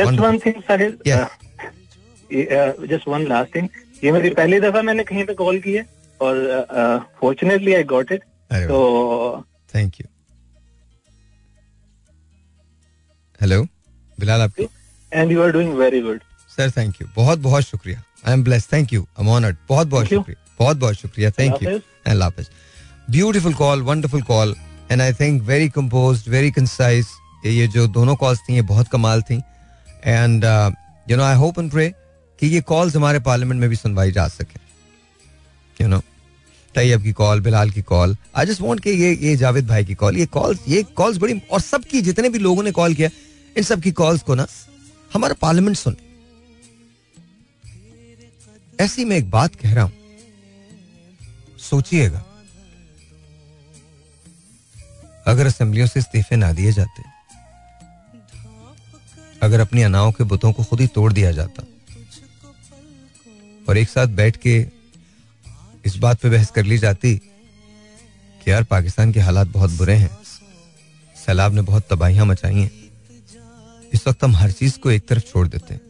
just 2.88 3.08
one 3.08 3.28
last 3.28 3.56
thing 3.56 3.68
ये 4.04 4.12
मेरी 4.12 4.30
पहली 4.32 4.60
दफ़ा 4.60 4.82
मैंने 4.82 5.04
कहीं 5.04 5.24
पे 5.26 5.34
कॉल 5.36 5.60
की 5.60 5.74
है 5.74 5.86
और 6.20 7.06
फॉर्चुनेटली 7.22 7.74
आई 7.74 7.84
गॉट 7.94 8.12
इट 8.12 8.24
तो 8.52 9.46
थैंक 9.76 10.00
यू 10.02 10.08
हेलो 13.40 13.62
बिलाल 14.18 14.42
आपकी 14.42 14.68
and 15.12 15.32
you 15.32 15.42
are 15.44 15.52
doing 15.52 15.74
very 15.78 16.02
good 16.02 16.20
sir 16.50 16.72
thank 16.78 17.02
you 17.02 17.08
बहुत 17.16 17.40
बहुत 17.40 17.64
शुक्रिया। 17.64 18.04
I 18.28 18.34
am 18.34 18.44
blessed 18.44 18.68
thank 18.74 18.94
you 18.94 19.08
I 19.20 19.28
honored 19.28 19.58
बहुत 19.70 19.88
बहुत 19.88 20.08
शुक्रिया. 20.08 20.46
बहुत 20.60 20.78
बहुत 20.78 20.96
शुक्रिया. 20.96 21.32
Thank 21.32 21.64
you 21.64 21.70
and 21.70 22.22
Hafiz. 22.22 22.50
Beautiful 23.12 23.54
call 23.54 23.82
wonderful 23.84 24.22
call 24.24 24.56
and 24.92 25.02
I 25.02 25.14
think 25.14 25.42
very 25.44 25.70
composed 25.70 26.28
very 26.30 26.52
concise 26.52 27.08
ये 27.46 27.68
जो 27.68 27.88
दोनों 27.88 28.16
कॉल्स 28.16 28.40
थी 28.50 28.54
ये 28.56 28.62
बहुत 28.74 28.88
कमाल 28.88 29.22
थी. 29.22 29.42
And 30.06 30.44
you 31.08 31.18
know 31.18 31.24
I 31.24 31.36
hope 31.36 31.60
and 31.60 31.72
pray 31.72 31.90
कि 32.40 32.48
ये 32.48 32.62
कॉल्स 32.62 32.96
हमारे 32.96 33.20
पार्लियामेंट 33.20 33.62
में 33.62 33.70
भी 33.70 33.76
सुनवाई 33.76 34.12
जा 34.12 34.28
सके. 34.28 34.60
यू 35.82 35.88
नो 35.88 36.02
तैयब 36.76 37.04
की 37.04 37.12
कॉल 37.14 37.40
बिलाल 37.42 37.70
की 37.72 37.82
कॉल 37.82 38.16
आई 38.36 38.46
जस्ट 38.46 38.62
वांट 38.62 38.80
के 38.80 38.92
ये 38.94 39.14
ये 39.22 39.36
जावेद 39.38 39.68
भाई 39.68 39.86
की 39.86 39.96
कॉल 39.96 40.18
ये 40.18 40.26
कॉल्स 40.36 40.60
ये 40.68 40.84
कॉल्स 40.98 41.18
बड़ी 41.18 41.42
और 41.52 41.62
सबकी 41.62 42.02
जितने 42.02 42.30
भी 42.30 42.40
लोगों 42.40 42.64
ने 42.64 42.72
कॉल 42.72 42.94
किया 42.96 43.10
इन 43.58 43.64
सब 43.64 43.82
की 43.82 43.92
कॉल्स 43.92 44.22
को 44.24 44.36
ना 44.36 44.48
हमारा 45.14 45.36
पार्लियामेंट 45.42 45.78
सुन. 45.78 45.96
ऐसी 48.80 49.06
मैं 49.06 49.18
एक 49.18 49.30
बात 49.30 49.56
कह 49.56 49.74
रहा 49.74 49.84
हूँ। 49.84 49.92
सोचिएगा, 51.60 52.24
अगर 55.28 55.48
असेंबलियों 55.48 55.88
से 55.88 56.00
इस्तीफे 56.00 56.36
ना 56.36 56.52
दिए 56.52 56.72
जाते, 56.72 57.04
अगर 59.42 59.60
अपनी 59.60 59.82
अनाओं 59.82 60.12
के 60.12 60.24
बुतों 60.24 60.52
को 60.52 60.64
खुद 60.64 60.82
ही 60.82 60.88
तोड़ 60.88 61.12
दिया 61.14 61.32
जाता, 61.32 61.64
और 63.70 63.78
एक 63.78 63.90
साथ 63.90 64.08
बैठ 64.14 64.38
के 64.38 64.56
इस 65.86 65.96
बात 65.98 66.22
पे 66.22 66.30
बहस 66.30 66.52
कर 66.52 66.64
ली 66.64 66.78
जाती 66.78 67.16
कि 67.16 68.52
यार 68.52 68.64
पाकिस्तान 68.64 69.12
के 69.14 69.20
हालात 69.20 69.48
बहुत 69.50 69.72
बुरे 69.72 69.96
हैं, 69.96 70.10
सैलाब 71.16 71.54
ने 71.54 71.62
बहुत 71.62 71.88
तबाहियाँ 71.90 72.26
मचाई 72.26 72.56
हैं, 72.56 72.72
इस 73.94 74.08
वक्त 74.08 74.24
हम 74.24 74.36
हर 74.36 74.52
चीज़ 74.54 74.80
को 74.80 74.92
एक 74.92 75.08
तरफ़ 75.08 75.24
छोड़ 75.24 75.48
देते 75.48 75.74
हैं, 75.74 75.82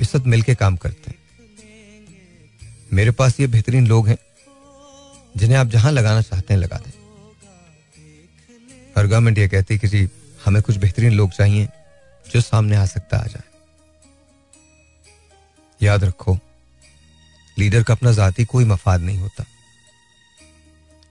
इस 0.00 0.14
वक्त 0.14 0.26
मिलके 0.26 0.54
काम 0.54 0.76
करते 0.76 1.10
हैं। 1.10 1.20
मेरे 2.92 3.10
पास 3.10 3.40
ये 3.40 3.46
बेहतरीन 3.46 3.86
लोग 3.86 4.08
हैं, 4.08 4.18
जिन्हें 5.36 5.58
आप 5.58 5.66
जहाँ 5.66 5.92
लगाना 5.92 6.22
चाहते 6.22 6.54
हैं 6.54 6.60
लगा 6.60 6.76
दें। 6.76 6.92
और 8.96 9.06
गवर्नमेंट 9.06 9.38
ये 9.38 9.48
कहती 9.48 9.74
है 9.74 9.80
कि 9.80 9.88
जी, 9.88 10.08
हमें 10.44 10.62
कुछ 10.62 10.76
बेहतरीन 10.76 11.12
लोग 11.12 11.30
चाहिए, 11.30 11.68
जो 12.30 12.40
सामने 12.40 12.76
आ 12.76 12.86
सकता 12.86 13.16
आ 13.16 13.26
जाए। 13.26 13.44
याद 15.82 16.04
रखो, 16.04 16.38
लीडर 17.58 17.82
का 17.82 17.94
अपना 17.94 18.12
जाति 18.12 18.44
कोई 18.44 18.64
मफाद 18.64 19.00
नहीं 19.00 19.18
होता। 19.18 19.44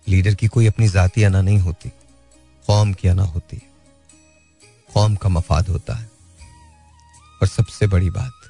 लीडर 0.07 0.35
की 0.35 0.47
कोई 0.47 0.67
अपनी 0.67 0.87
जाति 0.87 1.23
अना 1.23 1.41
नहीं 1.41 1.59
होती, 1.59 1.89
कौम 2.67 2.93
की 2.93 3.07
अना 3.07 3.23
होती 3.23 3.61
कौम 4.93 5.15
का 5.15 5.29
मफाद 5.29 5.69
होता 5.69 5.93
है। 5.93 6.11
और 7.41 7.47
सबसे 7.47 7.87
बड़ी 7.87 8.09
बात 8.09 8.40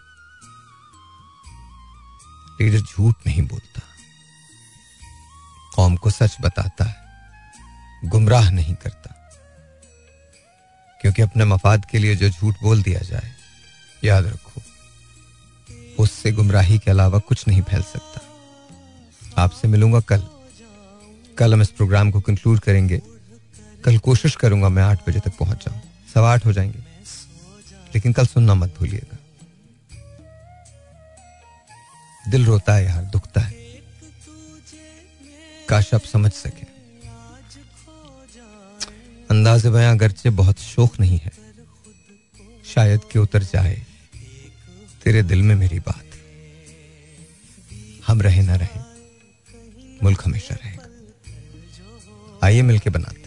लीडर 2.62 2.80
झूठ 2.80 3.16
नहीं 3.28 3.42
बोलता, 3.42 3.82
कौम 5.76 5.96
को 5.96 6.10
सच 6.10 6.38
बताता 6.42 6.86
है 6.86 6.96
गुमराह 8.10 8.50
नहीं 8.52 8.76
करता। 8.76 9.08
क्योंकि 11.02 11.22
अपने 11.22 11.46
मफाद 11.46 11.86
के 11.86 12.00
लिए 12.00 12.16
जो 12.16 12.30
झूठ 12.30 12.56
बोल 12.64 12.84
दिया 12.84 13.00
जाए, 13.00 13.32
याद 14.04 14.26
रखो, 14.26 14.62
उससे 16.00 16.32
गुमराही 16.32 16.78
के 16.80 16.92
अलावा 16.92 17.20
कुछ 17.20 17.48
नहीं 17.48 17.62
फैल 17.62 17.82
सकता। 17.82 18.22
आपसे 19.42 19.68
मिलूँगा 19.68 20.00
कल। 20.00 20.24
कल 21.38 21.54
हम 21.54 21.62
इस 21.62 21.70
प्रोग्राम 21.70 22.12
को 22.12 22.22
कंक्लूड 22.22 22.60
करेंगे। 22.60 23.02
कल 23.86 23.98
कोशिश 23.98 24.36
करूँगा 24.36 24.70
मैं 24.70 24.84
आठ 24.84 25.10
बजे 25.10 25.20
तक 25.20 25.38
पहुँच 25.38 25.66
जाऊँ। 25.66 25.82
सवा 26.14 26.34
आठ 26.34 26.46
हो 26.46 26.54
जाएँगे। 26.54 26.80
लेकिन 27.96 28.14
कल 28.14 28.26
सुनना 28.26 28.54
मत 28.54 28.76
भूलिएगा। 28.80 29.18
दिल 32.32 32.46
रोता 32.46 32.76
है 32.76 32.86
यार 32.86 33.04
दुखता 33.04 33.42
है। 33.42 33.54
काश 35.70 35.94
आप 35.94 36.02
समझ 36.02 36.32
सके। 36.32 36.64
अंदाज 39.32 39.68
बयां 39.68 39.96
अगरचे 39.96 40.30
बहुत 40.30 40.60
शोक 40.60 41.00
नहीं 41.00 41.18
है। 41.18 41.32
शायद 42.66 43.02
कि 43.12 43.20
उतर 43.20 43.44
जाए। 43.44 43.86
तेरे 45.04 45.24
दिल 45.24 45.42
में 45.42 45.56
मेरी 45.56 45.80
बात। 45.80 46.06
हम 48.08 48.22
रहे 48.22 48.42
ना 48.42 48.56
रहे। 48.56 48.80
मुल्क 50.04 50.22
हमेशा 50.26 50.56
रहेगा। 50.56 50.88
आइए 52.44 52.62
मिलके 52.62 52.90
बनाते 52.90 53.22